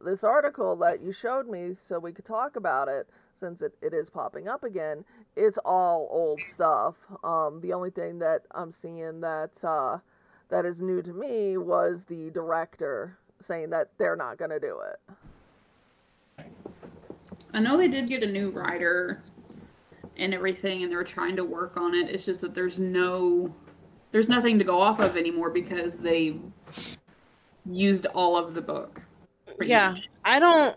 this 0.00 0.24
article 0.24 0.76
that 0.76 1.02
you 1.02 1.12
showed 1.12 1.48
me 1.48 1.74
so 1.74 1.98
we 1.98 2.12
could 2.12 2.24
talk 2.24 2.56
about 2.56 2.88
it 2.88 3.06
since 3.38 3.62
it, 3.62 3.74
it 3.82 3.92
is 3.94 4.10
popping 4.10 4.48
up 4.48 4.64
again, 4.64 5.04
it's 5.36 5.58
all 5.64 6.08
old 6.10 6.40
stuff. 6.52 6.96
Um 7.22 7.60
the 7.60 7.72
only 7.72 7.90
thing 7.90 8.18
that 8.20 8.42
I'm 8.52 8.72
seeing 8.72 9.20
that 9.20 9.62
uh 9.64 9.98
that 10.48 10.64
is 10.64 10.80
new 10.80 11.02
to 11.02 11.12
me 11.12 11.56
was 11.56 12.04
the 12.04 12.30
director 12.30 13.18
saying 13.40 13.70
that 13.70 13.90
they're 13.98 14.16
not 14.16 14.38
gonna 14.38 14.60
do 14.60 14.80
it. 14.80 15.16
I 17.52 17.60
know 17.60 17.76
they 17.76 17.88
did 17.88 18.08
get 18.08 18.22
a 18.22 18.26
new 18.26 18.50
writer 18.50 19.22
and 20.18 20.34
everything, 20.34 20.82
and 20.82 20.90
they 20.90 20.96
were 20.96 21.04
trying 21.04 21.36
to 21.36 21.44
work 21.44 21.76
on 21.76 21.94
it. 21.94 22.10
It's 22.10 22.24
just 22.24 22.40
that 22.42 22.54
there's 22.54 22.78
no, 22.78 23.54
there's 24.12 24.28
nothing 24.28 24.58
to 24.58 24.64
go 24.64 24.80
off 24.80 25.00
of 25.00 25.16
anymore 25.16 25.50
because 25.50 25.96
they 25.96 26.38
used 27.64 28.06
all 28.06 28.36
of 28.36 28.54
the 28.54 28.62
book. 28.62 29.02
Yeah, 29.60 29.90
much. 29.90 30.08
I 30.24 30.38
don't. 30.38 30.76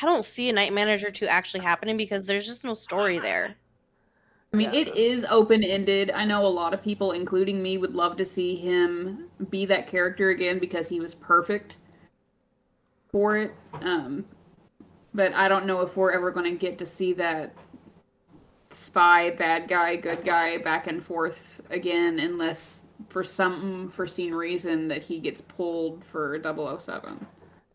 I 0.00 0.06
don't 0.06 0.24
see 0.24 0.48
a 0.48 0.52
Night 0.52 0.72
Manager 0.72 1.10
2 1.10 1.26
actually 1.26 1.60
happening 1.60 1.96
because 1.96 2.24
there's 2.24 2.46
just 2.46 2.64
no 2.64 2.74
story 2.74 3.18
there. 3.18 3.56
I 4.52 4.56
mean, 4.56 4.72
Yeah. 4.72 4.80
it 4.80 4.96
is 4.96 5.26
open 5.28 5.62
ended. 5.62 6.10
I 6.10 6.24
know 6.24 6.46
a 6.46 6.48
lot 6.48 6.72
of 6.72 6.82
people, 6.82 7.12
including 7.12 7.62
me, 7.62 7.76
would 7.78 7.94
love 7.94 8.16
to 8.16 8.24
see 8.24 8.54
him 8.56 9.28
be 9.50 9.66
that 9.66 9.86
character 9.86 10.30
again 10.30 10.58
because 10.58 10.88
he 10.88 11.00
was 11.00 11.14
perfect 11.14 11.76
for 13.10 13.36
it. 13.36 13.52
Um, 13.74 14.24
but 15.12 15.34
I 15.34 15.48
don't 15.48 15.66
know 15.66 15.80
if 15.82 15.96
we're 15.96 16.12
ever 16.12 16.30
going 16.30 16.50
to 16.50 16.58
get 16.58 16.78
to 16.78 16.86
see 16.86 17.12
that 17.14 17.54
spy, 18.70 19.30
bad 19.30 19.68
guy, 19.68 19.96
good 19.96 20.24
guy 20.24 20.58
back 20.58 20.86
and 20.86 21.02
forth 21.02 21.60
again, 21.70 22.18
unless 22.18 22.84
for 23.08 23.24
some 23.24 23.82
unforeseen 23.82 24.34
reason 24.34 24.88
that 24.88 25.02
he 25.02 25.18
gets 25.18 25.40
pulled 25.40 26.04
for 26.04 26.38
007. 26.38 27.26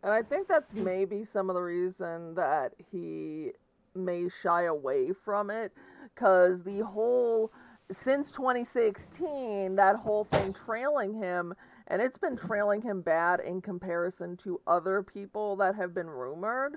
And 0.03 0.11
I 0.11 0.21
think 0.21 0.49
that's 0.49 0.73
maybe 0.73 1.23
some 1.23 1.49
of 1.49 1.55
the 1.55 1.61
reason 1.61 2.35
that 2.35 2.73
he 2.91 3.51
may 3.95 4.27
shy 4.41 4.63
away 4.63 5.11
from 5.13 5.49
it. 5.49 5.71
Because 6.13 6.63
the 6.63 6.81
whole, 6.81 7.51
since 7.89 8.31
2016, 8.31 9.75
that 9.75 9.95
whole 9.95 10.25
thing 10.25 10.53
trailing 10.53 11.13
him, 11.13 11.53
and 11.87 12.01
it's 12.01 12.17
been 12.17 12.35
trailing 12.35 12.81
him 12.81 13.01
bad 13.01 13.39
in 13.39 13.61
comparison 13.61 14.35
to 14.37 14.59
other 14.67 15.01
people 15.01 15.55
that 15.55 15.75
have 15.75 15.93
been 15.93 16.09
rumored 16.09 16.75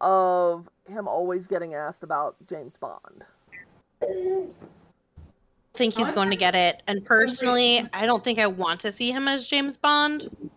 of 0.00 0.68
him 0.88 1.06
always 1.06 1.46
getting 1.46 1.74
asked 1.74 2.02
about 2.02 2.36
James 2.48 2.74
Bond. 2.76 3.22
I 4.02 4.48
think 5.74 5.94
he's 5.94 6.10
going 6.10 6.30
to 6.30 6.36
get 6.36 6.54
it. 6.54 6.82
And 6.88 7.04
personally, 7.04 7.86
I 7.92 8.04
don't 8.06 8.22
think 8.22 8.38
I 8.38 8.46
want 8.46 8.80
to 8.80 8.92
see 8.92 9.12
him 9.12 9.28
as 9.28 9.46
James 9.46 9.76
Bond, 9.76 10.50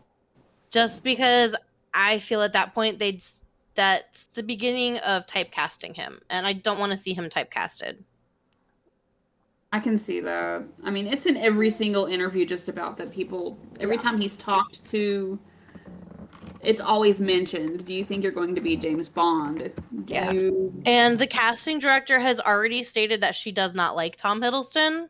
just 0.69 1.01
because 1.03 1.55
I 1.93 2.19
feel 2.19 2.41
at 2.41 2.53
that 2.53 2.73
point 2.73 2.99
they'd 2.99 3.21
that's 3.75 4.25
the 4.33 4.41
beginning 4.43 4.97
of 4.99 5.25
typecasting 5.27 5.95
him, 5.95 6.19
and 6.29 6.47
I 6.47 6.53
don't 6.53 6.79
want 6.79 6.91
to 6.93 6.97
see 6.97 7.13
him 7.13 7.29
typecasted. 7.29 7.97
I 9.71 9.79
can 9.79 9.97
see 9.97 10.19
that. 10.21 10.63
I 10.83 10.89
mean, 10.89 11.07
it's 11.07 11.25
in 11.25 11.37
every 11.37 11.69
single 11.69 12.05
interview 12.05 12.45
just 12.45 12.69
about 12.69 12.97
that 12.97 13.11
people 13.11 13.57
every 13.79 13.95
Yeah. 13.95 14.01
time 14.01 14.17
he's 14.19 14.35
talked 14.35 14.83
to 14.85 15.37
it's 16.63 16.81
always 16.81 17.21
mentioned. 17.21 17.85
Do 17.85 17.93
you 17.93 18.03
think 18.03 18.23
you're 18.23 18.31
going 18.31 18.55
to 18.55 18.61
be 18.61 18.75
James 18.75 19.07
Bond? 19.09 19.71
Do 20.05 20.13
Yeah. 20.13 20.31
you 20.31 20.73
And 20.85 21.19
the 21.19 21.27
casting 21.27 21.77
director 21.79 22.19
has 22.19 22.39
already 22.39 22.83
stated 22.83 23.21
that 23.21 23.35
she 23.35 23.51
does 23.51 23.73
not 23.75 23.95
like 23.95 24.15
Tom 24.15 24.41
Hiddleston. 24.41 25.07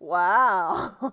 Wow. 0.00 1.12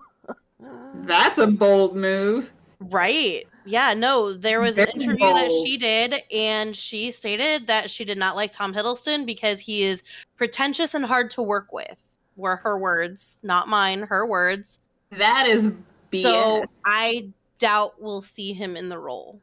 That's 1.04 1.38
a 1.38 1.46
bold 1.46 1.94
move. 1.94 2.52
Right. 2.80 3.46
Yeah, 3.66 3.94
no, 3.94 4.34
there 4.34 4.60
was 4.60 4.76
an 4.76 4.86
Very 4.86 5.04
interview 5.04 5.32
that 5.32 5.50
she 5.50 5.76
did, 5.78 6.22
and 6.30 6.76
she 6.76 7.10
stated 7.10 7.66
that 7.66 7.90
she 7.90 8.04
did 8.04 8.18
not 8.18 8.36
like 8.36 8.52
Tom 8.52 8.74
Hiddleston 8.74 9.24
because 9.24 9.60
he 9.60 9.84
is 9.84 10.02
pretentious 10.36 10.94
and 10.94 11.04
hard 11.04 11.30
to 11.32 11.42
work 11.42 11.72
with. 11.72 11.96
Were 12.36 12.56
her 12.56 12.78
words, 12.78 13.36
not 13.42 13.68
mine, 13.68 14.02
her 14.02 14.26
words. 14.26 14.80
That 15.10 15.46
is 15.46 15.70
BS. 16.10 16.22
So 16.22 16.64
I 16.84 17.28
doubt 17.58 17.94
we'll 17.98 18.22
see 18.22 18.52
him 18.52 18.76
in 18.76 18.88
the 18.88 18.98
role. 18.98 19.40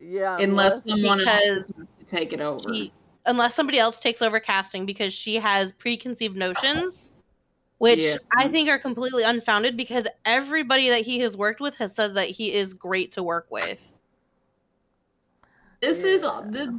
yeah. 0.00 0.38
unless 0.38 0.84
someone 0.84 1.26
else 1.26 1.72
to 1.72 2.04
take 2.06 2.32
it 2.32 2.40
over. 2.40 2.72
She, 2.72 2.92
unless 3.26 3.54
somebody 3.54 3.78
else 3.78 4.00
takes 4.00 4.22
over 4.22 4.40
casting 4.40 4.86
because 4.86 5.12
she 5.12 5.34
has 5.36 5.72
preconceived 5.72 6.36
notions, 6.36 7.07
which 7.78 8.00
Yeah. 8.00 8.16
I 8.36 8.48
think 8.48 8.68
are 8.68 8.78
completely 8.78 9.22
unfounded 9.22 9.76
because 9.76 10.06
everybody 10.24 10.88
that 10.90 11.02
he 11.02 11.20
has 11.20 11.36
worked 11.36 11.60
with 11.60 11.76
has 11.76 11.94
said 11.94 12.14
that 12.14 12.28
he 12.28 12.52
is 12.52 12.74
great 12.74 13.12
to 13.12 13.22
work 13.22 13.46
with. 13.50 13.78
This 15.80 16.04
is 16.04 16.22
the 16.22 16.76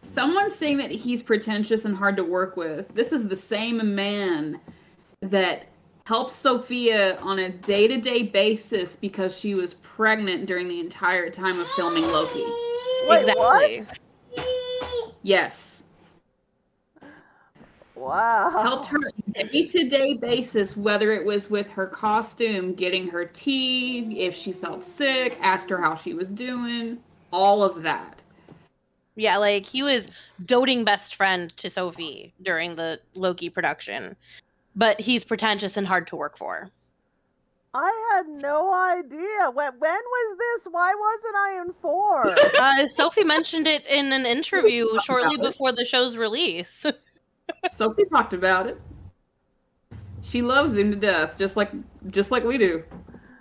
someone 0.00 0.50
saying 0.50 0.78
that 0.78 0.90
he's 0.90 1.22
pretentious 1.22 1.84
and 1.84 1.96
hard 1.96 2.16
to 2.16 2.24
work 2.24 2.56
with. 2.56 2.94
This 2.94 3.12
is 3.12 3.28
the 3.28 3.36
same 3.36 3.94
man 3.94 4.60
that 5.20 5.66
helped 6.04 6.32
Sophia 6.32 7.18
on 7.18 7.38
a 7.40 7.50
day 7.50 7.88
to 7.88 8.00
day 8.00 8.22
basis 8.22 8.96
because 8.96 9.38
she 9.38 9.54
was 9.54 9.74
pregnant 9.74 10.46
during 10.46 10.68
the 10.68 10.80
entire 10.80 11.30
time 11.30 11.58
of 11.58 11.68
filming 11.70 12.04
Loki. 12.04 12.44
Wait, 13.08 13.20
exactly. 13.20 13.80
what? 13.80 13.98
Yes. 15.22 15.84
Wow. 17.96 18.50
Helped 18.50 18.86
her 18.88 18.98
day 19.34 19.64
to 19.64 19.88
day 19.88 20.14
basis, 20.14 20.76
whether 20.76 21.12
it 21.12 21.24
was 21.24 21.48
with 21.48 21.70
her 21.70 21.86
costume, 21.86 22.74
getting 22.74 23.08
her 23.08 23.24
tea, 23.24 24.20
if 24.20 24.34
she 24.34 24.52
felt 24.52 24.84
sick, 24.84 25.38
asked 25.40 25.70
her 25.70 25.80
how 25.80 25.94
she 25.94 26.12
was 26.12 26.30
doing, 26.30 26.98
all 27.32 27.62
of 27.62 27.82
that. 27.82 28.22
Yeah, 29.16 29.38
like 29.38 29.64
he 29.64 29.82
was 29.82 30.06
doting 30.44 30.84
best 30.84 31.14
friend 31.14 31.56
to 31.56 31.70
Sophie 31.70 32.34
during 32.42 32.76
the 32.76 33.00
Loki 33.14 33.48
production, 33.48 34.14
but 34.76 35.00
he's 35.00 35.24
pretentious 35.24 35.78
and 35.78 35.86
hard 35.86 36.06
to 36.08 36.16
work 36.16 36.36
for. 36.36 36.70
I 37.72 38.12
had 38.12 38.28
no 38.28 38.72
idea. 38.74 39.50
When, 39.50 39.72
when 39.78 40.00
was 40.00 40.38
this? 40.38 40.68
Why 40.70 40.94
wasn't 40.94 41.36
I 41.36 41.62
informed? 41.62 42.38
Uh, 42.58 42.88
Sophie 42.88 43.24
mentioned 43.24 43.66
it 43.66 43.86
in 43.86 44.12
an 44.12 44.26
interview 44.26 44.86
shortly 45.04 45.38
before 45.38 45.72
the 45.72 45.84
show's 45.84 46.16
release. 46.16 46.84
Sophie 47.72 48.04
talked 48.04 48.32
about 48.32 48.66
it. 48.66 48.80
She 50.22 50.42
loves 50.42 50.76
him 50.76 50.90
to 50.90 50.96
death, 50.96 51.38
just 51.38 51.56
like 51.56 51.70
just 52.10 52.30
like 52.30 52.44
we 52.44 52.58
do. 52.58 52.82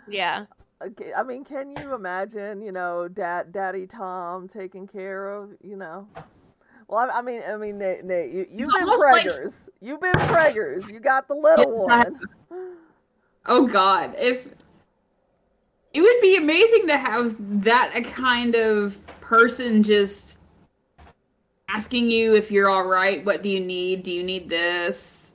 yeah. 0.09 0.45
Okay, 0.83 1.13
I 1.15 1.23
mean, 1.23 1.45
can 1.45 1.73
you 1.79 1.95
imagine, 1.95 2.61
you 2.61 2.73
know, 2.73 3.07
dad, 3.07 3.53
daddy 3.53 3.87
Tom 3.87 4.49
taking 4.49 4.85
care 4.85 5.29
of, 5.29 5.51
you 5.63 5.77
know? 5.77 6.05
Well, 6.89 7.09
I, 7.09 7.19
I 7.19 7.21
mean, 7.21 7.41
I 7.49 7.55
mean, 7.55 7.77
Nate, 7.77 8.03
Nate 8.03 8.29
you, 8.29 8.45
you've 8.51 8.69
been 8.73 8.83
almost 8.83 9.01
like- 9.03 9.25
preggers. 9.25 9.69
You've 9.81 10.01
been 10.01 10.13
preggers. 10.13 10.91
You 10.91 10.99
got 10.99 11.29
the 11.29 11.33
little 11.33 11.87
Yes, 11.87 12.05
I 12.05 12.09
one. 12.09 12.73
Oh 13.45 13.65
God, 13.65 14.15
if 14.19 14.47
it 15.93 16.01
would 16.01 16.21
be 16.21 16.35
amazing 16.35 16.87
to 16.87 16.97
have 16.97 17.35
that 17.63 17.91
a 17.95 18.01
kind 18.01 18.53
of 18.55 18.97
person 19.21 19.81
just 19.81 20.39
asking 21.67 22.09
you 22.09 22.35
if 22.35 22.51
you're 22.51 22.69
all 22.69 22.85
right. 22.85 23.23
What 23.25 23.43
do 23.43 23.49
you 23.49 23.59
need? 23.59 24.03
Do 24.03 24.11
you 24.11 24.23
need 24.23 24.49
this? 24.49 25.33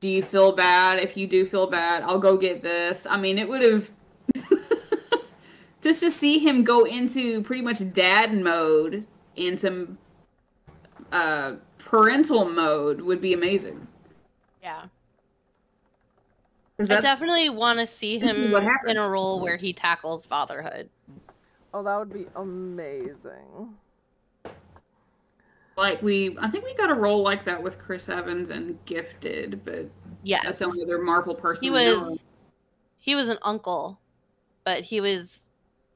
Do 0.00 0.08
you 0.08 0.22
feel 0.22 0.52
bad? 0.52 0.98
If 0.98 1.16
you 1.16 1.26
do 1.26 1.46
feel 1.46 1.66
bad, 1.66 2.02
I'll 2.02 2.18
go 2.18 2.36
get 2.36 2.62
this. 2.62 3.06
I 3.06 3.16
mean, 3.16 3.38
it 3.38 3.48
would 3.48 3.62
have 3.62 3.90
just 5.82 6.00
to 6.00 6.10
see 6.10 6.38
him 6.38 6.64
go 6.64 6.84
into 6.84 7.42
pretty 7.42 7.62
much 7.62 7.92
dad 7.92 8.34
mode 8.34 9.06
into 9.36 9.96
uh, 11.12 11.54
parental 11.78 12.48
mode 12.48 13.00
would 13.00 13.20
be 13.20 13.32
amazing. 13.32 13.86
Yeah. 14.62 14.84
I 16.78 17.00
definitely 17.00 17.50
want 17.50 17.78
to 17.78 17.86
see 17.86 18.18
him 18.18 18.52
in 18.86 18.96
a 18.96 19.08
role 19.08 19.40
where 19.40 19.56
he 19.56 19.72
tackles 19.72 20.26
fatherhood. 20.26 20.88
Oh, 21.72 21.82
that 21.82 21.98
would 21.98 22.12
be 22.12 22.26
amazing. 22.34 23.74
Like 25.76 26.02
we 26.02 26.36
I 26.40 26.48
think 26.48 26.64
we 26.64 26.74
got 26.74 26.90
a 26.90 26.94
role 26.94 27.22
like 27.22 27.44
that 27.46 27.62
with 27.62 27.78
Chris 27.78 28.08
Evans 28.08 28.50
and 28.50 28.78
Gifted, 28.86 29.64
but 29.64 29.88
yeah, 30.22 30.38
that's 30.42 30.46
Yes. 30.46 30.58
the 30.60 30.64
only 30.66 30.82
other 30.82 30.98
Marvel 30.98 31.34
person 31.34 31.64
He 31.64 31.70
was 31.70 32.18
he 32.98 33.14
was 33.14 33.28
an 33.28 33.38
uncle, 33.42 33.98
but 34.64 34.82
he 34.82 35.00
was 35.00 35.26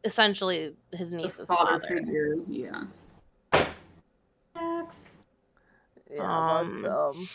essentially 0.05 0.75
his 0.93 1.11
the 1.11 1.17
niece's 1.17 1.47
father 1.47 1.81
father. 1.81 1.97
figure. 1.97 2.37
Yeah. 2.49 2.85
Yeah, 6.11 6.23
Um, 6.61 6.83
but 6.83 6.91
um, 6.91 7.29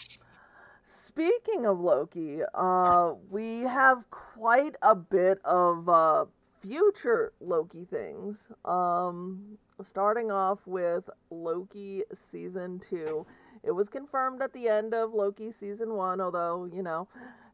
speaking 0.85 1.65
of 1.65 1.79
Loki, 1.79 2.39
uh, 2.53 3.13
we 3.29 3.59
have 3.61 4.09
quite 4.09 4.75
a 4.81 4.95
bit 4.95 5.39
of 5.45 5.87
uh, 5.87 6.25
future 6.61 7.33
Loki 7.39 7.85
things. 7.85 8.47
Um, 8.65 9.57
starting 9.83 10.31
off 10.31 10.59
with 10.65 11.09
Loki 11.29 12.03
season 12.13 12.79
two. 12.89 13.25
It 13.63 13.71
was 13.71 13.89
confirmed 13.89 14.41
at 14.41 14.53
the 14.53 14.67
end 14.67 14.93
of 14.93 15.13
Loki 15.13 15.51
season 15.51 15.93
one, 15.95 16.19
although 16.21 16.69
you 16.73 16.83
know 16.83 17.07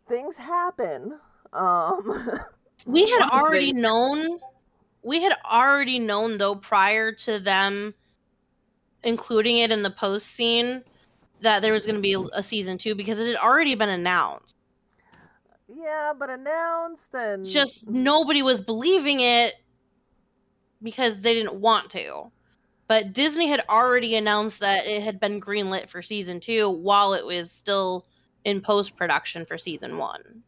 things 0.08 0.38
happen. 0.38 1.20
Um, 1.54 2.40
We 2.86 3.10
had 3.10 3.30
already 3.30 3.74
thing- 3.74 3.82
known 3.82 4.40
we 5.04 5.22
had 5.22 5.34
already 5.50 6.00
known 6.00 6.38
though 6.38 6.56
prior 6.56 7.12
to 7.12 7.40
them 7.40 7.94
including 9.04 9.58
it 9.58 9.72
in 9.72 9.84
the 9.84 9.92
post 9.92 10.28
scene 10.28 10.84
that 11.42 11.62
there 11.62 11.74
was 11.74 11.86
going 11.86 11.96
to 11.96 12.02
be 12.02 12.14
a, 12.14 12.20
a 12.34 12.44
season 12.44 12.78
2 12.78 12.96
because 12.96 13.20
it 13.20 13.28
had 13.28 13.36
already 13.38 13.76
been 13.76 13.90
announced. 13.90 14.56
yeah, 15.74 16.12
but 16.18 16.30
announced 16.30 17.14
and 17.14 17.46
just 17.46 17.88
nobody 17.88 18.42
was 18.42 18.60
believing 18.62 19.20
it 19.22 19.56
because 20.82 21.20
they 21.20 21.34
didn't 21.34 21.60
want 21.60 21.90
to. 21.92 22.32
But 22.88 23.14
Disney 23.14 23.48
had 23.48 23.64
already 23.70 24.16
announced 24.16 24.60
that 24.60 24.88
it 24.88 25.04
had 25.04 25.20
been 25.20 25.40
greenlit 25.40 25.90
for 25.90 26.02
season 26.02 26.40
2 26.40 26.70
while 26.70 27.14
it 27.14 27.26
was 27.26 27.52
still 27.52 28.06
in 28.46 28.62
post 28.62 28.96
production 28.96 29.46
for 29.46 29.58
season 29.58 29.98
1. 29.98 30.44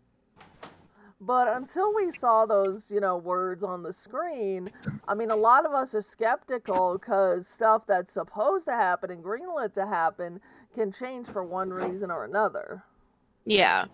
But 1.23 1.49
until 1.49 1.93
we 1.93 2.09
saw 2.09 2.47
those, 2.47 2.89
you 2.89 2.99
know, 2.99 3.15
words 3.15 3.63
on 3.63 3.84
the 3.84 3.93
screen, 3.93 4.71
I 5.07 5.13
mean, 5.13 5.29
a 5.29 5.36
lot 5.36 5.67
of 5.67 5.73
us 5.73 5.93
are 5.93 6.01
skeptical 6.01 6.97
because 6.97 7.47
stuff 7.47 7.84
that's 7.86 8.11
supposed 8.11 8.65
to 8.65 8.71
happen 8.71 9.11
and 9.11 9.23
greenlit 9.23 9.75
to 9.75 9.86
happen 9.86 10.41
can 10.73 10.91
change 10.91 11.27
for 11.27 11.43
one 11.43 11.69
reason 11.69 12.09
or 12.09 12.25
another. 12.25 12.84
Yeah. 13.45 13.86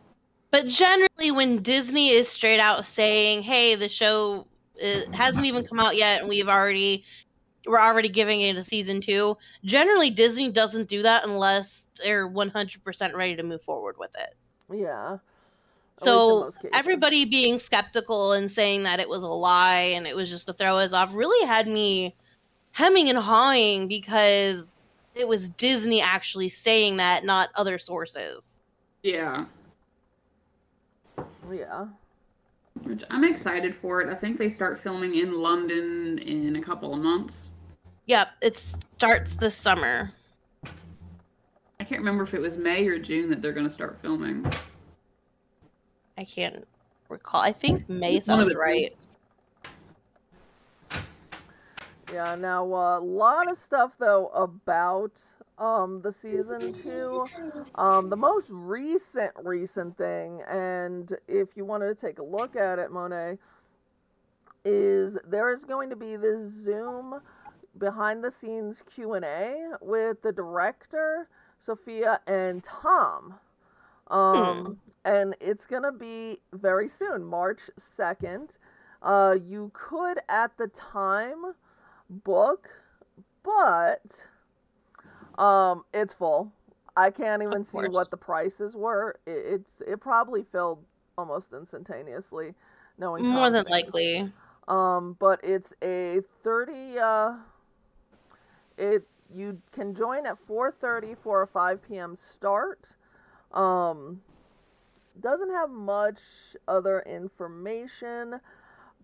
But 0.52 0.68
generally, 0.68 1.32
when 1.32 1.62
Disney 1.62 2.12
is 2.12 2.30
straight 2.30 2.62
out 2.62 2.86
saying, 2.86 3.44
"Hey, 3.44 3.76
the 3.76 3.90
show 3.90 4.48
it 4.80 5.14
hasn't 5.14 5.46
even 5.46 5.66
come 5.66 5.80
out 5.80 5.96
yet, 5.96 6.22
and 6.22 6.30
we've 6.30 6.48
already 6.48 7.04
we're 7.66 7.82
already 7.82 8.10
giving 8.10 8.42
it 8.42 8.56
a 8.56 8.64
season 8.64 9.02
two, 9.02 9.36
generally 9.64 10.10
Disney 10.10 10.50
doesn't 10.52 10.88
do 10.88 11.02
that 11.04 11.24
unless 11.26 11.68
they're 12.02 12.28
one 12.28 12.50
hundred 12.50 12.84
percent 12.84 13.16
ready 13.16 13.36
to 13.36 13.44
move 13.44 13.62
forward 13.62 13.98
with 13.98 14.12
it. 14.16 14.36
Yeah. 14.74 15.18
At 16.00 16.06
least 16.06 16.06
in 16.06 16.06
So 16.06 16.52
everybody 16.74 17.26
being 17.26 17.60
skeptical 17.60 18.34
and 18.34 18.52
saying 18.52 18.84
that 18.84 19.00
it 19.00 19.10
was 19.10 19.24
a 19.24 19.28
lie 19.28 19.94
and 19.96 20.06
it 20.06 20.16
was 20.16 20.30
just 20.30 20.46
to 20.46 20.54
throw 20.54 20.78
us 20.78 20.94
off 20.94 21.14
really 21.14 21.46
had 21.48 21.68
me 21.68 22.16
hemming 22.72 23.10
and 23.10 23.18
hawing 23.18 23.88
because 23.88 24.64
it 25.16 25.28
was 25.28 25.50
Disney 25.50 26.00
actually 26.00 26.50
saying 26.50 26.98
that, 26.98 27.26
not 27.26 27.50
other 27.56 27.80
sources. 27.80 28.44
Yeah. 29.02 29.46
Yeah. 31.52 31.88
Which 32.84 33.04
I'm 33.10 33.24
excited 33.24 33.76
for 33.76 34.02
it. 34.02 34.10
I 34.10 34.16
think 34.16 34.38
they 34.38 34.50
start 34.50 34.80
filming 34.80 35.16
in 35.16 35.34
London 35.34 36.20
in 36.20 36.56
a 36.56 36.62
couple 36.62 36.94
of 36.94 37.00
months. 37.00 37.50
Yep, 38.06 38.30
it 38.42 38.58
starts 38.98 39.36
this 39.36 39.56
summer. 39.56 40.12
I 41.80 41.84
can't 41.84 42.00
remember 42.00 42.24
if 42.24 42.34
it 42.34 42.42
was 42.42 42.58
May 42.58 42.88
or 42.88 42.98
June 42.98 43.30
that 43.30 43.42
they're 43.42 43.54
going 43.54 43.68
to 43.68 43.72
start 43.72 44.00
filming. 44.02 44.46
I 46.18 46.24
can't 46.24 46.68
recall. 47.10 47.42
I 47.42 47.52
think 47.52 47.88
May 47.90 48.16
It's 48.16 48.26
sounds 48.26 48.54
right. 48.56 48.96
Yeah, 52.12 52.36
now 52.36 52.64
a 52.64 53.00
lot 53.00 53.52
of 53.52 53.58
stuff 53.58 53.98
though 54.00 54.28
about 54.30 55.22
um 55.58 56.02
the 56.02 56.12
season 56.12 56.74
2. 56.74 57.26
Um 57.76 58.10
the 58.10 58.16
most 58.16 58.48
recent 58.50 59.32
recent 59.44 59.98
thing 59.98 60.42
and 60.48 61.18
if 61.28 61.56
you 61.56 61.66
wanted 61.66 61.88
to 61.88 61.96
take 62.08 62.20
a 62.20 62.24
look 62.24 62.56
at 62.56 62.80
it, 62.80 62.92
Monet, 62.92 63.38
is 64.66 65.18
there 65.28 65.52
is 65.54 65.64
going 65.66 65.90
to 65.90 65.96
be 65.96 66.16
this 66.16 66.52
Zoom 66.64 67.22
behind 67.78 68.24
the 68.24 68.32
scenes 68.32 68.84
Q&A 68.94 69.56
with 69.82 70.22
the 70.22 70.32
director, 70.32 71.28
Sophia 71.64 72.20
and 72.28 72.64
Tom. 72.64 73.36
Um 74.10 74.80
and 75.06 75.36
it's 75.40 75.66
going 75.66 75.84
to 75.84 75.92
be 75.92 76.40
very 76.52 76.90
soon, 76.90 77.24
March 77.24 77.62
2nd. 77.80 78.58
Uh 79.02 79.36
you 79.44 79.72
could 79.74 80.20
at 80.30 80.58
the 80.58 80.68
time 80.68 81.54
book, 82.10 82.70
but 83.44 84.26
um, 85.38 85.84
it's 85.94 86.14
full. 86.14 86.52
I 86.96 87.12
can't 87.12 87.44
even 87.44 87.64
see 87.64 87.88
what 87.88 88.10
the 88.10 88.18
prices 88.18 88.76
were. 88.76 89.20
It, 89.26 89.32
it's 89.32 89.82
it 89.88 90.00
probably 90.00 90.44
filled 90.44 90.84
almost 91.18 91.54
instantaneously, 91.54 92.56
knowing 92.98 93.26
More 93.26 93.50
Tom's 93.50 93.54
than 93.54 93.66
likely. 93.72 94.32
Um, 94.68 95.16
but 95.20 95.40
it's 95.44 95.74
a 95.84 96.22
thirty. 96.44 96.98
Uh, 97.00 97.36
it 98.78 99.04
you 99.34 99.62
can 99.72 99.94
join 99.94 100.26
at 100.26 100.38
four 100.48 100.72
thirty 100.72 101.16
for 101.16 101.44
a 101.44 101.48
five 101.48 101.82
p.m. 101.88 102.16
start. 102.16 102.80
Um, 103.54 104.22
doesn't 105.22 105.52
have 105.52 105.70
much 105.70 106.20
other 106.68 107.02
information, 107.02 108.40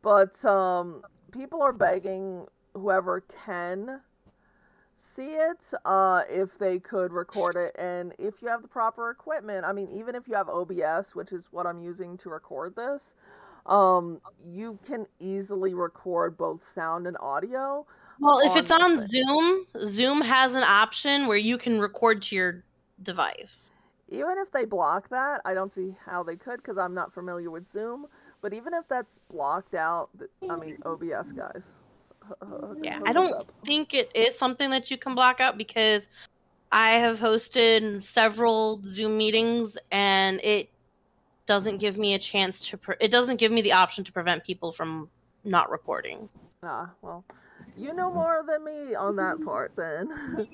but 0.02 0.44
um, 0.46 1.04
people 1.32 1.62
are 1.62 1.74
begging 1.74 2.46
whoever 2.74 3.22
can 3.46 4.02
see 5.04 5.36
it 5.36 5.72
uh, 5.86 6.24
if 6.30 6.58
they 6.58 6.80
could 6.80 7.12
record 7.12 7.56
it 7.56 7.76
and 7.78 8.14
if 8.18 8.42
you 8.42 8.48
have 8.48 8.62
the 8.62 8.68
proper 8.68 9.10
equipment. 9.10 9.66
I 9.66 9.74
mean, 9.74 9.90
even 9.94 10.16
if 10.16 10.28
you 10.28 10.36
have 10.36 10.48
OBS, 10.48 11.14
which 11.14 11.32
is 11.32 11.44
what 11.52 11.66
I'm 11.66 11.82
using 11.82 12.18
to 12.20 12.30
record 12.30 12.76
this, 12.76 13.14
um, 13.66 14.22
you 14.46 14.80
can 14.86 15.06
easily 15.20 15.74
record 15.74 16.38
both 16.38 16.68
sound 16.68 17.08
and 17.08 17.18
audio. 17.20 17.86
Well, 18.20 18.40
if 18.40 18.56
it's 18.56 18.72
on 18.72 18.96
the 18.96 19.08
Zoom, 19.08 19.66
Zoom 19.86 20.22
has 20.22 20.54
an 20.54 20.64
option 20.64 21.28
where 21.28 21.38
you 21.38 21.58
can 21.58 21.80
record 21.80 22.22
to 22.24 22.36
your 22.36 22.64
device. 23.02 23.72
Even 24.10 24.38
if 24.38 24.52
they 24.52 24.66
block 24.66 25.10
that, 25.10 25.42
I 25.44 25.54
don't 25.54 25.74
see 25.74 25.96
how 26.06 26.24
they 26.24 26.36
could 26.36 26.58
because 26.58 26.78
I'm 26.78 26.94
not 26.94 27.14
familiar 27.14 27.50
with 27.50 27.70
Zoom. 27.72 28.06
But 28.42 28.54
even 28.54 28.74
if 28.74 28.88
that's 28.88 29.20
blocked 29.30 29.74
out, 29.74 30.10
I 30.50 30.56
mean, 30.58 30.78
OBS 30.86 31.32
guys. 31.32 31.74
Yeah, 32.82 33.00
I 33.06 33.14
don't 33.14 33.36
think 33.66 33.94
it 33.94 34.12
is 34.16 34.38
something 34.38 34.70
that 34.72 34.92
you 34.92 34.98
can 34.98 35.16
block 35.16 35.40
out 35.40 35.58
because 35.58 36.10
I 36.72 36.92
have 36.92 37.20
hosted 37.20 38.04
several 38.04 38.82
Zoom 38.86 39.18
meetings 39.18 39.78
and 39.92 40.40
it 40.44 40.70
doesn't 41.46 41.78
give 41.78 41.98
me 41.98 42.14
a 42.14 42.20
chance 42.20 42.68
to. 42.70 42.78
Pre- 42.78 42.96
it 43.00 43.10
doesn't 43.10 43.38
give 43.38 43.52
me 43.52 43.62
the 43.62 43.74
option 43.74 44.04
to 44.04 44.12
prevent 44.12 44.44
people 44.44 44.72
from 44.72 45.10
not 45.44 45.70
recording. 45.70 46.30
Ah, 46.64 46.92
well, 47.02 47.24
you 47.76 47.94
know 47.94 48.12
more 48.12 48.44
than 48.48 48.64
me 48.64 48.96
on 48.96 49.16
that 49.18 49.44
part 49.44 49.76
then. 49.76 50.10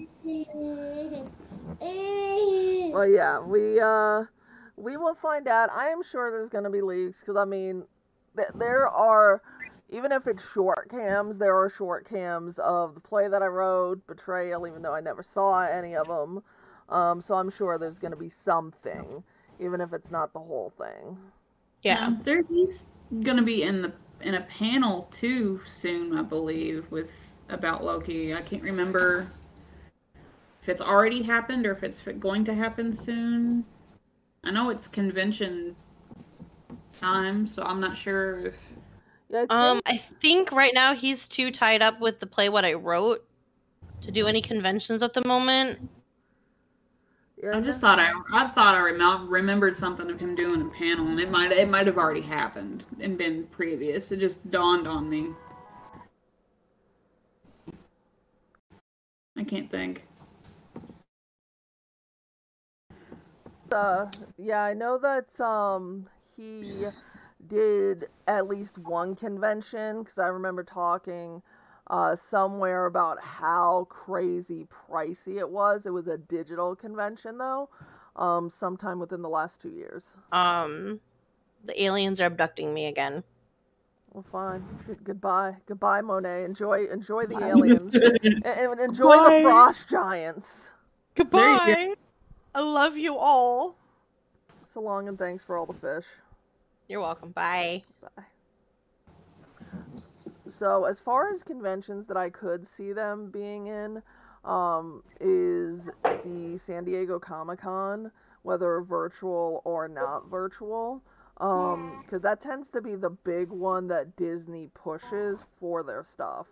well, 2.91 3.07
yeah, 3.07 3.39
we 3.39 3.79
uh, 3.79 4.23
we 4.75 4.97
will 4.97 5.15
find 5.15 5.47
out. 5.47 5.69
I 5.71 5.89
am 5.89 6.03
sure 6.03 6.31
there's 6.31 6.49
gonna 6.49 6.69
be 6.69 6.81
leaks 6.81 7.19
because 7.19 7.37
I 7.37 7.45
mean, 7.45 7.83
th- 8.35 8.49
there 8.55 8.87
are. 8.87 9.41
Even 9.91 10.11
if 10.11 10.27
it's 10.27 10.43
short 10.51 10.89
cams, 10.89 11.37
there 11.37 11.55
are 11.55 11.69
short 11.69 12.07
cams 12.07 12.59
of 12.59 12.93
the 12.93 12.99
play 12.99 13.27
that 13.27 13.41
I 13.41 13.47
wrote, 13.47 14.05
Betrayal, 14.05 14.67
even 14.67 14.81
though 14.81 14.93
I 14.93 15.01
never 15.01 15.23
saw 15.23 15.65
any 15.65 15.95
of 15.95 16.07
them. 16.07 16.43
Um, 16.89 17.21
so 17.21 17.35
I'm 17.35 17.49
sure 17.49 17.77
there's 17.77 17.99
going 17.99 18.11
to 18.11 18.17
be 18.17 18.29
something, 18.29 19.23
even 19.59 19.81
if 19.81 19.93
it's 19.93 20.11
not 20.11 20.33
the 20.33 20.39
whole 20.39 20.71
thing. 20.77 21.17
Yeah. 21.81 22.05
Um, 22.05 22.21
there's 22.23 22.49
he's 22.49 22.85
gonna 23.21 23.41
be 23.43 23.63
in 23.63 23.81
the 23.81 23.93
in 24.21 24.35
a 24.35 24.41
panel 24.41 25.07
too 25.11 25.61
soon, 25.65 26.17
I 26.17 26.21
believe, 26.21 26.91
with 26.91 27.11
about 27.47 27.83
Loki. 27.83 28.33
I 28.33 28.41
can't 28.41 28.61
remember 28.61 29.29
if 30.61 30.69
it's 30.69 30.81
already 30.81 31.23
happened 31.23 31.65
or 31.65 31.71
if 31.71 31.83
it's 31.83 32.01
going 32.01 32.43
to 32.45 32.53
happen 32.53 32.93
soon. 32.93 33.65
I 34.43 34.51
know 34.51 34.69
it's 34.69 34.87
convention 34.87 35.75
time, 36.91 37.47
so 37.47 37.63
I'm 37.63 37.79
not 37.79 37.97
sure 37.97 38.39
if 38.45 38.55
Yeah, 39.29 39.45
I 39.49 39.69
Um, 39.71 39.81
think- 39.85 39.87
I 39.87 39.97
think 40.21 40.51
right 40.51 40.73
now 40.73 40.93
he's 40.95 41.27
too 41.27 41.51
tied 41.51 41.81
up 41.81 41.99
with 41.99 42.19
the 42.19 42.27
play 42.27 42.49
what 42.49 42.65
I 42.65 42.73
wrote 42.73 43.25
to 44.01 44.11
do 44.11 44.27
any 44.27 44.41
conventions 44.41 45.03
at 45.03 45.13
the 45.13 45.23
moment. 45.27 45.89
yeah, 47.37 47.55
I 47.57 47.61
just 47.61 47.79
thought 47.79 47.99
I 47.99 48.11
I 48.33 48.47
thought 48.49 48.75
I 48.75 48.79
remem- 48.79 49.29
remembered 49.29 49.75
something 49.75 50.09
of 50.09 50.19
him 50.19 50.35
doing 50.35 50.61
a 50.61 50.65
panel, 50.69 51.07
and 51.07 51.19
it 51.19 51.29
might 51.29 51.51
it 51.51 51.69
might 51.69 51.85
have 51.87 51.97
already 51.97 52.21
happened 52.21 52.85
and 52.99 53.17
been 53.17 53.45
previous. 53.47 54.11
It 54.11 54.17
just 54.17 54.49
dawned 54.51 54.87
on 54.87 55.09
me. 55.09 55.33
I 59.37 59.43
can't 59.43 59.69
think. 59.71 60.05
uh, 63.71 64.07
yeah, 64.37 64.63
I 64.63 64.73
know 64.73 64.97
that 64.97 65.39
um 65.39 66.09
he 66.35 66.87
did 67.49 68.07
at 68.27 68.47
least 68.47 68.77
one 68.77 69.15
convention 69.15 70.03
because 70.03 70.17
I 70.19 70.27
remember 70.27 70.63
talking 70.63 71.41
uh 71.87 72.15
somewhere 72.15 72.85
about 72.85 73.19
how 73.21 73.87
crazy 73.89 74.67
pricey 74.89 75.37
it 75.37 75.49
was. 75.49 75.85
It 75.85 75.89
was 75.89 76.07
a 76.07 76.17
digital 76.17 76.75
convention 76.75 77.37
though, 77.39 77.69
um, 78.15 78.49
sometime 78.49 78.99
within 78.99 79.21
the 79.21 79.29
last 79.29 79.59
two 79.61 79.69
years. 79.69 80.03
Um, 80.31 80.99
the 81.65 81.81
aliens 81.83 82.21
are 82.21 82.25
abducting 82.27 82.73
me 82.73 82.85
again. 82.85 83.23
Well, 84.13 84.25
fine. 84.31 84.63
Good- 84.87 85.03
goodbye, 85.03 85.57
goodbye, 85.67 86.01
Monet. 86.01 86.43
Enjoy, 86.43 86.85
enjoy 86.85 87.25
the 87.27 87.43
aliens, 87.45 87.93
and, 88.23 88.43
and 88.45 88.79
enjoy 88.79 89.15
Bye. 89.15 89.35
the 89.37 89.41
frost 89.43 89.87
giants. 89.87 90.71
Goodbye. 91.15 91.95
I 92.55 92.61
love 92.61 92.97
you 92.97 93.15
all. 93.17 93.75
So 94.73 94.81
long, 94.81 95.07
and 95.07 95.17
thanks 95.17 95.43
for 95.43 95.57
all 95.57 95.65
the 95.67 95.73
fish. 95.73 96.05
You're 96.89 97.01
welcome. 97.01 97.29
Bye. 97.29 97.83
Bye. 98.01 98.23
So, 100.49 100.85
as 100.85 100.99
far 100.99 101.31
as 101.31 101.43
conventions 101.43 102.07
that 102.07 102.17
I 102.17 102.31
could 102.31 102.67
see 102.67 102.91
them 102.91 103.29
being 103.29 103.67
in, 103.67 104.01
um, 104.43 105.03
is 105.19 105.89
the 106.03 106.57
San 106.57 106.85
Diego 106.85 107.19
Comic 107.19 107.61
Con, 107.61 108.11
whether 108.41 108.81
virtual 108.81 109.61
or 109.63 109.87
not 109.87 110.27
virtual, 110.29 111.03
because 111.35 112.21
that 112.23 112.41
tends 112.41 112.71
to 112.71 112.81
be 112.81 112.95
the 112.95 113.11
big 113.11 113.49
one 113.49 113.87
that 113.89 114.15
Disney 114.15 114.69
pushes 114.73 115.45
for 115.59 115.83
their 115.83 116.03
stuff. 116.03 116.47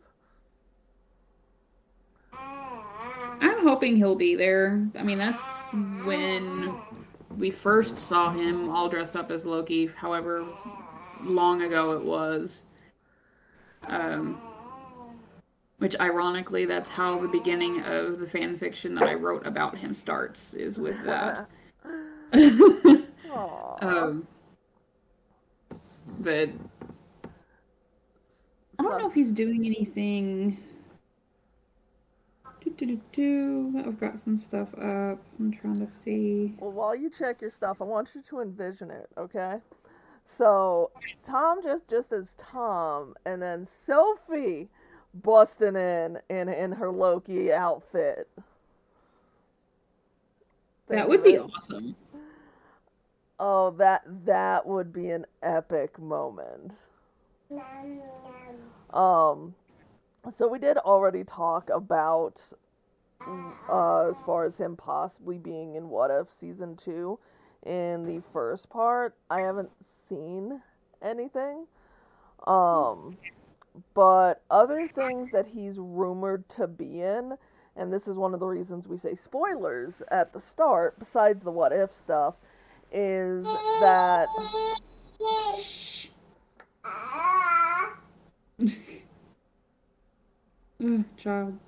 I'm 2.33 3.63
hoping 3.63 3.95
he'll 3.95 4.15
be 4.15 4.35
there. 4.35 4.87
I 4.95 5.01
mean, 5.03 5.17
that's 5.17 5.41
when 6.03 6.75
we 7.37 7.51
first 7.51 7.99
saw 7.99 8.31
him 8.31 8.69
all 8.69 8.89
dressed 8.89 9.15
up 9.15 9.31
as 9.31 9.45
Loki, 9.45 9.87
however 9.87 10.45
long 11.21 11.61
ago 11.61 11.93
it 11.93 12.03
was. 12.03 12.63
Um, 13.87 14.41
which, 15.77 15.95
ironically, 15.99 16.65
that's 16.65 16.89
how 16.89 17.19
the 17.19 17.27
beginning 17.27 17.83
of 17.83 18.19
the 18.19 18.27
fan 18.27 18.57
fiction 18.57 18.95
that 18.95 19.07
I 19.07 19.13
wrote 19.13 19.45
about 19.45 19.77
him 19.77 19.93
starts, 19.93 20.55
is 20.55 20.77
with 20.77 20.97
that. 21.05 21.47
Um, 23.79 24.27
but 26.19 26.49
I 28.79 28.83
don't 28.83 28.97
know 28.97 29.07
if 29.07 29.13
he's 29.13 29.31
doing 29.31 29.65
anything. 29.65 30.57
Do, 32.77 32.85
do, 32.85 33.01
do, 33.11 33.71
do. 33.71 33.83
I've 33.85 33.99
got 33.99 34.19
some 34.19 34.37
stuff 34.37 34.67
up. 34.75 35.19
I'm 35.39 35.51
trying 35.51 35.79
to 35.79 35.87
see. 35.87 36.53
Well, 36.59 36.71
while 36.71 36.95
you 36.95 37.09
check 37.09 37.41
your 37.41 37.49
stuff, 37.49 37.81
I 37.81 37.85
want 37.85 38.11
you 38.13 38.21
to 38.29 38.41
envision 38.41 38.91
it, 38.91 39.09
okay? 39.17 39.61
So 40.25 40.91
Tom 41.23 41.63
just 41.63 41.87
just 41.87 42.11
as 42.11 42.35
Tom, 42.37 43.15
and 43.25 43.41
then 43.41 43.65
Sophie 43.65 44.69
busting 45.13 45.75
in 45.75 46.19
in 46.29 46.49
in 46.49 46.73
her 46.73 46.91
Loki 46.91 47.51
outfit. 47.51 48.27
Think 50.87 50.99
that 50.99 51.09
would 51.09 51.23
be 51.23 51.37
awesome. 51.39 51.95
Oh, 53.39 53.71
that 53.71 54.03
that 54.25 54.67
would 54.67 54.91
be 54.91 55.09
an 55.09 55.25
epic 55.41 55.97
moment. 55.97 56.73
Um, 58.93 59.55
so 60.29 60.47
we 60.47 60.59
did 60.59 60.77
already 60.77 61.23
talk 61.23 61.69
about 61.69 62.41
uh, 63.69 64.09
as 64.09 64.19
far 64.21 64.45
as 64.45 64.57
him 64.57 64.75
possibly 64.75 65.37
being 65.37 65.75
in 65.75 65.89
What 65.89 66.11
If 66.11 66.31
season 66.31 66.75
two. 66.75 67.19
In 67.65 68.05
the 68.05 68.21
first 68.31 68.69
part, 68.69 69.15
I 69.29 69.41
haven't 69.41 69.71
seen 70.07 70.61
anything. 71.01 71.65
Um, 72.45 73.17
but 73.93 74.43
other 74.49 74.87
things 74.87 75.31
that 75.31 75.47
he's 75.47 75.77
rumored 75.77 76.47
to 76.49 76.67
be 76.67 77.01
in, 77.01 77.37
and 77.75 77.91
this 77.91 78.07
is 78.07 78.15
one 78.15 78.33
of 78.33 78.39
the 78.39 78.45
reasons 78.47 78.87
we 78.87 78.97
say 78.97 79.15
spoilers 79.15 80.01
at 80.09 80.33
the 80.33 80.39
start, 80.39 80.97
besides 80.99 81.43
the 81.43 81.51
What 81.51 81.71
If 81.73 81.93
stuff, 81.93 82.35
is 82.91 83.45
that 83.81 84.27
Ugh, 90.83 91.03
child. 91.17 91.59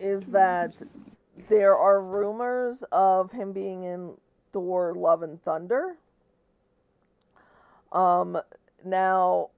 Is 0.00 0.24
that 0.26 0.82
there 1.48 1.76
are 1.76 2.02
rumors 2.02 2.82
of 2.92 3.32
him 3.32 3.52
being 3.52 3.84
in 3.84 4.14
Thor 4.52 4.94
Love 4.94 5.22
and 5.22 5.42
Thunder. 5.42 5.96
Um 7.92 8.38
now 8.84 9.50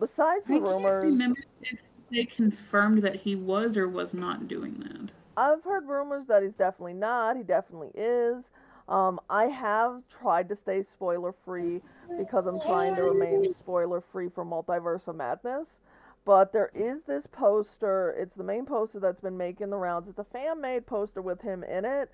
besides 0.00 0.46
the 0.46 0.54
I 0.54 0.58
rumors 0.58 1.04
remember 1.04 1.40
if 1.62 1.78
they 2.10 2.24
confirmed 2.24 3.02
that 3.02 3.16
he 3.16 3.36
was 3.36 3.76
or 3.76 3.88
was 3.88 4.14
not 4.14 4.48
doing 4.48 4.78
that. 4.80 5.10
I've 5.36 5.64
heard 5.64 5.86
rumors 5.86 6.26
that 6.26 6.42
he's 6.42 6.54
definitely 6.54 6.94
not. 6.94 7.36
He 7.36 7.42
definitely 7.42 7.90
is. 7.94 8.50
Um, 8.88 9.20
I 9.30 9.44
have 9.44 10.02
tried 10.08 10.48
to 10.50 10.56
stay 10.56 10.82
spoiler 10.82 11.32
free 11.32 11.80
because 12.18 12.46
I'm 12.46 12.60
trying 12.60 12.94
to 12.96 13.02
remain 13.04 13.52
spoiler 13.54 14.00
free 14.00 14.28
for 14.28 14.44
Multiverse 14.44 15.08
of 15.08 15.16
Madness. 15.16 15.78
But 16.24 16.52
there 16.52 16.70
is 16.74 17.02
this 17.02 17.26
poster. 17.26 18.14
It's 18.16 18.36
the 18.36 18.44
main 18.44 18.64
poster 18.66 19.00
that's 19.00 19.20
been 19.20 19.36
making 19.36 19.70
the 19.70 19.76
rounds. 19.76 20.08
It's 20.08 20.18
a 20.20 20.24
fan 20.24 20.60
made 20.60 20.86
poster 20.86 21.20
with 21.22 21.40
him 21.42 21.64
in 21.64 21.84
it. 21.84 22.10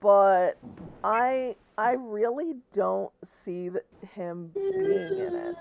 but 0.00 0.58
I 1.04 1.56
I 1.76 1.92
really 1.92 2.54
don't 2.72 3.12
see 3.24 3.68
th- 3.70 3.84
him 4.14 4.50
being 4.54 5.18
in 5.18 5.34
it. 5.34 5.56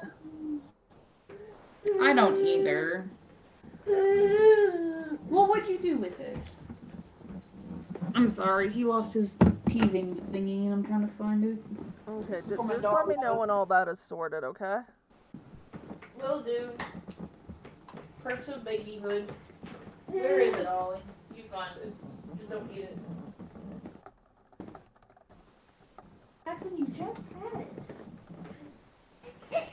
I 2.01 2.13
don't 2.13 2.45
either. 2.45 3.09
Well, 3.87 5.47
what'd 5.47 5.67
you 5.67 5.79
do 5.79 5.97
with 5.97 6.19
it? 6.19 6.37
I'm 8.13 8.29
sorry, 8.29 8.69
he 8.69 8.83
lost 8.85 9.13
his 9.13 9.37
teething 9.69 10.15
thingy 10.31 10.65
and 10.65 10.73
I'm 10.73 10.83
trying 10.85 11.01
to 11.07 11.13
find 11.15 11.43
it. 11.43 11.57
Okay, 12.07 12.41
ju- 12.47 12.57
Oh 12.59 12.67
just 12.69 12.83
let 12.83 13.07
me 13.07 13.15
know 13.21 13.37
when 13.39 13.49
all 13.49 13.65
that 13.67 13.87
is 13.87 13.99
sorted, 13.99 14.43
okay? 14.43 14.79
Will 16.21 16.41
do. 16.41 16.69
Perks 18.23 18.47
of 18.49 18.63
babyhood. 18.63 19.31
Where 20.07 20.39
is 20.39 20.53
it, 20.53 20.67
Ollie? 20.67 20.99
You 21.35 21.43
find 21.51 21.71
it. 21.81 21.93
Just 22.37 22.49
don't 22.49 22.71
eat 22.71 22.83
it. 22.83 22.97
Jackson, 26.45 26.77
you 26.77 26.85
just 26.85 27.21
had 27.41 27.61
it. 27.61 27.67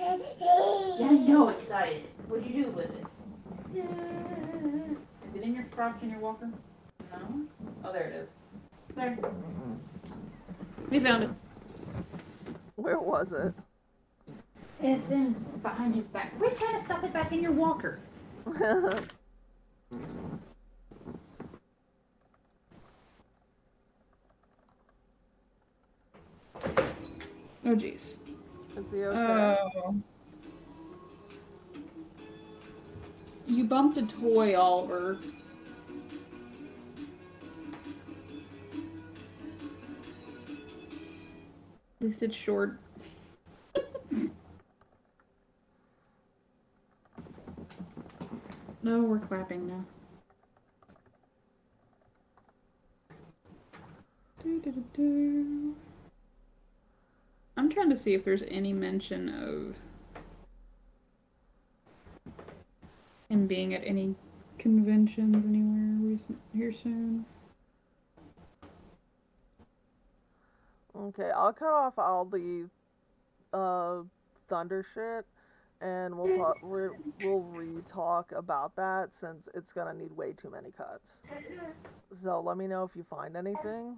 Yeah, 0.00 1.06
I 1.06 1.12
know, 1.12 1.48
excited. 1.50 2.04
What'd 2.28 2.46
you 2.46 2.64
do 2.64 2.70
with 2.70 2.86
it? 2.86 3.04
Is 3.74 5.34
it 5.34 5.42
in 5.42 5.54
your 5.54 5.64
crotch 5.64 6.02
in 6.02 6.10
your 6.10 6.20
walker? 6.20 6.48
No? 7.12 7.46
Oh, 7.84 7.92
there 7.92 8.08
it 8.08 8.14
is. 8.14 8.28
There. 8.96 9.16
Mm-hmm. 9.20 9.74
We 10.90 10.98
found 10.98 11.24
it. 11.24 11.30
Where 12.76 12.98
was 12.98 13.32
it? 13.32 13.54
It's 14.80 15.10
in 15.10 15.32
behind 15.62 15.94
his 15.94 16.04
back. 16.06 16.36
Quit 16.38 16.56
trying 16.56 16.76
to 16.78 16.82
stuff 16.84 17.02
it 17.02 17.12
back 17.12 17.32
in 17.32 17.42
your 17.42 17.52
walker. 17.52 17.98
Oh, 27.68 27.74
jeez. 27.74 28.16
okay? 28.78 29.04
Oh. 29.04 29.94
You 33.46 33.64
bumped 33.64 33.98
a 33.98 34.06
toy, 34.06 34.58
Oliver. 34.58 35.18
At 42.00 42.06
least 42.06 42.22
it's 42.22 42.34
short. 42.34 42.78
No, 48.82 49.00
we're 49.02 49.18
clapping 49.18 49.68
now. 49.68 49.84
I'm 57.56 57.70
trying 57.70 57.90
to 57.90 57.96
see 57.96 58.14
if 58.14 58.24
there's 58.24 58.44
any 58.48 58.72
mention 58.72 59.28
of 59.28 59.76
him 63.28 63.46
being 63.46 63.74
at 63.74 63.82
any 63.84 64.14
conventions 64.58 65.44
anywhere 65.44 66.12
recent 66.12 66.38
here 66.54 66.72
soon. 66.72 67.26
Okay, 70.96 71.30
I'll 71.30 71.52
cut 71.52 71.72
off 71.72 71.98
all 71.98 72.24
the 72.24 72.68
uh 73.52 74.02
thunder 74.48 74.84
shit 74.94 75.24
and 75.80 76.16
we'll 76.16 76.36
talk 76.36 76.56
we're, 76.62 76.92
we'll 77.22 77.40
re-talk 77.40 78.32
about 78.32 78.74
that 78.76 79.14
since 79.14 79.48
it's 79.54 79.72
gonna 79.72 79.94
need 79.94 80.12
way 80.16 80.32
too 80.32 80.50
many 80.50 80.70
cuts. 80.70 81.22
So 82.22 82.42
let 82.44 82.56
me 82.56 82.66
know 82.66 82.84
if 82.84 82.96
you 82.96 83.04
find 83.04 83.36
anything. 83.36 83.96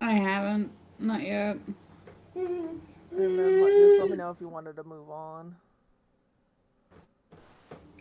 I 0.00 0.12
haven't, 0.12 0.70
not 0.98 1.22
yet. 1.22 1.58
And 2.34 2.80
then 3.10 3.62
let, 3.62 3.72
just 3.72 4.00
let 4.00 4.10
me 4.10 4.16
know 4.16 4.30
if 4.30 4.40
you 4.40 4.48
wanted 4.48 4.76
to 4.76 4.84
move 4.84 5.10
on. 5.10 5.56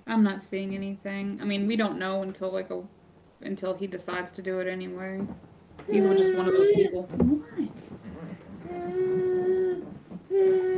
I'm 0.06 0.24
not 0.24 0.44
seeing 0.44 0.76
anything. 0.76 1.40
I 1.42 1.46
mean, 1.46 1.66
we 1.66 1.76
don't 1.76 1.98
know 1.98 2.24
until 2.24 2.52
like 2.52 2.70
a 2.72 2.84
until 3.42 3.74
he 3.74 3.88
decides 3.88 4.32
to 4.34 4.42
do 4.42 4.60
it 4.60 4.68
anyway. 4.68 5.22
He's 5.90 6.06
just 6.06 6.34
one 6.36 6.48
of 6.48 6.54
those 6.54 6.70
people. 6.70 7.04
What? 7.04 7.90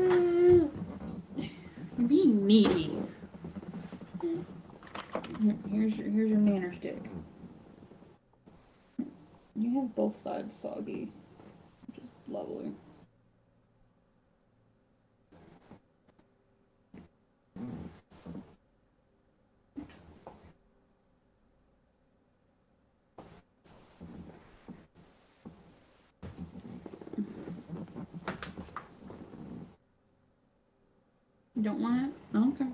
You're 1.97 2.07
being 2.07 2.45
needy. 2.45 2.97
Here's 5.71 5.95
your 5.95 6.09
here's 6.09 6.29
your 6.29 6.39
nanner 6.39 6.75
stick. 6.75 7.01
You 9.55 9.81
have 9.81 9.95
both 9.95 10.21
sides 10.21 10.53
soggy, 10.61 11.11
which 11.87 12.03
is 12.03 12.09
lovely. 12.27 12.71
Don't 31.65 31.81
want 31.81 32.07
it? 32.07 32.13
Oh, 32.35 32.53
okay. 32.53 32.67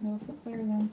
No, 0.00 0.18
sit 0.24 0.44
there 0.44 0.58
then. 0.58 0.92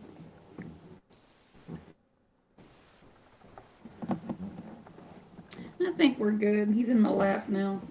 I 5.82 5.92
think 5.98 6.18
we're 6.18 6.32
good. 6.32 6.70
He's 6.70 6.90
in 6.90 7.04
the 7.04 7.12
lap 7.12 7.50
now. 7.50 7.82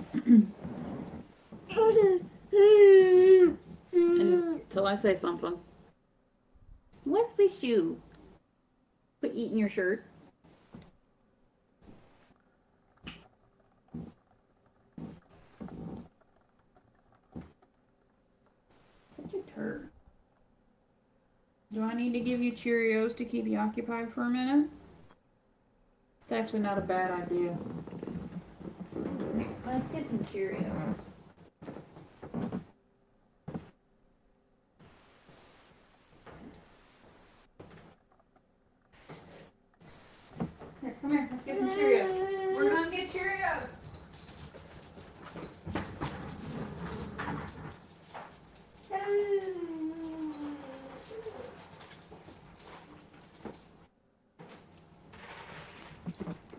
Until 3.92 4.86
I 4.86 4.94
say 4.96 5.14
something. 5.14 5.60
What's 7.04 7.36
with 7.36 7.62
you? 7.62 8.00
Quit 9.20 9.32
eating 9.34 9.58
your 9.58 9.68
shirt. 9.68 10.06
Such 19.16 19.34
a 19.34 19.42
turd. 19.54 19.90
Do 21.74 21.82
I 21.82 21.92
need 21.92 22.12
to 22.12 22.20
give 22.20 22.40
you 22.40 22.52
Cheerios 22.52 23.16
to 23.16 23.24
keep 23.24 23.48
you 23.48 23.58
occupied 23.58 24.12
for 24.14 24.22
a 24.22 24.30
minute? 24.30 24.70
It's 26.22 26.30
actually 26.30 26.60
not 26.60 26.78
a 26.78 26.80
bad 26.80 27.10
idea. 27.10 27.58
Let's 29.66 29.88
get 29.88 30.06
some 30.08 30.20
Cheerios. 30.20 30.96
Here, 40.80 40.96
come 41.02 41.10
here. 41.10 41.28
Let's 41.32 41.42
get 41.42 41.58
some 41.58 41.70
Cheerios. 41.70 42.54
We're 42.54 42.70
gonna 42.70 42.90
get 42.92 43.10
Cheerios. 43.10 43.66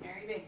There 0.01 0.21
you 0.21 0.27
be. 0.27 0.43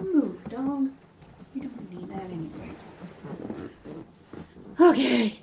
Move, 0.00 0.43
dog. 0.54 0.90
You 1.54 1.62
don't 1.62 1.92
need 1.92 2.08
that 2.10 2.24
anyway. 2.30 2.70
Okay. 4.80 5.42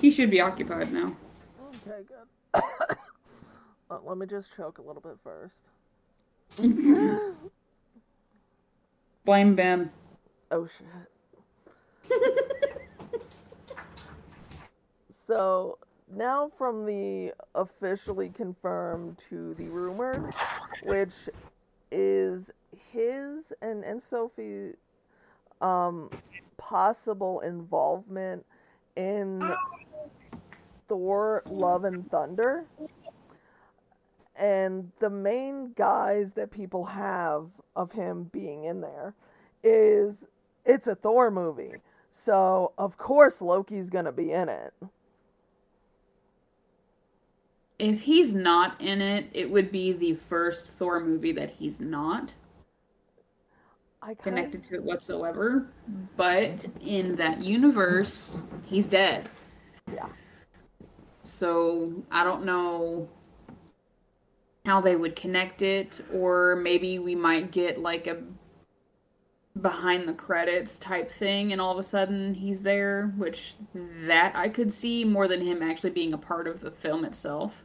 he 0.00 0.10
should 0.10 0.30
be 0.30 0.40
occupied 0.40 0.92
now. 0.92 1.16
Okay, 1.86 2.02
good. 2.06 2.62
Let 4.04 4.18
me 4.18 4.26
just 4.26 4.54
choke 4.56 4.78
a 4.78 4.82
little 4.82 5.02
bit 5.02 5.18
first. 5.22 5.70
Blame 9.24 9.54
Ben. 9.54 9.90
Oh 10.50 10.66
shit. 10.66 10.86
So 15.30 15.78
now 16.12 16.50
from 16.58 16.84
the 16.86 17.32
officially 17.54 18.30
confirmed 18.30 19.16
to 19.28 19.54
the 19.54 19.68
rumored, 19.68 20.34
which 20.82 21.12
is 21.92 22.50
his 22.92 23.52
and, 23.62 23.84
and 23.84 24.02
Sophie 24.02 24.72
um 25.60 26.10
possible 26.58 27.40
involvement 27.40 28.46
in 28.96 29.42
Thor 30.88 31.42
Love 31.46 31.84
and 31.84 32.10
Thunder. 32.10 32.66
and 34.36 34.92
the 35.00 35.10
main 35.10 35.72
guys 35.76 36.34
that 36.34 36.50
people 36.50 36.86
have 36.86 37.48
of 37.76 37.92
him 37.92 38.30
being 38.32 38.64
in 38.64 38.80
there 38.80 39.14
is 39.62 40.28
it's 40.66 40.86
a 40.86 40.94
Thor 40.94 41.30
movie. 41.30 41.74
So, 42.12 42.72
of 42.78 42.98
course 42.98 43.40
Loki's 43.42 43.90
going 43.90 44.06
to 44.06 44.12
be 44.12 44.32
in 44.32 44.48
it. 44.48 44.74
If 47.80 48.02
he's 48.02 48.34
not 48.34 48.78
in 48.78 49.00
it, 49.00 49.30
it 49.32 49.50
would 49.50 49.72
be 49.72 49.92
the 49.92 50.12
first 50.14 50.66
Thor 50.66 51.00
movie 51.00 51.32
that 51.32 51.48
he's 51.50 51.80
not 51.80 52.34
connected 54.22 54.62
to 54.64 54.74
it 54.74 54.82
whatsoever. 54.82 55.72
But 56.16 56.66
in 56.82 57.16
that 57.16 57.42
universe, 57.42 58.42
he's 58.66 58.86
dead. 58.86 59.30
Yeah. 59.90 60.08
So 61.22 62.04
I 62.10 62.22
don't 62.22 62.44
know 62.44 63.08
how 64.66 64.82
they 64.82 64.94
would 64.94 65.16
connect 65.16 65.62
it, 65.62 66.04
or 66.12 66.56
maybe 66.56 66.98
we 66.98 67.14
might 67.14 67.50
get 67.50 67.80
like 67.80 68.06
a 68.06 68.18
behind 69.62 70.06
the 70.06 70.12
credits 70.12 70.78
type 70.78 71.10
thing, 71.10 71.52
and 71.52 71.62
all 71.62 71.72
of 71.72 71.78
a 71.78 71.82
sudden 71.82 72.34
he's 72.34 72.60
there, 72.60 73.14
which 73.16 73.54
that 73.74 74.36
I 74.36 74.50
could 74.50 74.70
see 74.70 75.02
more 75.02 75.26
than 75.26 75.40
him 75.40 75.62
actually 75.62 75.90
being 75.90 76.12
a 76.12 76.18
part 76.18 76.46
of 76.46 76.60
the 76.60 76.70
film 76.70 77.06
itself. 77.06 77.64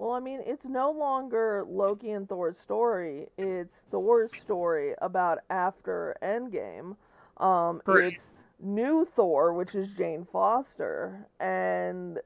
Well, 0.00 0.12
I 0.12 0.20
mean, 0.20 0.40
it's 0.46 0.64
no 0.64 0.90
longer 0.90 1.62
Loki 1.68 2.10
and 2.12 2.26
Thor's 2.26 2.58
story. 2.58 3.26
It's 3.36 3.82
Thor's 3.90 4.32
story 4.32 4.94
about 5.02 5.40
after 5.50 6.16
Endgame. 6.22 6.96
Um, 7.36 7.82
it's 7.86 8.32
new 8.58 9.04
Thor, 9.04 9.52
which 9.52 9.74
is 9.74 9.90
Jane 9.90 10.24
Foster. 10.24 11.26
And 11.38 12.18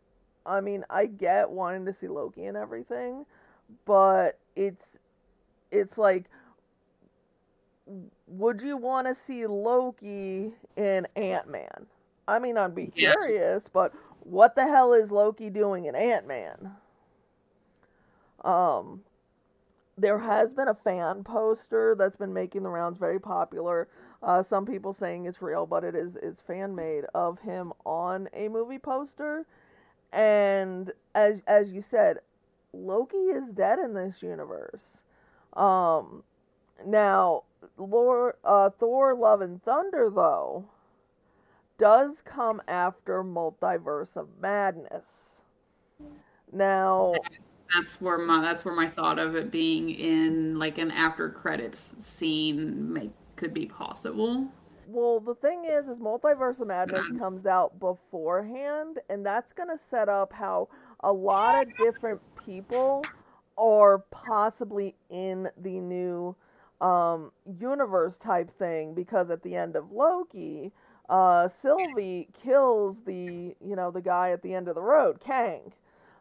I 0.47 0.61
mean, 0.61 0.85
I 0.89 1.07
get 1.07 1.51
wanting 1.51 1.85
to 1.87 1.93
see 1.93 2.07
Loki 2.07 2.45
and 2.45 2.57
everything, 2.57 3.27
but 3.85 4.39
it's 4.55 4.97
it's 5.73 5.99
like 5.99 6.27
would 8.29 8.63
you 8.63 8.77
want 8.77 9.09
to 9.09 9.17
see 9.17 9.47
Loki 9.49 10.53
in 10.77 11.09
Ant-Man? 11.17 11.87
I 12.29 12.39
mean, 12.39 12.57
I'd 12.57 12.73
be 12.77 12.93
Yeah. 12.95 13.15
curious, 13.15 13.69
but 13.69 13.93
what 14.21 14.55
the 14.55 14.63
hell 14.63 14.93
is 14.93 15.11
Loki 15.11 15.51
doing 15.51 15.87
in 15.87 15.97
Ant-Man? 15.97 16.77
Um, 18.45 19.03
there 19.97 20.19
has 20.19 20.55
been 20.55 20.69
a 20.69 20.75
fan 20.75 21.23
poster 21.25 21.95
that's 21.97 22.17
been 22.17 22.33
making 22.33 22.63
the 22.65 22.71
rounds 22.71 22.99
very 22.99 23.21
popular. 23.21 23.89
Uh, 24.23 24.43
some 24.43 24.67
people 24.67 24.93
saying 24.93 25.27
it's 25.27 25.43
real, 25.43 25.67
but 25.67 25.85
it 25.85 25.95
is 25.95 26.17
is 26.17 26.41
fan 26.41 26.75
made 26.75 27.05
of 27.15 27.41
him 27.41 27.73
on 27.87 28.29
a 28.33 28.49
movie 28.49 28.79
poster. 28.79 29.47
And 30.13 30.93
as 31.15 31.43
as 31.47 31.73
you 31.73 31.83
said, 31.83 32.19
Loki 32.73 33.17
is 33.31 33.51
dead 33.51 33.79
in 33.79 33.95
this 33.95 34.23
universe. 34.23 35.05
Um, 35.55 36.25
now, 36.87 37.45
Lord, 37.79 38.37
uh, 38.45 38.71
Thor: 38.71 39.15
Love 39.15 39.41
and 39.43 39.63
Thunder 39.63 40.11
though 40.11 40.67
does 41.79 42.21
come 42.21 42.61
after 42.67 43.23
Multiverse 43.23 44.17
of 44.17 44.29
Madness. 44.41 45.41
Now, 46.53 47.15
That's, 47.75 48.01
where 48.01 48.19
my 48.19 48.41
that's 48.41 48.65
where 48.65 48.75
my 48.75 48.89
thought 48.89 49.19
of 49.19 49.37
it 49.37 49.51
being 49.51 49.91
in 49.91 50.59
like 50.59 50.79
an 50.79 50.91
after 50.91 51.31
credits 51.31 51.97
scene 52.05 52.93
make 52.93 53.11
could 53.37 53.55
be 53.55 53.67
possible. 53.67 54.49
Well, 54.87 55.21
the 55.21 55.35
thing 55.35 55.65
is, 55.65 55.89
is 55.89 55.99
Multiverse 55.99 56.61
of 56.61 56.69
Madness 56.69 57.11
comes 57.19 57.47
out 57.47 57.81
beforehand, 57.81 58.99
and 59.09 59.25
that's 59.25 59.53
gonna 59.53 59.79
set 59.79 60.09
up 60.09 60.33
how 60.33 60.69
a 61.01 61.13
lot 61.13 61.63
of 61.63 61.77
different 61.77 62.21
people 62.45 63.05
are 63.57 63.99
possibly 64.11 64.95
in 65.11 65.49
the 65.57 65.81
new 65.81 66.37
um, 66.81 67.33
universe 67.61 68.19
type 68.19 68.51
thing. 68.57 68.95
Because 68.95 69.31
at 69.31 69.43
the 69.43 69.57
end 69.57 69.75
of 69.75 69.91
Loki, 69.91 70.73
uh, 71.09 71.49
Sylvie 71.49 72.29
kills 72.33 73.01
the 73.05 73.57
you 73.61 73.77
know 73.77 73.91
the 73.91 74.03
guy 74.03 74.31
at 74.31 74.43
the 74.43 74.55
end 74.55 74.69
of 74.69 74.75
the 74.75 74.83
road, 74.83 75.21
Kang, 75.21 75.73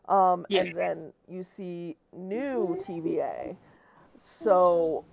um, 0.07 0.45
Yeah. 0.49 0.61
and 0.61 0.75
then 0.75 1.13
you 1.27 1.43
see 1.43 1.97
new 2.11 2.77
TVA. 2.85 3.55
So 4.19 5.05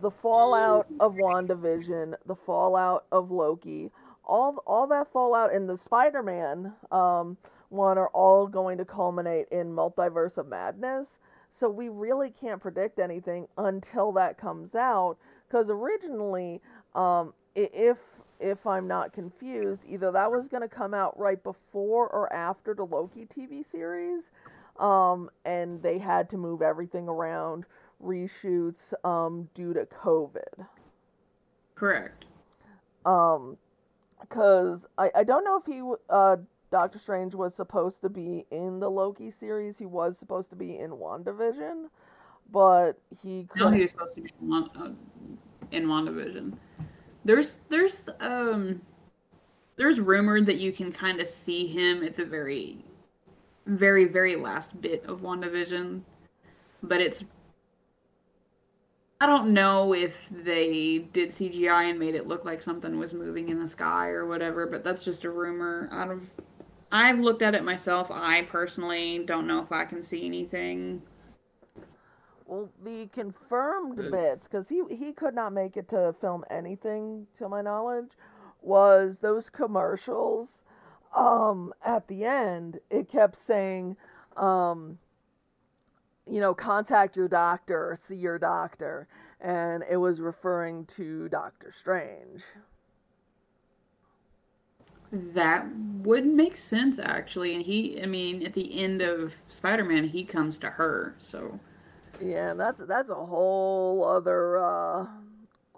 the 0.00 0.10
fallout 0.10 0.86
of 1.00 1.14
WandaVision, 1.14 2.14
the 2.26 2.36
fallout 2.36 3.06
of 3.12 3.30
Loki, 3.30 3.90
all 4.24 4.62
all 4.66 4.86
that 4.88 5.10
fallout 5.12 5.52
in 5.52 5.66
the 5.66 5.76
Spider-Man 5.76 6.74
um, 6.92 7.36
one 7.70 7.98
are 7.98 8.08
all 8.08 8.46
going 8.46 8.78
to 8.78 8.84
culminate 8.84 9.48
in 9.50 9.72
Multiverse 9.72 10.38
of 10.38 10.48
Madness. 10.48 11.18
So 11.50 11.68
we 11.68 11.88
really 11.88 12.30
can't 12.30 12.60
predict 12.60 12.98
anything 12.98 13.48
until 13.58 14.12
that 14.12 14.38
comes 14.38 14.74
out. 14.74 15.16
Because 15.48 15.68
originally, 15.70 16.60
um, 16.94 17.34
if 17.56 17.98
if 18.40 18.66
I'm 18.66 18.88
not 18.88 19.12
confused, 19.12 19.82
either 19.88 20.10
that 20.12 20.30
was 20.30 20.48
going 20.48 20.62
to 20.62 20.68
come 20.68 20.94
out 20.94 21.18
right 21.18 21.42
before 21.42 22.08
or 22.08 22.32
after 22.32 22.74
the 22.74 22.84
Loki 22.86 23.26
TV 23.26 23.64
series, 23.64 24.30
um, 24.78 25.30
and 25.44 25.82
they 25.82 25.98
had 25.98 26.30
to 26.30 26.36
move 26.36 26.62
everything 26.62 27.08
around 27.08 27.64
reshoots 28.02 28.92
um, 29.04 29.48
due 29.54 29.74
to 29.74 29.86
COVID. 29.86 30.66
Correct. 31.74 32.24
Um, 33.04 33.56
because 34.20 34.86
I, 34.98 35.10
I 35.16 35.24
don't 35.24 35.44
know 35.44 35.56
if 35.56 35.66
he 35.66 35.82
uh 36.10 36.36
Doctor 36.70 36.98
Strange 36.98 37.34
was 37.34 37.54
supposed 37.54 38.00
to 38.02 38.08
be 38.08 38.46
in 38.50 38.78
the 38.78 38.88
Loki 38.90 39.30
series. 39.30 39.78
He 39.78 39.86
was 39.86 40.16
supposed 40.18 40.50
to 40.50 40.56
be 40.56 40.78
in 40.78 40.92
WandaVision, 40.92 41.86
but 42.52 42.92
he 43.22 43.48
No, 43.56 43.64
couldn't. 43.64 43.72
he 43.72 43.80
was 43.82 43.90
supposed 43.90 44.14
to 44.16 44.22
be 44.22 44.30
in, 44.40 44.48
Wan- 44.48 44.70
uh, 44.76 44.90
in 45.72 45.86
WandaVision. 45.86 46.56
There's 47.24 47.56
there's 47.68 48.08
um 48.20 48.80
there's 49.76 50.00
rumored 50.00 50.46
that 50.46 50.58
you 50.58 50.72
can 50.72 50.92
kind 50.92 51.20
of 51.20 51.28
see 51.28 51.66
him 51.66 52.02
at 52.02 52.16
the 52.16 52.24
very 52.24 52.84
very 53.66 54.04
very 54.06 54.36
last 54.36 54.80
bit 54.80 55.04
of 55.06 55.20
WandaVision, 55.20 56.02
but 56.82 57.00
it's 57.00 57.24
I 59.22 59.26
don't 59.26 59.52
know 59.52 59.92
if 59.92 60.26
they 60.30 61.06
did 61.12 61.28
CGI 61.28 61.90
and 61.90 61.98
made 61.98 62.14
it 62.14 62.26
look 62.26 62.46
like 62.46 62.62
something 62.62 62.98
was 62.98 63.12
moving 63.12 63.50
in 63.50 63.60
the 63.60 63.68
sky 63.68 64.08
or 64.08 64.26
whatever, 64.26 64.66
but 64.66 64.82
that's 64.82 65.04
just 65.04 65.26
a 65.26 65.30
rumor. 65.30 65.90
Out 65.92 66.10
of 66.10 66.22
I've 66.90 67.20
looked 67.20 67.42
at 67.42 67.54
it 67.54 67.62
myself. 67.62 68.10
I 68.10 68.42
personally 68.42 69.22
don't 69.26 69.46
know 69.46 69.60
if 69.60 69.70
I 69.72 69.84
can 69.84 70.02
see 70.02 70.24
anything. 70.26 71.02
Well, 72.50 72.68
the 72.82 73.08
confirmed 73.12 73.96
Good. 73.96 74.10
bits, 74.10 74.48
because 74.48 74.68
he 74.68 74.82
he 74.90 75.12
could 75.12 75.36
not 75.36 75.52
make 75.52 75.76
it 75.76 75.88
to 75.90 76.12
film 76.20 76.44
anything, 76.50 77.28
to 77.36 77.48
my 77.48 77.62
knowledge, 77.62 78.10
was 78.60 79.20
those 79.20 79.48
commercials. 79.48 80.64
Um, 81.14 81.72
at 81.86 82.08
the 82.08 82.24
end, 82.24 82.80
it 82.90 83.08
kept 83.08 83.36
saying, 83.36 83.96
um, 84.36 84.98
you 86.28 86.40
know, 86.40 86.52
contact 86.52 87.14
your 87.14 87.28
doctor, 87.28 87.96
see 88.00 88.16
your 88.16 88.36
doctor, 88.36 89.06
and 89.40 89.84
it 89.88 89.98
was 89.98 90.20
referring 90.20 90.86
to 90.96 91.28
Doctor 91.28 91.72
Strange. 91.72 92.42
That 95.12 95.68
would 95.76 96.26
make 96.26 96.56
sense 96.56 96.98
actually. 96.98 97.54
And 97.54 97.62
he, 97.62 98.02
I 98.02 98.06
mean, 98.06 98.44
at 98.44 98.54
the 98.54 98.76
end 98.82 99.02
of 99.02 99.36
Spider-Man, 99.46 100.08
he 100.08 100.24
comes 100.24 100.58
to 100.58 100.70
her, 100.70 101.14
so 101.16 101.60
Yeah, 102.22 102.54
that's 102.54 102.80
that's 102.86 103.10
a 103.10 103.14
whole 103.14 104.04
other 104.04 104.58
uh, 104.58 105.06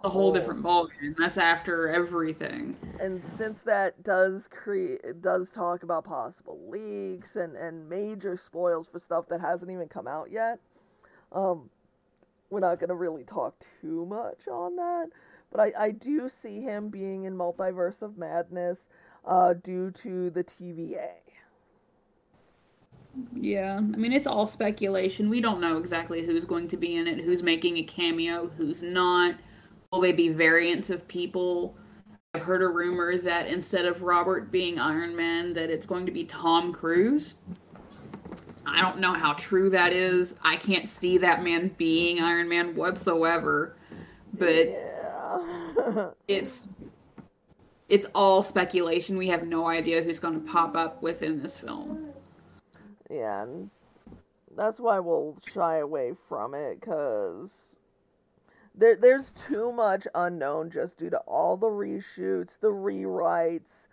a 0.05 0.09
whole 0.09 0.33
different 0.33 0.63
ballgame. 0.63 1.17
That's 1.17 1.37
after 1.39 1.89
everything. 1.89 2.77
and 3.01 3.23
since 3.25 3.61
that 3.63 4.03
does 4.03 4.49
create 4.51 5.23
does 5.23 5.51
talk 5.51 5.83
about 5.83 6.05
possible 6.05 6.59
leaks 6.69 7.37
and 7.37 7.57
and 7.57 7.89
major 7.89 8.37
spoils 8.37 8.87
for 8.91 8.99
stuff 8.99 9.29
that 9.29 9.41
hasn't 9.41 9.71
even 9.71 9.89
come 9.89 10.07
out 10.07 10.31
yet 10.31 10.59
um 11.33 11.71
we're 12.51 12.61
not 12.61 12.79
going 12.79 12.89
to 12.89 12.95
really 12.95 13.25
talk 13.25 13.55
too 13.81 14.05
much 14.07 14.47
on 14.47 14.77
that 14.77 15.07
but 15.51 15.61
I, 15.61 15.73
I 15.87 15.91
do 15.93 16.29
see 16.29 16.61
him 16.61 16.89
being 16.91 17.25
in 17.25 17.35
multiverse 17.37 18.03
of 18.03 18.19
madness 18.19 18.89
uh, 19.25 19.55
due 19.55 19.91
to 19.93 20.31
the 20.31 20.45
tva 20.45 21.09
Yeah, 23.35 23.77
I 23.77 23.81
mean, 23.81 24.13
it's 24.13 24.27
all 24.27 24.47
speculation. 24.47 25.29
We 25.29 25.41
don't 25.41 25.61
know 25.61 25.77
exactly 25.77 26.25
who's 26.25 26.45
going 26.45 26.69
to 26.69 26.77
be 26.77 26.97
in 26.97 27.07
it, 27.07 27.21
who's 27.21 27.43
making 27.43 27.77
a 27.77 27.83
cameo, 27.83 28.51
who's 28.57 28.83
not. 28.83 29.35
Will 29.91 30.01
they 30.01 30.13
be 30.13 30.29
variants 30.29 30.89
of 30.91 31.07
people? 31.07 31.77
I've 32.35 32.43
heard 32.43 32.63
a 32.63 32.69
rumor 32.69 33.19
that 33.19 33.47
instead 33.47 33.85
of 33.85 34.03
Robert 34.03 34.51
being 34.51 34.79
Iron 34.79 35.15
Man, 35.15 35.53
that 35.53 35.69
it's 35.69 35.85
going 35.85 36.07
to 36.07 36.13
be 36.13 36.25
Tom 36.25 36.73
Cruise. 36.73 37.35
I 38.65 38.81
don't 38.81 38.99
know 38.99 39.13
how 39.13 39.35
true 39.35 39.69
that 39.71 39.93
is. 39.93 40.35
I 40.43 40.57
can't 40.57 40.89
see 40.89 41.19
that 41.19 41.43
man 41.43 41.75
being 41.77 42.21
Iron 42.21 42.49
Man 42.49 42.75
whatsoever. 42.75 43.77
But 44.33 44.69
yeah 44.71 44.93
it's 46.29 46.69
it's 47.89 48.07
all 48.15 48.43
speculation. 48.43 49.17
We 49.19 49.29
have 49.29 49.47
no 49.47 49.69
idea 49.69 50.03
who's 50.03 50.19
going 50.19 50.35
to 50.35 50.53
pop 50.53 50.77
up 50.77 51.03
within 51.03 51.43
this 51.43 51.59
film. 51.59 52.12
And 53.13 53.71
that's 54.57 54.81
why 54.81 54.99
we'll 54.99 55.37
shy 55.47 55.79
away 55.79 56.13
from 56.29 56.55
it 56.55 56.81
because 56.81 57.77
there 58.75 58.97
there's 58.97 59.31
too 59.33 59.73
much 59.73 60.07
unknown 60.15 60.71
just 60.71 60.99
due 60.99 61.11
to 61.11 61.19
all 61.19 61.57
the 61.57 61.67
reshoots, 61.67 62.59
the 62.61 62.69
rewrites. 62.69 63.87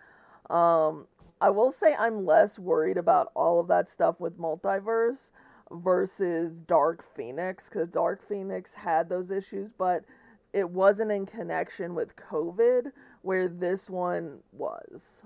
Um, 0.50 1.08
I 1.41 1.50
will 1.50 1.72
say 1.72 1.96
I'm 1.98 2.26
less 2.26 2.58
worried 2.60 2.98
about 2.98 3.32
all 3.36 3.60
of 3.60 3.68
that 3.68 3.90
stuff 3.90 4.20
with 4.20 4.40
multiverse 4.40 5.30
versus 5.72 6.60
Dark 6.60 7.04
Phoenix 7.16 7.70
because 7.70 7.90
Dark 7.90 8.28
Phoenix 8.28 8.74
had 8.74 9.08
those 9.10 9.32
issues, 9.32 9.70
but 9.78 10.04
it 10.52 10.70
wasn't 10.70 11.12
in 11.12 11.26
connection 11.26 11.94
with 11.94 12.16
COVID 12.16 12.91
where 13.22 13.48
this 13.48 13.90
one 13.90 14.40
was. 14.52 15.24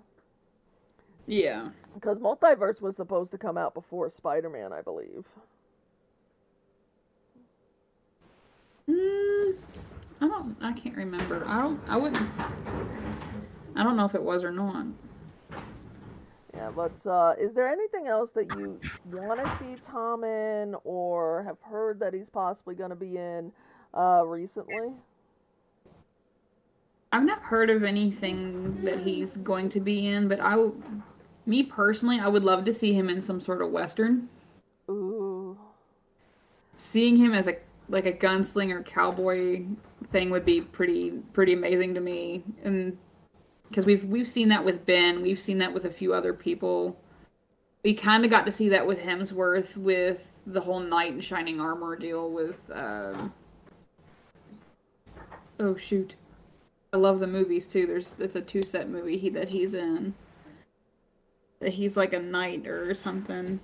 Yeah. 1.28 1.70
Because 1.94 2.18
Multiverse 2.18 2.82
was 2.82 2.96
supposed 2.96 3.32
to 3.32 3.38
come 3.38 3.58
out 3.58 3.74
before 3.74 4.10
Spider 4.10 4.50
Man, 4.50 4.74
I 4.74 4.82
believe. 4.82 5.26
Mm, 8.90 9.58
I 10.20 10.28
don't. 10.28 10.58
I 10.62 10.74
can't 10.74 10.96
remember. 10.96 11.46
I 11.48 11.62
don't. 11.62 11.80
I 11.88 11.98
wouldn't. 11.98 12.30
I 13.76 13.84
don't 13.84 13.96
know 13.96 14.06
if 14.06 14.16
it 14.16 14.22
was 14.22 14.44
or 14.44 14.52
not. 14.52 14.86
Yeah, 16.54 16.70
but 16.76 17.06
uh, 17.08 17.34
is 17.40 17.54
there 17.54 17.68
anything 17.68 18.08
else 18.08 18.32
that 18.32 18.48
you 18.58 18.80
want 19.12 19.44
to 19.44 19.58
see 19.58 19.76
Tom 19.84 20.24
in 20.24 20.76
or 20.84 21.44
have 21.44 21.58
heard 21.62 22.00
that 22.00 22.14
he's 22.14 22.30
possibly 22.30 22.76
going 22.76 22.92
to 22.92 22.96
be 22.96 23.18
in 23.18 23.52
uh, 23.94 24.24
recently? 24.26 24.94
I've 27.12 27.24
not 27.24 27.40
heard 27.42 27.70
of 27.70 27.84
anything 27.84 28.84
that 28.84 29.00
he's 29.00 29.38
going 29.38 29.70
to 29.70 29.80
be 29.80 30.08
in, 30.08 30.28
but 30.28 30.40
I, 30.42 30.56
me 31.46 31.64
personally, 31.64 32.20
I 32.20 32.28
would 32.28 32.44
love 32.44 32.64
to 32.66 32.74
see 32.74 32.94
him 32.94 33.10
in 33.10 33.22
some 33.22 33.40
sort 33.40 33.62
of 33.62 33.72
western. 33.72 34.30
Ooh. 34.90 35.58
Seeing 36.76 37.18
him 37.18 37.34
as 37.34 37.48
a 37.48 37.58
like 37.90 38.06
a 38.06 38.14
gunslinger 38.14 38.86
cowboy 38.86 39.66
thing 40.12 40.30
would 40.30 40.46
be 40.46 40.62
pretty 40.62 41.12
pretty 41.34 41.54
amazing 41.54 41.94
to 41.94 42.00
me, 42.00 42.44
and 42.64 42.98
because 43.68 43.86
we've 43.86 44.06
we've 44.06 44.28
seen 44.28 44.50
that 44.50 44.64
with 44.64 44.86
Ben, 44.86 45.22
we've 45.22 45.40
seen 45.40 45.58
that 45.60 45.74
with 45.74 45.86
a 45.86 45.90
few 45.90 46.14
other 46.14 46.34
people. 46.34 47.00
We 47.84 47.94
kind 47.94 48.24
of 48.24 48.32
got 48.32 48.46
to 48.46 48.52
see 48.52 48.70
that 48.70 48.88
with 48.88 49.02
Hemsworth 49.02 49.76
with 49.76 50.40
the 50.48 50.62
whole 50.62 50.80
knight 50.80 51.14
in 51.14 51.20
shining 51.20 51.60
armor 51.60 51.98
deal 51.98 52.30
with. 52.32 52.60
Um... 52.72 53.34
Oh 55.60 55.76
shoot. 55.76 56.16
I 56.94 56.98
love 56.98 57.20
the 57.20 57.28
movies 57.28 57.68
too. 57.68 57.86
There's 57.86 58.16
it's 58.20 58.36
a 58.36 58.42
two 58.42 58.62
set 58.62 58.90
movie 58.90 59.18
he, 59.18 59.30
that 59.30 59.50
he's 59.50 59.74
in. 59.74 60.14
That 61.64 61.72
he's 61.72 61.96
like 61.96 62.12
a 62.12 62.20
knight 62.20 62.68
or 62.68 62.94
something. 62.94 63.62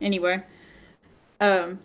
Anyway, 0.00 0.44
um, 1.40 1.80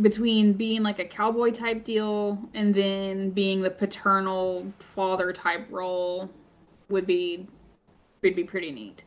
between 0.00 0.54
being 0.54 0.82
like 0.82 0.98
a 0.98 1.04
cowboy 1.04 1.50
type 1.50 1.84
deal 1.84 2.38
and 2.54 2.74
then 2.74 3.28
being 3.28 3.60
the 3.60 3.68
paternal 3.68 4.72
father 4.78 5.30
type 5.30 5.66
role 5.70 6.30
would 6.88 7.06
be 7.06 7.46
would 8.22 8.34
be 8.34 8.44
pretty 8.44 8.70
neat. 8.70 9.04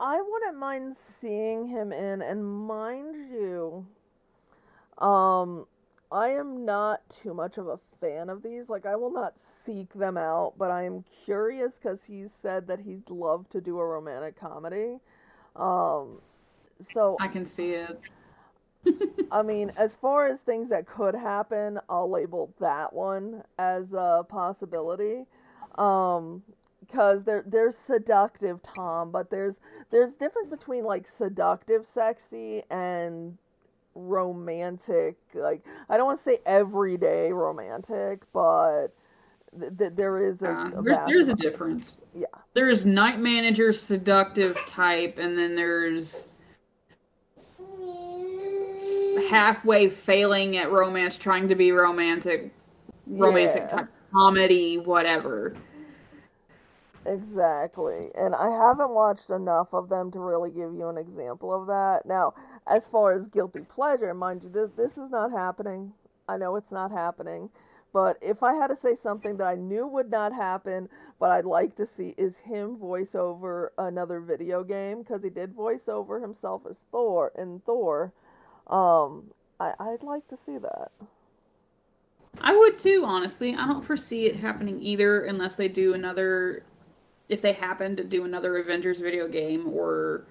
I 0.00 0.22
wouldn't 0.22 0.56
mind 0.58 0.96
seeing 0.96 1.66
him 1.66 1.92
in, 1.92 2.22
and 2.22 2.42
mind 2.42 3.16
you, 3.30 3.86
um, 4.96 5.66
I 6.10 6.30
am 6.30 6.64
not 6.64 7.02
too 7.22 7.34
much 7.34 7.58
of 7.58 7.66
a 7.66 7.78
fan 8.04 8.28
of 8.28 8.42
these. 8.42 8.68
Like, 8.68 8.86
I 8.86 8.96
will 8.96 9.12
not 9.12 9.34
seek 9.40 9.92
them 9.94 10.16
out, 10.16 10.54
but 10.58 10.70
I 10.70 10.84
am 10.84 11.04
curious 11.24 11.78
because 11.78 12.04
he's 12.04 12.32
said 12.32 12.66
that 12.66 12.80
he'd 12.80 13.08
love 13.08 13.48
to 13.50 13.60
do 13.60 13.78
a 13.78 13.86
romantic 13.86 14.38
comedy. 14.38 14.98
Um, 15.56 16.20
so 16.80 17.16
I 17.20 17.28
can 17.28 17.46
see 17.46 17.70
it. 17.70 18.00
I 19.32 19.42
mean, 19.42 19.72
as 19.76 19.94
far 19.94 20.26
as 20.26 20.40
things 20.40 20.68
that 20.68 20.86
could 20.86 21.14
happen, 21.14 21.80
I'll 21.88 22.10
label 22.10 22.52
that 22.60 22.92
one 22.92 23.42
as 23.58 23.92
a 23.92 24.24
possibility. 24.28 25.24
Um, 25.76 26.42
because 26.80 27.24
there 27.24 27.42
there's 27.46 27.76
seductive 27.76 28.62
Tom, 28.62 29.10
but 29.10 29.30
there's 29.30 29.58
there's 29.90 30.14
difference 30.14 30.50
between 30.50 30.84
like 30.84 31.08
seductive 31.08 31.86
sexy 31.86 32.62
and 32.70 33.38
romantic 33.94 35.16
like 35.34 35.64
i 35.88 35.96
don't 35.96 36.06
want 36.06 36.18
to 36.18 36.22
say 36.24 36.38
everyday 36.46 37.32
romantic 37.32 38.22
but 38.32 38.88
th- 39.58 39.72
th- 39.78 39.92
there 39.94 40.20
is 40.20 40.42
a, 40.42 40.50
Uh, 40.50 40.70
a 40.78 40.82
there's 40.82 40.98
there's 41.06 41.28
a 41.28 41.34
difference. 41.34 41.98
yeah 42.14 42.26
There's 42.54 42.84
night 42.84 43.20
manager 43.20 43.72
seductive 43.72 44.56
type, 44.66 45.18
and 45.18 45.38
then 45.38 45.54
there's 45.54 46.26
halfway 49.30 49.88
failing 49.88 50.56
at 50.56 50.70
romance, 50.70 51.16
trying 51.16 51.48
to 51.48 51.54
be 51.54 51.72
romantic, 51.72 52.52
romantic 53.06 53.62
Yeah. 53.62 53.68
type 53.68 53.88
comedy, 54.12 54.78
whatever. 54.78 55.54
Exactly 57.06 58.10
and 58.14 58.34
i 58.34 58.48
haven't 58.48 58.90
watched 58.90 59.30
enough 59.30 59.72
of 59.72 59.88
them 59.88 60.10
to 60.10 60.18
really 60.18 60.50
give 60.50 60.72
you 60.74 60.88
an 60.88 60.98
example 60.98 61.52
of 61.52 61.66
that. 61.66 62.06
Now 62.06 62.34
as 62.66 62.86
far 62.86 63.12
as 63.12 63.28
guilty 63.28 63.60
pleasure 63.60 64.12
mind 64.14 64.42
you 64.42 64.48
this, 64.50 64.70
this 64.76 64.92
is 64.96 65.10
not 65.10 65.30
happening. 65.30 65.92
I 66.28 66.38
know 66.38 66.56
it's 66.56 66.72
not 66.72 66.90
happening 66.90 67.50
but 67.94 68.18
if 68.20 68.42
i 68.42 68.52
had 68.54 68.66
to 68.66 68.76
say 68.76 68.94
something 68.94 69.38
that 69.38 69.46
i 69.46 69.54
knew 69.54 69.86
would 69.86 70.10
not 70.10 70.34
happen 70.34 70.88
but 71.18 71.30
i'd 71.30 71.46
like 71.46 71.76
to 71.76 71.86
see 71.86 72.14
is 72.18 72.38
him 72.38 72.76
voice 72.76 73.14
over 73.14 73.72
another 73.78 74.20
video 74.20 74.62
game 74.62 75.02
because 75.02 75.22
he 75.22 75.30
did 75.30 75.54
voice 75.54 75.88
over 75.88 76.20
himself 76.20 76.62
as 76.68 76.76
thor 76.90 77.32
in 77.38 77.60
thor. 77.64 78.12
Um 78.66 79.30
I, 79.60 79.72
i'd 79.78 80.02
like 80.02 80.26
to 80.28 80.36
see 80.36 80.58
that. 80.58 80.90
I 82.40 82.54
would 82.56 82.78
too, 82.78 83.04
honestly. 83.06 83.54
I 83.54 83.66
don't 83.66 83.84
foresee 83.84 84.26
it 84.26 84.36
happening 84.36 84.82
either 84.82 85.22
unless 85.22 85.56
they 85.56 85.68
do 85.68 85.94
another 85.94 86.64
if 87.28 87.40
they 87.42 87.52
happen 87.52 87.96
to 87.96 88.04
do 88.04 88.24
another 88.24 88.58
Avengers 88.58 89.00
video 89.00 89.28
game 89.28 89.68
or 89.68 90.26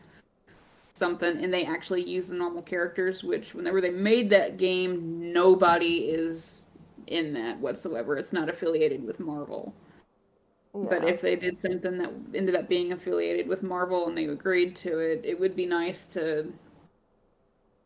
something 0.93 1.43
and 1.43 1.53
they 1.53 1.65
actually 1.65 2.03
use 2.03 2.27
the 2.27 2.35
normal 2.35 2.61
characters, 2.61 3.23
which 3.23 3.53
whenever 3.53 3.81
they 3.81 3.89
made 3.89 4.29
that 4.29 4.57
game, 4.57 5.33
nobody 5.33 6.09
is 6.09 6.63
in 7.07 7.33
that 7.33 7.59
whatsoever. 7.59 8.17
It's 8.17 8.33
not 8.33 8.49
affiliated 8.49 9.03
with 9.03 9.19
Marvel. 9.19 9.73
But 10.75 11.07
if 11.07 11.21
they 11.21 11.35
did 11.35 11.55
something 11.55 11.99
that 11.99 12.11
ended 12.33 12.55
up 12.55 12.67
being 12.67 12.93
affiliated 12.93 13.47
with 13.47 13.61
Marvel 13.61 14.07
and 14.07 14.17
they 14.17 14.25
agreed 14.25 14.75
to 14.77 14.97
it, 14.97 15.21
it 15.23 15.39
would 15.39 15.55
be 15.55 15.67
nice 15.67 16.07
to 16.07 16.51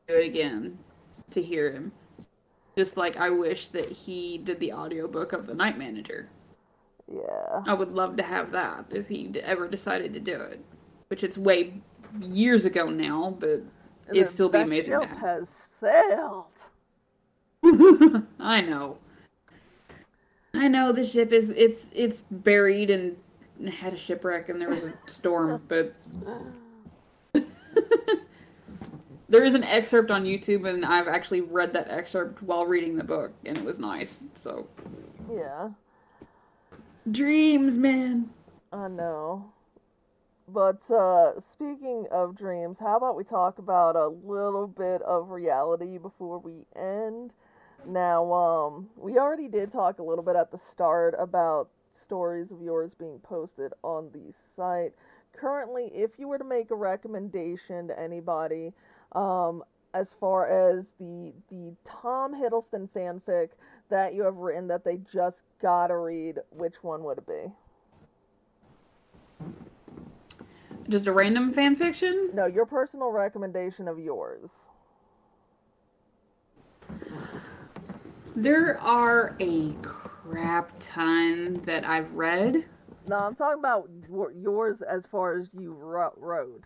do 0.07 0.13
it 0.13 0.25
again 0.25 0.77
to 1.31 1.41
hear 1.41 1.69
him. 1.69 1.91
Just 2.77 2.95
like 2.95 3.17
I 3.17 3.29
wish 3.29 3.67
that 3.69 3.91
he 3.91 4.37
did 4.37 4.61
the 4.61 4.71
audiobook 4.71 5.33
of 5.33 5.47
The 5.47 5.53
Night 5.53 5.77
Manager. 5.77 6.29
Yeah 7.11 7.63
I 7.65 7.73
would 7.73 7.93
love 7.93 8.17
to 8.17 8.23
have 8.23 8.51
that 8.51 8.85
if 8.91 9.07
he 9.07 9.31
ever 9.43 9.67
decided 9.67 10.13
to 10.13 10.19
do 10.19 10.41
it. 10.41 10.63
Which 11.07 11.23
it's 11.23 11.37
way 11.37 11.81
years 12.19 12.65
ago 12.65 12.89
now, 12.89 13.35
but 13.39 13.61
And 14.07 14.17
it'd 14.17 14.29
still 14.29 14.49
be 14.49 14.59
amazing 14.59 14.99
ship 14.99 15.09
have. 15.09 15.19
has 15.19 15.49
sailed 15.49 16.45
I 18.39 18.61
know. 18.61 18.97
I 20.53 20.67
know 20.67 20.91
the 20.91 21.03
ship 21.03 21.31
is 21.31 21.49
it's 21.51 21.89
it's 21.93 22.23
buried 22.29 22.89
and 22.89 23.17
had 23.73 23.93
a 23.93 23.97
shipwreck 23.97 24.49
and 24.49 24.61
there 24.61 24.69
was 24.69 24.83
a 24.83 24.93
storm, 25.07 25.61
but 25.67 25.95
there 29.29 29.43
is 29.43 29.55
an 29.55 29.63
excerpt 29.63 30.11
on 30.11 30.23
YouTube 30.23 30.67
and 30.67 30.85
I've 30.85 31.07
actually 31.07 31.41
read 31.41 31.73
that 31.73 31.89
excerpt 31.89 32.41
while 32.41 32.65
reading 32.65 32.97
the 32.97 33.03
book 33.03 33.33
and 33.45 33.57
it 33.57 33.63
was 33.63 33.79
nice. 33.79 34.25
So 34.35 34.67
yeah 35.31 35.69
dreams, 37.11 37.77
man. 37.77 38.29
I 38.71 38.87
know. 38.87 39.53
But 40.47 40.89
uh, 40.89 41.39
speaking 41.41 42.07
of 42.11 42.37
dreams, 42.37 42.77
how 42.79 42.97
about 42.97 43.17
we 43.17 43.23
talk 43.23 43.57
about 43.57 43.95
a 43.95 44.07
little 44.07 44.67
bit 44.67 45.01
of 45.01 45.29
reality 45.29 45.97
before 45.97 46.39
we 46.39 46.65
end? 46.75 47.31
Now, 47.85 48.31
um, 48.33 48.89
we 48.95 49.17
already 49.17 49.47
did 49.49 49.71
talk 49.71 49.99
a 49.99 50.03
little 50.03 50.23
bit 50.23 50.35
at 50.35 50.51
the 50.51 50.57
start 50.57 51.15
about 51.19 51.69
stories 51.91 52.51
of 52.51 52.61
yours 52.61 52.91
being 52.97 53.19
posted 53.19 53.73
on 53.83 54.09
the 54.13 54.33
site. 54.55 54.93
Currently, 55.33 55.91
if 55.93 56.11
you 56.17 56.27
were 56.27 56.37
to 56.37 56.43
make 56.43 56.71
a 56.71 56.75
recommendation 56.75 57.87
to 57.87 57.99
anybody, 57.99 58.73
um, 59.13 59.63
as 59.93 60.13
far 60.13 60.47
as 60.47 60.85
the 60.99 61.33
the 61.49 61.75
Tom 61.83 62.33
Hiddleston 62.33 62.89
fanfic 62.89 63.49
that 63.89 64.13
you 64.13 64.23
have 64.23 64.37
written 64.37 64.67
that 64.67 64.83
they 64.83 64.97
just 65.11 65.43
gotta 65.61 65.97
read, 65.97 66.39
which 66.51 66.83
one 66.83 67.03
would 67.03 67.19
it 67.19 67.27
be? 67.27 67.51
Just 70.89 71.07
a 71.07 71.11
random 71.11 71.51
fan 71.51 71.75
fiction? 71.75 72.29
No, 72.33 72.45
your 72.45 72.65
personal 72.65 73.11
recommendation 73.11 73.87
of 73.87 73.99
yours. 73.99 74.49
There 78.35 78.79
are 78.79 79.35
a 79.39 79.73
crap 79.81 80.71
ton 80.79 81.55
that 81.65 81.87
I've 81.87 82.13
read. 82.13 82.65
No, 83.07 83.17
I'm 83.17 83.35
talking 83.35 83.59
about 83.59 83.89
yours 84.39 84.81
as 84.81 85.05
far 85.05 85.37
as 85.39 85.49
you 85.53 85.73
wrote. 85.73 86.65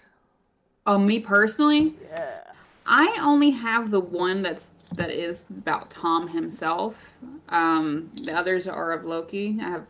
Oh, 0.86 0.98
me 0.98 1.20
personally, 1.20 1.96
Yeah. 2.12 2.44
I 2.86 3.20
only 3.24 3.52
have 3.52 3.92
the 3.92 4.00
one 4.00 4.42
that's 4.42 4.72
that 4.94 5.10
is 5.10 5.46
about 5.50 5.90
Tom 5.90 6.28
himself. 6.28 7.18
Um, 7.50 8.12
the 8.24 8.34
others 8.34 8.68
are 8.68 8.92
of 8.92 9.06
Loki. 9.06 9.58
I 9.62 9.70
have 9.70 9.88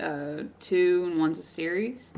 uh, 0.00 0.42
two, 0.60 1.04
and 1.06 1.18
one's 1.18 1.38
a 1.38 1.42
series. 1.42 2.12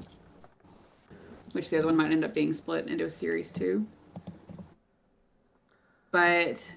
Which 1.52 1.70
the 1.70 1.78
other 1.78 1.86
one 1.86 1.96
might 1.96 2.10
end 2.10 2.24
up 2.24 2.34
being 2.34 2.52
split 2.52 2.88
into 2.88 3.04
a 3.04 3.10
series 3.10 3.52
too. 3.52 3.86
But 6.10 6.72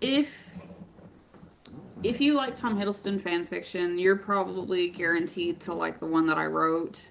if 0.00 0.50
if 2.02 2.20
you 2.20 2.34
like 2.34 2.56
Tom 2.56 2.78
Hiddleston 2.78 3.20
fan 3.20 3.44
fiction, 3.44 3.98
you're 3.98 4.16
probably 4.16 4.88
guaranteed 4.88 5.60
to 5.60 5.74
like 5.74 6.00
the 6.00 6.06
one 6.06 6.26
that 6.26 6.38
I 6.38 6.46
wrote. 6.46 7.10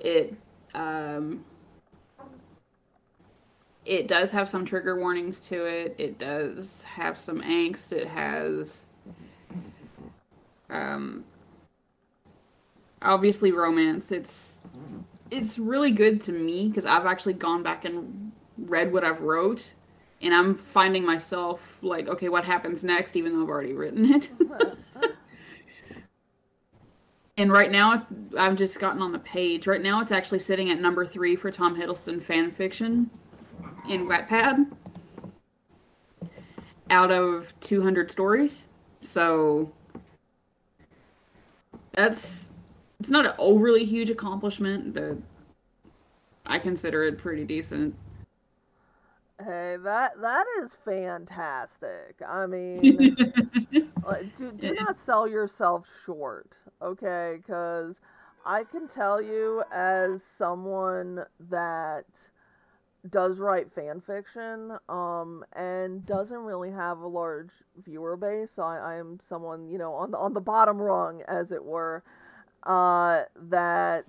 It 0.00 0.34
um 0.74 1.44
it 3.88 4.06
does 4.06 4.30
have 4.30 4.50
some 4.50 4.66
trigger 4.66 4.98
warnings 4.98 5.40
to 5.40 5.64
it. 5.64 5.94
It 5.96 6.18
does 6.18 6.84
have 6.84 7.16
some 7.16 7.40
angst. 7.40 7.92
It 7.92 8.06
has 8.06 8.86
um 10.68 11.24
obviously 13.00 13.50
romance. 13.50 14.12
It's 14.12 14.60
it's 15.30 15.58
really 15.58 15.90
good 15.90 16.20
to 16.22 16.32
me 16.32 16.68
because 16.68 16.84
I've 16.84 17.06
actually 17.06 17.32
gone 17.32 17.62
back 17.62 17.86
and 17.86 18.30
read 18.58 18.92
what 18.92 19.04
I've 19.04 19.22
wrote 19.22 19.72
and 20.20 20.34
I'm 20.34 20.54
finding 20.54 21.06
myself 21.06 21.78
like, 21.80 22.08
okay, 22.08 22.28
what 22.28 22.44
happens 22.44 22.84
next 22.84 23.16
even 23.16 23.32
though 23.32 23.44
I've 23.44 23.48
already 23.48 23.72
written 23.72 24.12
it. 24.12 24.30
and 27.38 27.50
right 27.50 27.70
now 27.70 28.06
I've 28.36 28.56
just 28.56 28.78
gotten 28.80 29.00
on 29.00 29.12
the 29.12 29.18
page. 29.18 29.66
Right 29.66 29.80
now 29.80 30.02
it's 30.02 30.12
actually 30.12 30.40
sitting 30.40 30.68
at 30.68 30.78
number 30.78 31.06
3 31.06 31.36
for 31.36 31.50
Tom 31.50 31.74
Hiddleston 31.74 32.22
fan 32.22 32.50
fiction 32.50 33.08
in 33.88 34.06
Wattpad 34.06 34.70
out 36.90 37.10
of 37.10 37.52
200 37.60 38.10
stories. 38.10 38.68
So 39.00 39.72
that's 41.92 42.52
it's 43.00 43.10
not 43.10 43.26
an 43.26 43.32
overly 43.38 43.84
huge 43.84 44.10
accomplishment, 44.10 44.94
but 44.94 45.16
I 46.46 46.58
consider 46.58 47.04
it 47.04 47.18
pretty 47.18 47.44
decent. 47.44 47.94
Hey, 49.44 49.76
that 49.84 50.20
that 50.20 50.46
is 50.60 50.74
fantastic. 50.74 52.20
I 52.26 52.46
mean, 52.46 53.16
like, 54.04 54.36
do 54.36 54.50
do 54.50 54.74
not 54.74 54.98
sell 54.98 55.28
yourself 55.28 55.88
short, 56.04 56.56
okay? 56.82 57.38
Because 57.40 58.00
I 58.44 58.64
can 58.64 58.88
tell 58.88 59.22
you, 59.22 59.62
as 59.72 60.24
someone 60.24 61.24
that 61.50 62.06
does 63.08 63.38
write 63.38 63.72
fan 63.72 64.00
fiction, 64.00 64.78
um, 64.88 65.44
and 65.54 66.04
doesn't 66.06 66.38
really 66.38 66.70
have 66.70 66.98
a 67.00 67.06
large 67.06 67.50
viewer 67.84 68.16
base, 68.16 68.52
so 68.52 68.62
I, 68.62 68.96
I'm 68.96 69.20
someone 69.26 69.68
you 69.68 69.78
know 69.78 69.94
on 69.94 70.10
the 70.10 70.18
on 70.18 70.34
the 70.34 70.40
bottom 70.40 70.78
rung, 70.78 71.22
as 71.28 71.52
it 71.52 71.64
were, 71.64 72.02
uh, 72.64 73.22
that 73.48 74.06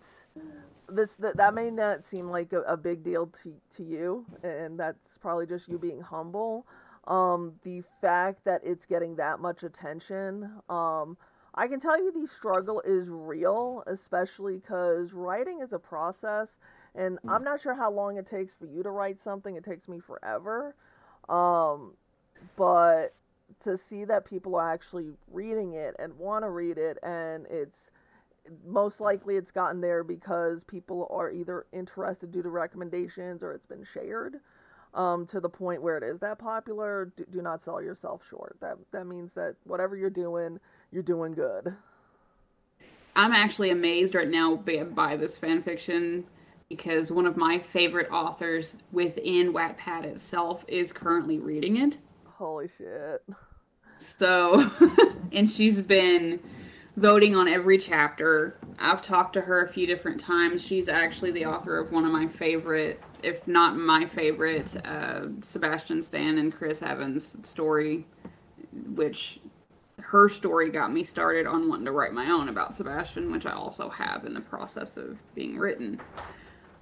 this 0.89 1.15
that, 1.15 1.37
that 1.37 1.53
may 1.53 1.69
not 1.69 2.05
seem 2.05 2.27
like 2.27 2.53
a, 2.53 2.61
a 2.61 2.77
big 2.77 3.03
deal 3.03 3.27
to, 3.27 3.53
to 3.77 3.83
you 3.83 4.25
and 4.43 4.79
that's 4.79 5.17
probably 5.19 5.45
just 5.45 5.67
you 5.69 5.77
being 5.77 6.01
humble. 6.01 6.65
Um 7.07 7.53
the 7.63 7.83
fact 8.01 8.43
that 8.45 8.61
it's 8.63 8.85
getting 8.85 9.15
that 9.15 9.39
much 9.39 9.63
attention 9.63 10.51
um 10.69 11.17
i 11.55 11.67
can 11.67 11.79
tell 11.79 11.97
you 11.97 12.11
the 12.11 12.27
struggle 12.27 12.81
is 12.85 13.07
real 13.09 13.83
especially 13.87 14.57
because 14.57 15.13
writing 15.13 15.61
is 15.61 15.73
a 15.73 15.79
process 15.79 16.57
and 16.95 17.19
i'm 17.27 17.43
not 17.43 17.59
sure 17.59 17.73
how 17.73 17.91
long 17.91 18.17
it 18.17 18.25
takes 18.25 18.53
for 18.53 18.65
you 18.65 18.83
to 18.83 18.89
write 18.89 19.19
something 19.19 19.55
it 19.55 19.63
takes 19.63 19.87
me 19.87 19.99
forever 19.99 20.75
um 21.27 21.93
but 22.55 23.13
to 23.61 23.77
see 23.77 24.05
that 24.05 24.25
people 24.25 24.55
are 24.55 24.71
actually 24.71 25.07
reading 25.31 25.73
it 25.73 25.95
and 25.99 26.17
want 26.17 26.43
to 26.43 26.49
read 26.49 26.77
it 26.77 26.97
and 27.03 27.45
it's 27.49 27.91
most 28.65 28.99
likely 28.99 29.35
it's 29.35 29.51
gotten 29.51 29.81
there 29.81 30.03
because 30.03 30.63
people 30.63 31.07
are 31.11 31.31
either 31.31 31.65
interested 31.71 32.31
due 32.31 32.41
to 32.41 32.49
recommendations 32.49 33.43
or 33.43 33.53
it's 33.53 33.65
been 33.65 33.83
shared 33.83 34.37
um, 34.93 35.25
to 35.27 35.39
the 35.39 35.49
point 35.49 35.81
where 35.81 35.97
it 35.97 36.03
is 36.03 36.19
that 36.19 36.39
popular. 36.39 37.11
Do, 37.15 37.25
do 37.31 37.41
not 37.41 37.63
sell 37.63 37.81
yourself 37.81 38.27
short. 38.27 38.57
That 38.61 38.77
that 38.91 39.05
means 39.05 39.33
that 39.33 39.55
whatever 39.65 39.95
you're 39.95 40.09
doing, 40.09 40.59
you're 40.91 41.03
doing 41.03 41.33
good. 41.33 41.75
I'm 43.15 43.33
actually 43.33 43.69
amazed 43.71 44.15
right 44.15 44.29
now 44.29 44.55
by, 44.55 44.83
by 44.83 45.17
this 45.17 45.37
fan 45.37 45.61
fiction 45.61 46.25
because 46.69 47.11
one 47.11 47.25
of 47.25 47.35
my 47.35 47.57
favorite 47.59 48.09
authors 48.11 48.75
within 48.91 49.51
Wattpad 49.53 50.05
itself 50.05 50.63
is 50.67 50.93
currently 50.93 51.39
reading 51.39 51.77
it. 51.77 51.97
Holy 52.25 52.69
shit. 52.77 53.23
So, 53.97 54.71
and 55.31 55.49
she's 55.49 55.81
been 55.81 56.39
voting 56.95 57.35
on 57.35 57.47
every 57.47 57.77
chapter. 57.77 58.57
I've 58.77 59.01
talked 59.01 59.33
to 59.33 59.41
her 59.41 59.65
a 59.65 59.73
few 59.73 59.87
different 59.87 60.19
times. 60.19 60.63
She's 60.63 60.87
actually 60.87 61.31
the 61.31 61.45
author 61.45 61.77
of 61.77 61.91
one 61.91 62.05
of 62.05 62.11
my 62.11 62.27
favorite, 62.27 63.01
if 63.23 63.47
not 63.47 63.75
my 63.75 64.05
favorite, 64.05 64.75
uh, 64.85 65.27
Sebastian 65.41 66.01
Stan 66.01 66.37
and 66.37 66.53
Chris 66.53 66.81
Evans 66.81 67.35
story, 67.41 68.05
which 68.93 69.39
her 69.99 70.29
story 70.29 70.69
got 70.69 70.93
me 70.93 71.03
started 71.03 71.45
on 71.45 71.67
wanting 71.67 71.85
to 71.85 71.91
write 71.91 72.13
my 72.13 72.29
own 72.29 72.49
about 72.49 72.75
Sebastian, 72.75 73.31
which 73.31 73.45
I 73.45 73.51
also 73.51 73.89
have 73.89 74.25
in 74.25 74.33
the 74.33 74.41
process 74.41 74.97
of 74.97 75.17
being 75.35 75.57
written. 75.57 75.99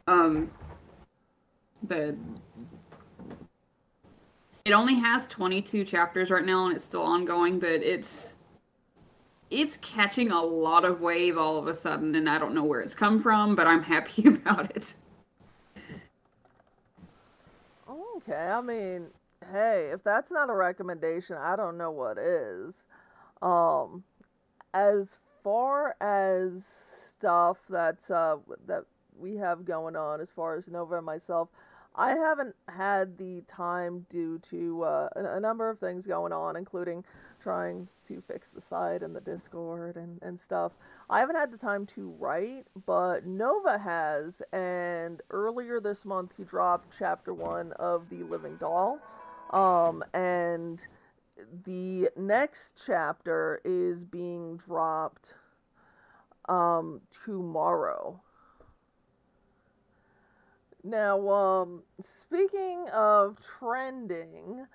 Um, 0.07 0.51
but 1.83 2.15
it 4.65 4.71
only 4.71 4.95
has 4.95 5.27
22 5.27 5.83
chapters 5.83 6.31
right 6.31 6.45
now 6.45 6.65
and 6.65 6.75
it's 6.75 6.85
still 6.85 7.03
ongoing, 7.03 7.59
but 7.59 7.83
it's 7.83 8.33
it's 9.49 9.77
catching 9.77 10.31
a 10.31 10.41
lot 10.41 10.83
of 10.83 10.99
wave 10.99 11.37
all 11.37 11.57
of 11.57 11.67
a 11.67 11.73
sudden, 11.73 12.13
and 12.15 12.29
I 12.29 12.37
don't 12.37 12.53
know 12.53 12.65
where 12.65 12.81
it's 12.81 12.93
come 12.93 13.21
from, 13.21 13.55
but 13.55 13.65
I'm 13.65 13.83
happy 13.83 14.27
about 14.27 14.75
it. 14.75 14.95
Okay, 17.89 18.35
I 18.35 18.59
mean, 18.59 19.07
hey, 19.51 19.91
if 19.93 20.03
that's 20.03 20.31
not 20.31 20.49
a 20.49 20.53
recommendation, 20.53 21.37
I 21.37 21.55
don't 21.55 21.77
know 21.77 21.91
what 21.91 22.17
is. 22.17 22.83
Um, 23.41 24.03
as 24.73 25.17
far 25.43 25.95
as 26.01 26.67
stuff 27.09 27.57
that's 27.69 28.11
uh 28.11 28.37
that 28.67 28.83
we 29.19 29.35
have 29.37 29.65
going 29.65 29.95
on, 29.95 30.21
as 30.21 30.29
far 30.29 30.55
as 30.55 30.67
Nova 30.67 30.97
and 30.97 31.05
myself, 31.05 31.49
I 31.95 32.11
haven't 32.11 32.55
had 32.69 33.17
the 33.17 33.41
time 33.47 34.05
due 34.09 34.39
to 34.51 34.83
uh, 34.83 35.09
a, 35.15 35.37
a 35.37 35.39
number 35.39 35.69
of 35.69 35.79
things 35.79 36.05
going 36.05 36.31
on, 36.31 36.55
including 36.55 37.03
trying 37.41 37.87
to 38.07 38.21
fix 38.27 38.49
the 38.49 38.61
site 38.61 39.01
and 39.01 39.15
the 39.15 39.21
Discord 39.21 39.95
and, 39.95 40.19
and 40.21 40.39
stuff. 40.39 40.73
I 41.09 41.19
haven't 41.19 41.37
had 41.37 41.51
the 41.51 41.57
time 41.57 41.85
to 41.95 42.09
write, 42.19 42.67
but 42.85 43.25
Nova 43.25 43.77
has, 43.79 44.41
and 44.51 45.21
earlier 45.31 45.79
this 45.79 46.05
month 46.05 46.33
he 46.37 46.43
dropped 46.43 46.95
chapter 46.97 47.33
one 47.33 47.71
of 47.73 48.09
The 48.09 48.23
Living 48.23 48.57
Doll. 48.57 48.99
Um, 49.51 50.03
and 50.13 50.83
the 51.65 52.09
next 52.15 52.81
chapter 52.85 53.61
is 53.63 54.03
being 54.03 54.57
dropped 54.57 55.33
um, 56.49 57.01
tomorrow. 57.25 58.19
Now, 60.87 61.29
um, 61.29 61.83
speaking 62.01 62.85
of 62.93 63.37
trending, 63.59 64.65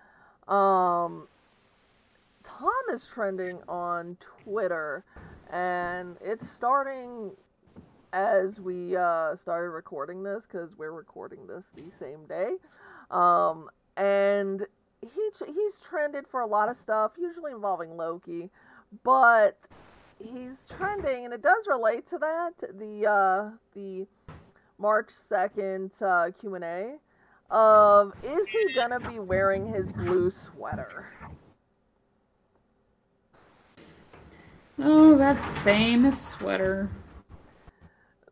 um, 0.47 1.26
Tom 2.43 2.82
is 2.93 3.06
trending 3.06 3.60
on 3.66 4.18
Twitter, 4.20 5.05
and 5.51 6.18
it's 6.20 6.47
starting 6.51 7.30
as 8.12 8.60
we 8.60 8.94
uh, 8.94 9.34
started 9.36 9.70
recording 9.70 10.22
this 10.22 10.44
because 10.44 10.76
we're 10.76 10.93
recording 10.93 11.47
this 11.47 11.64
the 11.74 11.90
same 11.98 12.26
day. 12.26 12.56
Um, 13.10 13.70
and 13.97 14.66
he 15.01 15.30
he's 15.47 15.80
trended 15.80 16.28
for 16.28 16.40
a 16.40 16.47
lot 16.47 16.68
of 16.68 16.76
stuff, 16.76 17.12
usually 17.18 17.52
involving 17.52 17.97
Loki, 17.97 18.51
but 19.02 19.56
he's 20.18 20.66
trending, 20.76 21.24
and 21.24 21.32
it 21.32 21.40
does 21.40 21.66
relate 21.66 22.06
to 22.09 22.18
that. 22.18 22.52
The 22.78 23.06
uh, 23.10 23.51
the 23.74 24.06
March 24.82 25.10
second 25.10 25.92
uh, 26.02 26.32
Q 26.40 26.56
and 26.56 26.64
A 26.64 26.94
of 27.48 28.12
is 28.24 28.48
he 28.48 28.74
gonna 28.74 28.98
be 28.98 29.20
wearing 29.20 29.72
his 29.72 29.92
blue 29.92 30.28
sweater? 30.28 31.06
Oh, 34.80 35.16
that 35.16 35.38
famous 35.62 36.20
sweater. 36.20 36.90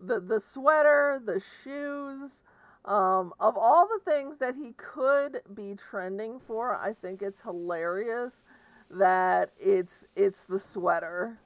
The 0.00 0.18
the 0.18 0.40
sweater, 0.40 1.22
the 1.24 1.40
shoes, 1.62 2.42
um, 2.84 3.32
of 3.38 3.56
all 3.56 3.86
the 3.86 4.10
things 4.10 4.38
that 4.38 4.56
he 4.56 4.72
could 4.76 5.42
be 5.54 5.76
trending 5.76 6.40
for, 6.40 6.74
I 6.74 6.94
think 6.94 7.22
it's 7.22 7.42
hilarious 7.42 8.42
that 8.90 9.52
it's 9.56 10.04
it's 10.16 10.42
the 10.42 10.58
sweater. 10.58 11.38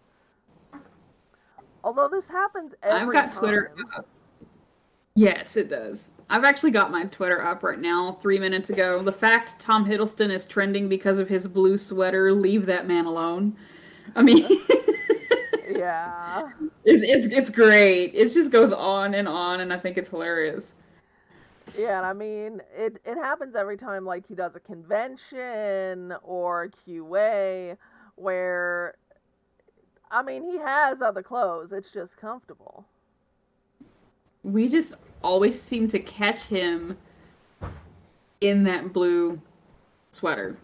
Although 1.82 2.08
this 2.08 2.28
happens 2.28 2.74
every 2.82 3.18
I've 3.18 3.30
got 3.30 3.32
Twitter 3.38 3.74
up. 3.94 4.08
Yes, 5.16 5.56
it 5.56 5.68
does. 5.68 6.10
I've 6.28 6.44
actually 6.44 6.72
got 6.72 6.90
my 6.90 7.04
Twitter 7.04 7.44
up 7.44 7.62
right 7.62 7.78
now, 7.78 8.12
three 8.20 8.38
minutes 8.38 8.70
ago. 8.70 9.02
The 9.02 9.12
fact 9.12 9.58
Tom 9.60 9.84
Hiddleston 9.86 10.30
is 10.30 10.46
trending 10.46 10.88
because 10.88 11.18
of 11.18 11.28
his 11.28 11.46
blue 11.46 11.78
sweater, 11.78 12.32
leave 12.32 12.66
that 12.66 12.86
man 12.88 13.04
alone. 13.06 13.56
I 14.16 14.22
mean, 14.22 14.44
Yeah. 15.64 16.50
it's, 16.84 17.02
it's, 17.26 17.26
it's 17.34 17.50
great. 17.50 18.12
It 18.14 18.32
just 18.32 18.50
goes 18.50 18.72
on 18.72 19.14
and 19.14 19.28
on, 19.28 19.60
and 19.60 19.72
I 19.72 19.78
think 19.78 19.96
it's 19.98 20.08
hilarious. 20.08 20.74
Yeah, 21.76 21.98
and 21.98 22.06
I 22.06 22.12
mean, 22.12 22.60
it, 22.76 23.00
it 23.04 23.16
happens 23.16 23.54
every 23.56 23.76
time, 23.76 24.04
like, 24.04 24.26
he 24.26 24.34
does 24.34 24.54
a 24.54 24.60
convention 24.60 26.14
or 26.22 26.64
a 26.64 26.70
QA 26.70 27.76
where, 28.16 28.94
I 30.10 30.22
mean, 30.22 30.44
he 30.44 30.58
has 30.58 31.02
other 31.02 31.22
clothes. 31.22 31.72
It's 31.72 31.92
just 31.92 32.16
comfortable. 32.16 32.86
We 34.44 34.68
just 34.68 34.94
always 35.22 35.60
seem 35.60 35.88
to 35.88 35.98
catch 35.98 36.42
him 36.44 36.96
in 38.40 38.64
that 38.64 38.92
blue 38.92 39.40
sweater. 40.10 40.56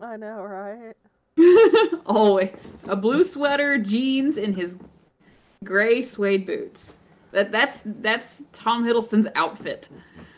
I 0.00 0.16
know, 0.16 0.42
right? 0.42 0.94
Always. 2.06 2.78
A 2.86 2.94
blue 2.94 3.24
sweater, 3.24 3.78
jeans, 3.78 4.36
and 4.36 4.54
his 4.54 4.76
gray 5.64 6.02
suede 6.02 6.46
boots. 6.46 6.98
That 7.32 7.50
that's 7.50 7.82
that's 7.84 8.44
Tom 8.52 8.84
Hiddleston's 8.84 9.26
outfit. 9.34 9.88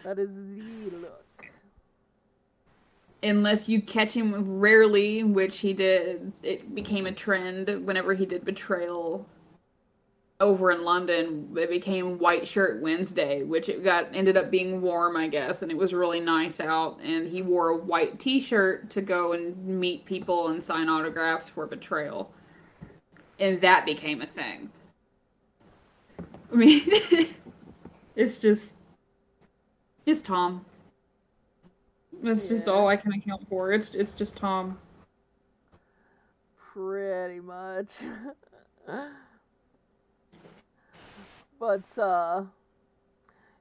That 0.04 0.18
is 0.18 0.30
the 0.30 0.96
look. 0.96 1.50
Unless 3.22 3.68
you 3.68 3.82
catch 3.82 4.12
him 4.12 4.58
rarely, 4.58 5.22
which 5.24 5.58
he 5.58 5.72
did 5.72 6.32
it 6.42 6.74
became 6.74 7.06
a 7.06 7.12
trend 7.12 7.84
whenever 7.84 8.14
he 8.14 8.24
did 8.24 8.44
betrayal 8.44 9.26
over 10.40 10.70
in 10.70 10.84
London. 10.84 11.48
It 11.56 11.70
became 11.70 12.18
White 12.18 12.46
Shirt 12.46 12.80
Wednesday, 12.80 13.42
which 13.42 13.68
it 13.68 13.82
got 13.82 14.08
ended 14.14 14.36
up 14.36 14.50
being 14.50 14.80
warm, 14.82 15.16
I 15.16 15.28
guess, 15.28 15.62
and 15.62 15.70
it 15.70 15.76
was 15.76 15.94
really 15.94 16.20
nice 16.20 16.60
out. 16.60 16.98
And 17.02 17.26
he 17.26 17.42
wore 17.42 17.70
a 17.70 17.76
white 17.76 18.18
T-shirt 18.18 18.90
to 18.90 19.02
go 19.02 19.32
and 19.32 19.56
meet 19.66 20.04
people 20.04 20.48
and 20.48 20.62
sign 20.62 20.88
autographs 20.88 21.48
for 21.48 21.66
betrayal, 21.66 22.32
and 23.38 23.60
that 23.60 23.86
became 23.86 24.20
a 24.20 24.26
thing. 24.26 24.70
I 26.52 26.54
mean, 26.54 26.82
it's 28.16 28.38
just 28.38 28.74
it's 30.04 30.22
Tom. 30.22 30.64
That's 32.22 32.48
just 32.48 32.68
all 32.68 32.88
I 32.88 32.96
can 32.96 33.12
account 33.12 33.48
for. 33.48 33.72
It's 33.72 33.94
it's 33.94 34.14
just 34.14 34.36
Tom. 34.36 34.78
Pretty 36.72 37.40
much. 37.40 37.92
but, 41.58 41.98
uh, 41.98 42.44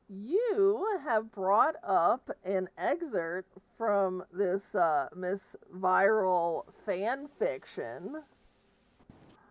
you 0.10 1.00
have 1.04 1.32
brought 1.32 1.76
up 1.84 2.30
an 2.44 2.70
excerpt 2.78 3.58
from 3.78 4.24
this, 4.32 4.76
uh, 4.76 5.10
Miss 5.16 5.56
Viral 5.76 6.66
fan 6.86 7.28
fiction. 7.40 8.24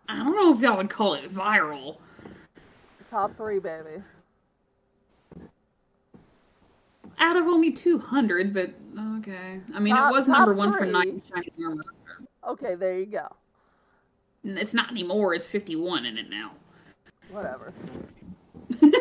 I 0.07 0.17
don't 0.17 0.35
know 0.35 0.53
if 0.53 0.61
y'all 0.61 0.77
would 0.77 0.89
call 0.89 1.15
it 1.15 1.33
viral. 1.33 1.97
Top 3.09 3.35
three, 3.37 3.59
baby. 3.59 4.03
Out 7.17 7.37
of 7.37 7.45
only 7.47 7.71
200, 7.71 8.53
but 8.53 8.73
okay. 9.17 9.61
I 9.73 9.79
mean, 9.79 9.95
Top- 9.95 10.11
it 10.11 10.13
was 10.13 10.27
number 10.27 10.53
one 10.53 10.73
for 10.73 10.79
three. 10.79 10.91
Knight 10.91 11.07
in 11.07 11.21
Shining 11.29 11.51
Armor. 11.65 11.83
Okay, 12.47 12.75
there 12.75 12.99
you 12.99 13.05
go. 13.05 13.27
It's 14.43 14.73
not 14.73 14.91
anymore, 14.91 15.33
it's 15.33 15.47
51 15.47 16.05
in 16.05 16.17
it 16.17 16.29
now. 16.29 16.51
Whatever. 17.31 17.73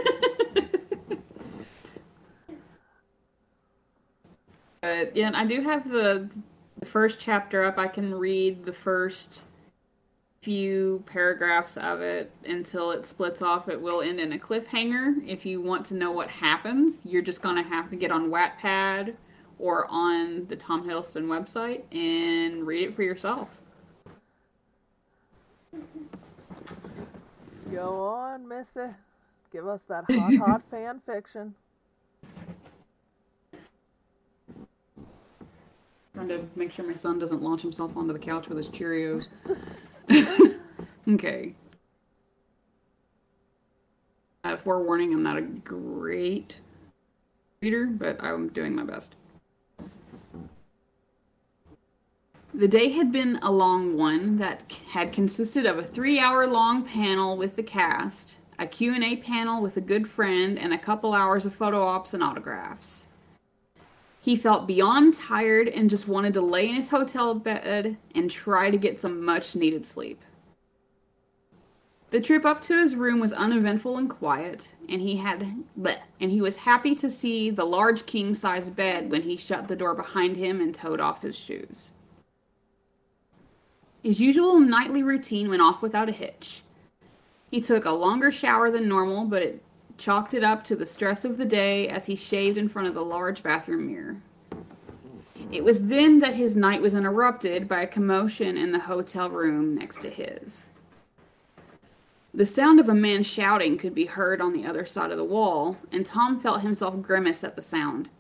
But 4.84 5.16
yeah, 5.16 5.30
I 5.34 5.46
do 5.46 5.62
have 5.62 5.90
the, 5.90 6.28
the 6.78 6.84
first 6.84 7.18
chapter 7.18 7.64
up. 7.64 7.78
I 7.78 7.88
can 7.88 8.14
read 8.14 8.66
the 8.66 8.72
first 8.74 9.44
few 10.42 11.02
paragraphs 11.06 11.78
of 11.78 12.02
it 12.02 12.30
until 12.44 12.90
it 12.90 13.06
splits 13.06 13.40
off. 13.40 13.66
It 13.70 13.80
will 13.80 14.02
end 14.02 14.20
in 14.20 14.34
a 14.34 14.38
cliffhanger. 14.38 15.26
If 15.26 15.46
you 15.46 15.62
want 15.62 15.86
to 15.86 15.94
know 15.94 16.10
what 16.10 16.28
happens, 16.28 17.06
you're 17.06 17.22
just 17.22 17.40
gonna 17.40 17.62
have 17.62 17.88
to 17.88 17.96
get 17.96 18.10
on 18.10 18.28
Wattpad 18.28 19.14
or 19.58 19.86
on 19.88 20.48
the 20.48 20.56
Tom 20.56 20.86
Hiddleston 20.86 21.28
website 21.28 21.84
and 21.90 22.66
read 22.66 22.88
it 22.88 22.94
for 22.94 23.04
yourself. 23.04 23.62
Go 27.72 28.04
on, 28.04 28.46
Missy. 28.46 28.80
Give 29.54 29.68
us 29.68 29.82
that 29.88 30.04
hot, 30.10 30.34
hot 30.38 30.62
fan 30.68 31.00
fiction. 31.06 31.54
Trying 36.12 36.28
to 36.28 36.48
make 36.56 36.72
sure 36.72 36.84
my 36.84 36.94
son 36.94 37.20
doesn't 37.20 37.40
launch 37.40 37.62
himself 37.62 37.96
onto 37.96 38.12
the 38.12 38.18
couch 38.18 38.48
with 38.48 38.58
his 38.58 38.68
Cheerios. 38.68 39.28
okay. 41.08 41.54
Uh, 44.42 44.56
forewarning, 44.56 45.14
I'm 45.14 45.22
not 45.22 45.36
a 45.36 45.42
great 45.42 46.58
reader, 47.62 47.86
but 47.86 48.20
I'm 48.24 48.48
doing 48.48 48.74
my 48.74 48.82
best. 48.82 49.14
The 52.52 52.68
day 52.68 52.90
had 52.90 53.12
been 53.12 53.38
a 53.40 53.52
long 53.52 53.96
one 53.96 54.36
that 54.38 54.72
had 54.90 55.12
consisted 55.12 55.64
of 55.64 55.78
a 55.78 55.82
three-hour-long 55.84 56.84
panel 56.84 57.36
with 57.36 57.54
the 57.54 57.62
cast, 57.62 58.38
a 58.58 58.66
Q&A 58.66 59.16
panel 59.16 59.60
with 59.60 59.76
a 59.76 59.80
good 59.80 60.08
friend, 60.08 60.58
and 60.58 60.72
a 60.72 60.78
couple 60.78 61.12
hours 61.12 61.46
of 61.46 61.54
photo 61.54 61.82
ops 61.82 62.14
and 62.14 62.22
autographs. 62.22 63.06
He 64.20 64.36
felt 64.36 64.66
beyond 64.66 65.14
tired 65.14 65.68
and 65.68 65.90
just 65.90 66.08
wanted 66.08 66.32
to 66.34 66.40
lay 66.40 66.68
in 66.68 66.74
his 66.74 66.88
hotel 66.88 67.34
bed 67.34 67.98
and 68.14 68.30
try 68.30 68.70
to 68.70 68.78
get 68.78 68.98
some 68.98 69.22
much 69.22 69.54
needed 69.54 69.84
sleep. 69.84 70.22
The 72.08 72.20
trip 72.20 72.44
up 72.46 72.60
to 72.62 72.78
his 72.78 72.96
room 72.96 73.20
was 73.20 73.32
uneventful 73.32 73.98
and 73.98 74.08
quiet, 74.08 74.72
and 74.88 75.02
he 75.02 75.16
had 75.16 75.64
bleh, 75.78 75.98
and 76.20 76.30
he 76.30 76.40
was 76.40 76.56
happy 76.56 76.94
to 76.94 77.10
see 77.10 77.50
the 77.50 77.64
large 77.64 78.06
king-size 78.06 78.70
bed 78.70 79.10
when 79.10 79.22
he 79.22 79.36
shut 79.36 79.68
the 79.68 79.76
door 79.76 79.94
behind 79.94 80.36
him 80.36 80.60
and 80.60 80.74
toed 80.74 81.00
off 81.00 81.22
his 81.22 81.36
shoes. 81.36 81.92
His 84.02 84.20
usual 84.20 84.60
nightly 84.60 85.02
routine 85.02 85.48
went 85.48 85.62
off 85.62 85.82
without 85.82 86.08
a 86.08 86.12
hitch. 86.12 86.62
He 87.54 87.60
took 87.60 87.84
a 87.84 87.92
longer 87.92 88.32
shower 88.32 88.68
than 88.68 88.88
normal, 88.88 89.26
but 89.26 89.40
it 89.40 89.62
chalked 89.96 90.34
it 90.34 90.42
up 90.42 90.64
to 90.64 90.74
the 90.74 90.84
stress 90.84 91.24
of 91.24 91.36
the 91.36 91.44
day 91.44 91.88
as 91.88 92.06
he 92.06 92.16
shaved 92.16 92.58
in 92.58 92.68
front 92.68 92.88
of 92.88 92.94
the 92.94 93.04
large 93.04 93.44
bathroom 93.44 93.86
mirror. 93.86 94.16
It 95.52 95.62
was 95.62 95.86
then 95.86 96.18
that 96.18 96.34
his 96.34 96.56
night 96.56 96.82
was 96.82 96.94
interrupted 96.94 97.68
by 97.68 97.82
a 97.82 97.86
commotion 97.86 98.56
in 98.56 98.72
the 98.72 98.80
hotel 98.80 99.30
room 99.30 99.76
next 99.76 100.00
to 100.00 100.10
his. 100.10 100.68
The 102.34 102.44
sound 102.44 102.80
of 102.80 102.88
a 102.88 102.92
man 102.92 103.22
shouting 103.22 103.78
could 103.78 103.94
be 103.94 104.06
heard 104.06 104.40
on 104.40 104.52
the 104.52 104.66
other 104.66 104.84
side 104.84 105.12
of 105.12 105.16
the 105.16 105.22
wall, 105.22 105.76
and 105.92 106.04
Tom 106.04 106.40
felt 106.40 106.62
himself 106.62 107.00
grimace 107.02 107.44
at 107.44 107.54
the 107.54 107.62
sound. 107.62 108.10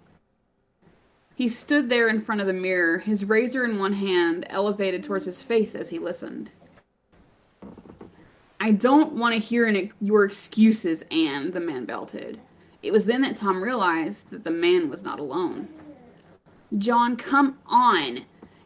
He 1.34 1.48
stood 1.48 1.88
there 1.88 2.08
in 2.08 2.20
front 2.20 2.40
of 2.40 2.46
the 2.46 2.52
mirror, 2.52 2.98
his 2.98 3.24
razor 3.24 3.64
in 3.64 3.80
one 3.80 3.94
hand, 3.94 4.46
elevated 4.48 5.02
towards 5.02 5.24
his 5.24 5.42
face 5.42 5.74
as 5.74 5.90
he 5.90 5.98
listened. 5.98 6.50
I 8.64 8.70
don't 8.70 9.12
want 9.12 9.34
to 9.34 9.38
hear 9.38 9.66
an, 9.66 9.92
your 10.00 10.24
excuses, 10.24 11.04
Anne, 11.10 11.50
the 11.50 11.60
man 11.60 11.84
belted. 11.84 12.40
It 12.82 12.94
was 12.94 13.04
then 13.04 13.20
that 13.20 13.36
Tom 13.36 13.62
realized 13.62 14.30
that 14.30 14.42
the 14.42 14.50
man 14.50 14.88
was 14.88 15.02
not 15.02 15.20
alone. 15.20 15.68
John, 16.78 17.18
come 17.18 17.58
on! 17.66 18.24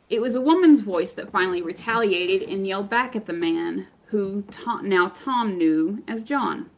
It 0.08 0.20
was 0.20 0.36
a 0.36 0.40
woman's 0.40 0.82
voice 0.82 1.10
that 1.14 1.32
finally 1.32 1.62
retaliated 1.62 2.48
and 2.48 2.64
yelled 2.64 2.88
back 2.88 3.16
at 3.16 3.26
the 3.26 3.32
man, 3.32 3.88
who 4.04 4.44
now 4.84 5.08
Tom 5.08 5.58
knew 5.58 6.04
as 6.06 6.22
John. 6.22 6.70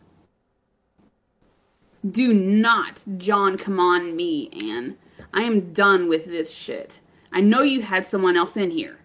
Do 2.10 2.32
not, 2.32 3.04
John, 3.18 3.58
come 3.58 3.78
on 3.78 4.16
me, 4.16 4.48
Anne. 4.48 4.96
I 5.34 5.42
am 5.42 5.74
done 5.74 6.08
with 6.08 6.24
this 6.24 6.50
shit. 6.50 7.02
I 7.30 7.42
know 7.42 7.60
you 7.60 7.82
had 7.82 8.06
someone 8.06 8.38
else 8.38 8.56
in 8.56 8.70
here. 8.70 8.99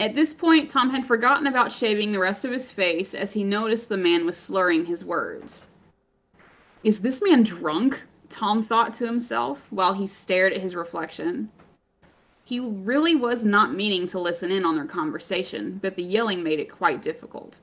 At 0.00 0.14
this 0.14 0.34
point, 0.34 0.70
Tom 0.70 0.90
had 0.90 1.06
forgotten 1.06 1.46
about 1.46 1.72
shaving 1.72 2.12
the 2.12 2.18
rest 2.18 2.44
of 2.44 2.50
his 2.50 2.70
face 2.70 3.14
as 3.14 3.32
he 3.32 3.44
noticed 3.44 3.88
the 3.88 3.96
man 3.96 4.26
was 4.26 4.36
slurring 4.36 4.86
his 4.86 5.04
words. 5.04 5.68
Is 6.82 7.00
this 7.00 7.22
man 7.22 7.42
drunk? 7.42 8.02
Tom 8.28 8.62
thought 8.62 8.92
to 8.94 9.06
himself 9.06 9.66
while 9.70 9.94
he 9.94 10.06
stared 10.06 10.52
at 10.52 10.60
his 10.60 10.74
reflection. 10.74 11.50
He 12.44 12.60
really 12.60 13.14
was 13.14 13.44
not 13.44 13.74
meaning 13.74 14.06
to 14.08 14.18
listen 14.18 14.50
in 14.50 14.64
on 14.64 14.74
their 14.74 14.84
conversation, 14.84 15.78
but 15.80 15.94
the 15.94 16.02
yelling 16.02 16.42
made 16.42 16.58
it 16.58 16.70
quite 16.70 17.00
difficult. 17.00 17.60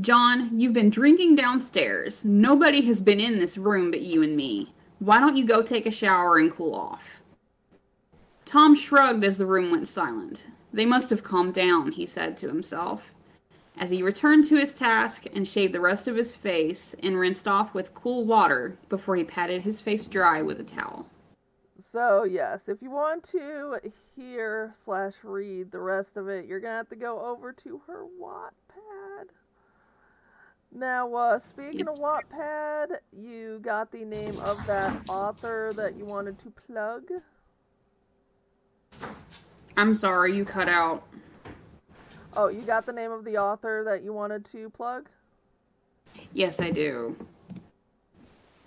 John, 0.00 0.50
you've 0.58 0.72
been 0.72 0.90
drinking 0.90 1.36
downstairs. 1.36 2.24
Nobody 2.24 2.82
has 2.82 3.00
been 3.00 3.20
in 3.20 3.38
this 3.38 3.56
room 3.56 3.92
but 3.92 4.02
you 4.02 4.22
and 4.24 4.36
me. 4.36 4.74
Why 4.98 5.20
don't 5.20 5.36
you 5.36 5.46
go 5.46 5.62
take 5.62 5.86
a 5.86 5.90
shower 5.90 6.36
and 6.36 6.50
cool 6.52 6.74
off? 6.74 7.22
Tom 8.44 8.74
shrugged 8.74 9.24
as 9.24 9.38
the 9.38 9.46
room 9.46 9.70
went 9.70 9.88
silent. 9.88 10.48
They 10.72 10.84
must 10.86 11.10
have 11.10 11.22
calmed 11.22 11.54
down, 11.54 11.92
he 11.92 12.06
said 12.06 12.36
to 12.38 12.48
himself. 12.48 13.10
as 13.76 13.90
he 13.90 14.04
returned 14.04 14.44
to 14.44 14.54
his 14.56 14.72
task 14.72 15.24
and 15.34 15.48
shaved 15.48 15.74
the 15.74 15.80
rest 15.80 16.06
of 16.06 16.14
his 16.14 16.36
face 16.36 16.94
and 17.02 17.18
rinsed 17.18 17.48
off 17.48 17.74
with 17.74 17.92
cool 17.92 18.24
water 18.24 18.76
before 18.88 19.16
he 19.16 19.24
patted 19.24 19.62
his 19.62 19.80
face 19.80 20.06
dry 20.06 20.40
with 20.40 20.60
a 20.60 20.62
towel. 20.62 21.06
So 21.80 22.22
yes, 22.22 22.68
if 22.68 22.80
you 22.80 22.90
want 22.92 23.24
to 23.32 23.78
hear 24.14 24.72
slash 24.84 25.14
read 25.24 25.72
the 25.72 25.80
rest 25.80 26.16
of 26.16 26.28
it, 26.28 26.46
you're 26.46 26.60
gonna 26.60 26.76
have 26.76 26.88
to 26.90 26.96
go 26.96 27.18
over 27.26 27.52
to 27.64 27.82
her 27.88 28.06
Wattpad. 28.20 29.30
Now, 30.70 31.12
uh, 31.12 31.38
speaking 31.40 31.80
Yes. 31.80 31.88
of 31.88 31.98
Wattpad, 32.00 32.98
you 33.12 33.58
got 33.60 33.90
the 33.90 34.04
name 34.04 34.38
of 34.40 34.64
that 34.68 35.08
author 35.08 35.72
that 35.74 35.96
you 35.96 36.04
wanted 36.04 36.38
to 36.44 36.50
plug. 36.52 37.02
I'm 39.76 39.94
sorry, 39.94 40.36
you 40.36 40.44
cut 40.44 40.68
out. 40.68 41.04
Oh, 42.36 42.48
you 42.48 42.62
got 42.62 42.86
the 42.86 42.92
name 42.92 43.12
of 43.12 43.24
the 43.24 43.38
author 43.38 43.82
that 43.86 44.02
you 44.02 44.12
wanted 44.12 44.44
to 44.52 44.70
plug? 44.70 45.08
Yes, 46.32 46.60
I 46.60 46.70
do. 46.70 47.16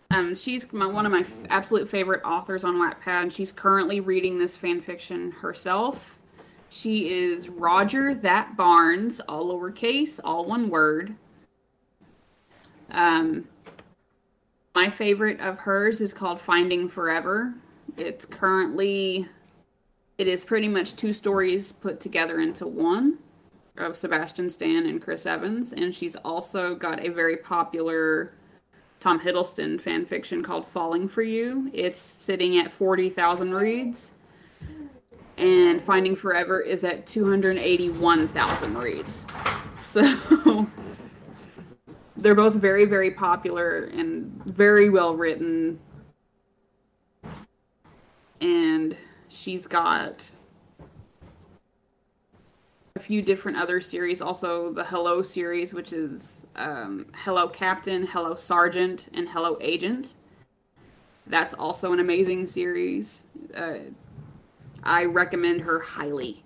Um, 0.09 0.35
she's 0.35 0.71
my, 0.71 0.85
one 0.85 1.05
of 1.05 1.11
my 1.11 1.19
f- 1.19 1.31
absolute 1.49 1.89
favorite 1.89 2.21
authors 2.23 2.63
on 2.63 2.75
Wattpad. 2.75 3.31
She's 3.31 3.51
currently 3.51 3.99
reading 3.99 4.37
this 4.37 4.55
fan 4.55 4.79
fiction 4.79 5.31
herself. 5.31 6.17
She 6.69 7.09
is 7.13 7.49
Roger 7.49 8.13
That 8.15 8.55
Barnes, 8.55 9.19
all 9.21 9.53
lowercase, 9.53 10.19
all 10.23 10.45
one 10.45 10.69
word. 10.69 11.15
Um, 12.91 13.47
my 14.75 14.89
favorite 14.89 15.39
of 15.41 15.57
hers 15.57 16.01
is 16.01 16.13
called 16.13 16.39
Finding 16.39 16.87
Forever. 16.87 17.53
It's 17.97 18.25
currently, 18.25 19.27
it 20.17 20.27
is 20.27 20.43
pretty 20.43 20.67
much 20.67 20.95
two 20.95 21.13
stories 21.13 21.71
put 21.71 21.99
together 21.99 22.39
into 22.39 22.65
one 22.65 23.19
of 23.77 23.95
Sebastian 23.95 24.49
Stan 24.49 24.87
and 24.87 25.01
Chris 25.01 25.25
Evans, 25.25 25.73
and 25.73 25.93
she's 25.93 26.15
also 26.17 26.73
got 26.75 27.05
a 27.05 27.09
very 27.09 27.37
popular 27.37 28.33
Tom 28.99 29.19
Hiddleston 29.19 29.79
fan 29.79 30.05
fiction 30.05 30.41
called 30.41 30.67
Falling 30.67 31.07
for 31.07 31.21
You. 31.21 31.69
It's 31.73 31.99
sitting 31.99 32.57
at 32.57 32.71
40,000 32.71 33.53
reads, 33.53 34.13
and 35.37 35.79
Finding 35.79 36.15
Forever 36.15 36.61
is 36.61 36.83
at 36.83 37.05
281,000 37.05 38.77
reads. 38.77 39.27
So 39.79 40.67
they're 42.17 42.33
both 42.33 42.55
very, 42.55 42.85
very 42.85 43.11
popular 43.11 43.83
and 43.93 44.43
very 44.45 44.89
well 44.89 45.15
written. 45.15 45.79
And 48.41 48.97
she's 49.29 49.67
got 49.67 50.29
a 52.95 52.99
few 52.99 53.21
different 53.21 53.57
other 53.57 53.79
series. 53.79 54.21
Also, 54.21 54.73
the 54.73 54.83
Hello 54.83 55.21
series, 55.21 55.73
which 55.73 55.93
is 55.93 56.45
um, 56.55 57.05
Hello 57.15 57.47
Captain, 57.47 58.05
Hello 58.05 58.35
Sergeant, 58.35 59.07
and 59.13 59.29
Hello 59.29 59.57
Agent. 59.61 60.15
That's 61.27 61.53
also 61.53 61.93
an 61.93 61.99
amazing 61.99 62.47
series. 62.47 63.27
Uh, 63.55 63.77
I 64.83 65.05
recommend 65.05 65.61
her 65.61 65.79
highly. 65.79 66.43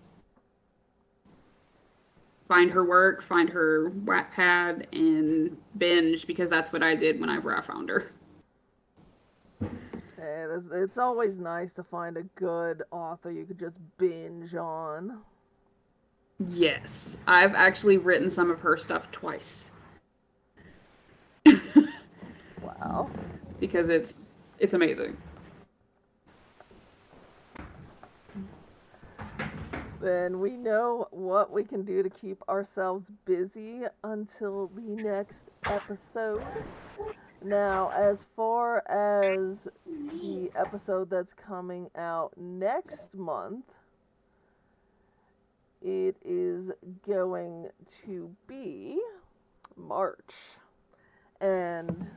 Find 2.48 2.70
her 2.72 2.84
work, 2.84 3.22
find 3.22 3.50
her 3.50 3.92
Wattpad, 3.92 4.88
and 4.92 5.56
binge 5.78 6.28
because 6.28 6.50
that's 6.50 6.74
what 6.74 6.84
I 6.84 6.96
did 6.96 7.20
whenever 7.20 7.58
I 7.58 7.62
found 7.62 7.88
her. 7.90 8.12
Hey, 10.22 10.46
it's 10.74 11.00
always 11.00 11.40
nice 11.40 11.74
to 11.74 11.84
find 11.84 12.16
a 12.16 12.22
good 12.36 12.84
author 12.92 13.32
you 13.32 13.44
could 13.44 13.58
just 13.58 13.78
binge 13.98 14.54
on. 14.54 15.18
Yes, 16.46 17.18
I've 17.26 17.56
actually 17.56 17.98
written 17.98 18.30
some 18.30 18.52
of 18.52 18.60
her 18.60 18.78
stuff 18.78 19.10
twice 19.12 19.72
Wow. 22.62 23.10
because 23.60 23.90
it's 23.90 24.38
it's 24.60 24.76
amazing. 24.76 25.18
Then 30.00 30.40
we 30.40 30.52
know 30.52 31.08
what 31.12 31.52
we 31.52 31.64
can 31.64 31.84
do 31.84 32.04
to 32.04 32.10
keep 32.10 32.48
ourselves 32.48 33.12
busy 33.26 33.84
until 34.04 34.68
the 34.76 34.82
next 34.82 35.50
episode. 35.66 36.44
Now, 37.44 37.92
as 37.92 38.26
far 38.36 38.84
as 38.88 39.68
the 39.86 40.52
episode 40.56 41.10
that's 41.10 41.34
coming 41.34 41.90
out 41.98 42.34
next 42.38 43.16
month, 43.16 43.66
it 45.82 46.18
is 46.24 46.72
going 47.08 47.70
to 48.04 48.36
be 48.48 49.00
March. 49.76 50.34
And 51.40 52.12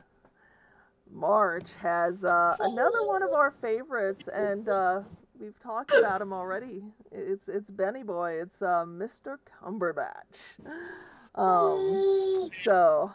March 1.11 1.69
has 1.81 2.23
uh, 2.23 2.55
another 2.59 3.03
one 3.05 3.23
of 3.23 3.31
our 3.31 3.49
favorites, 3.49 4.29
and 4.31 4.69
uh, 4.69 5.01
we've 5.39 5.59
talked 5.59 5.91
about 5.91 6.21
him 6.21 6.33
already. 6.33 6.83
It's 7.11 7.47
it's 7.47 7.71
Benny 7.71 8.03
Boy. 8.03 8.41
It's 8.41 8.61
uh, 8.61 8.85
Mr. 8.87 9.37
Cumberbatch. 9.63 10.59
Um, 11.33 12.49
so 12.63 13.11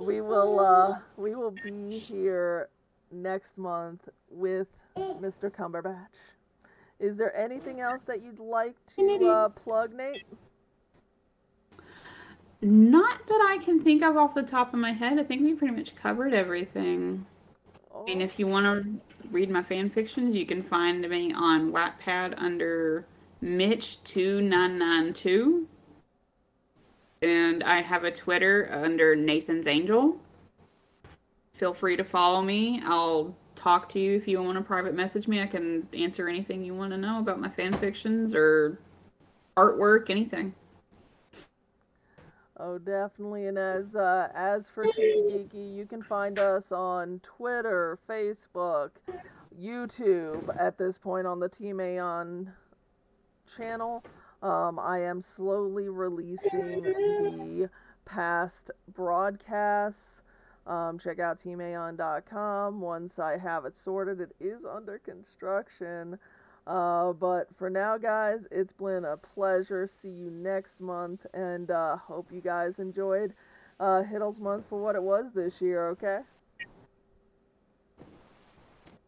we 0.00 0.20
will 0.20 0.60
uh, 0.60 0.98
we 1.16 1.34
will 1.34 1.50
be 1.50 1.98
here 1.98 2.68
next 3.10 3.58
month 3.58 4.08
with 4.30 4.68
Mr. 4.96 5.50
Cumberbatch. 5.50 6.14
Is 7.00 7.16
there 7.16 7.36
anything 7.36 7.80
else 7.80 8.02
that 8.06 8.22
you'd 8.22 8.38
like 8.40 8.74
to 8.96 9.28
uh, 9.28 9.48
plug, 9.50 9.94
Nate? 9.94 10.24
Not 12.60 13.24
that 13.28 13.46
I 13.48 13.58
can 13.64 13.84
think 13.84 14.02
of 14.02 14.16
off 14.16 14.34
the 14.34 14.42
top 14.42 14.74
of 14.74 14.80
my 14.80 14.90
head. 14.92 15.16
I 15.18 15.22
think 15.22 15.42
we 15.42 15.54
pretty 15.54 15.76
much 15.76 15.94
covered 15.94 16.34
everything. 16.34 17.24
I 17.94 18.02
mean, 18.04 18.20
if 18.20 18.36
you 18.38 18.48
want 18.48 18.66
to 18.66 18.84
read 19.30 19.48
my 19.50 19.62
fan 19.62 19.88
fictions, 19.90 20.34
you 20.34 20.44
can 20.44 20.62
find 20.62 21.08
me 21.08 21.32
on 21.32 21.72
Wattpad 21.72 22.34
under 22.36 23.06
Mich2992. 23.42 25.64
And 27.22 27.64
I 27.64 27.82
have 27.82 28.04
a 28.04 28.10
Twitter 28.10 28.68
under 28.70 29.16
Nathan's 29.16 29.66
Angel. 29.66 30.20
Feel 31.54 31.74
free 31.74 31.96
to 31.96 32.04
follow 32.04 32.42
me. 32.42 32.80
I'll 32.84 33.36
talk 33.56 33.88
to 33.90 33.98
you 33.98 34.14
if 34.14 34.28
you 34.28 34.40
want 34.40 34.56
to 34.56 34.62
private 34.62 34.94
message 34.94 35.26
me. 35.26 35.42
I 35.42 35.46
can 35.46 35.88
answer 35.92 36.28
anything 36.28 36.64
you 36.64 36.74
want 36.74 36.92
to 36.92 36.96
know 36.96 37.18
about 37.18 37.40
my 37.40 37.48
fan 37.48 37.72
fictions 37.72 38.34
or 38.34 38.78
artwork, 39.56 40.08
anything. 40.08 40.54
Oh, 42.60 42.78
definitely. 42.78 43.46
And 43.46 43.58
as 43.58 43.94
uh, 43.94 44.28
as 44.34 44.68
for 44.68 44.84
Cheeky 44.84 45.48
Geeky, 45.52 45.76
you 45.76 45.86
can 45.86 46.02
find 46.02 46.38
us 46.38 46.72
on 46.72 47.20
Twitter, 47.22 47.98
Facebook, 48.08 48.90
YouTube. 49.60 50.56
At 50.58 50.76
this 50.76 50.98
point, 50.98 51.26
on 51.26 51.38
the 51.38 51.48
Team 51.48 51.78
Aonn 51.78 52.52
channel, 53.56 54.02
um, 54.42 54.78
I 54.78 55.00
am 55.02 55.20
slowly 55.20 55.88
releasing 55.88 56.82
the 56.82 57.70
past 58.04 58.70
broadcasts. 58.94 60.22
Um, 60.66 60.98
check 60.98 61.18
out 61.18 61.38
teamaonn.com. 61.42 62.80
Once 62.80 63.18
I 63.18 63.38
have 63.38 63.64
it 63.64 63.76
sorted, 63.76 64.20
it 64.20 64.34
is 64.38 64.64
under 64.64 64.98
construction. 64.98 66.18
Uh, 66.66 67.14
but 67.14 67.48
for 67.56 67.70
now, 67.70 67.96
guys, 67.96 68.40
it's 68.50 68.74
been 68.74 69.06
a 69.06 69.16
pleasure. 69.16 69.86
See 69.86 70.10
you 70.10 70.30
next 70.30 70.80
month, 70.80 71.24
and 71.32 71.70
uh, 71.70 71.96
hope 71.96 72.30
you 72.30 72.42
guys 72.42 72.78
enjoyed 72.78 73.32
uh, 73.80 74.02
Hiddles 74.02 74.38
Month 74.38 74.66
for 74.68 74.78
what 74.82 74.94
it 74.94 75.02
was 75.02 75.32
this 75.34 75.62
year. 75.62 75.88
Okay, 75.90 76.20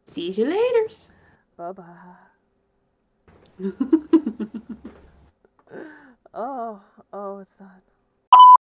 See 0.07 0.31
you 0.31 0.45
later. 0.47 0.89
bye 1.59 1.73
bye. 1.73 2.15
Oh, 6.33 6.81
oh, 7.13 7.39
it's 7.39 7.55
done. 7.57 7.90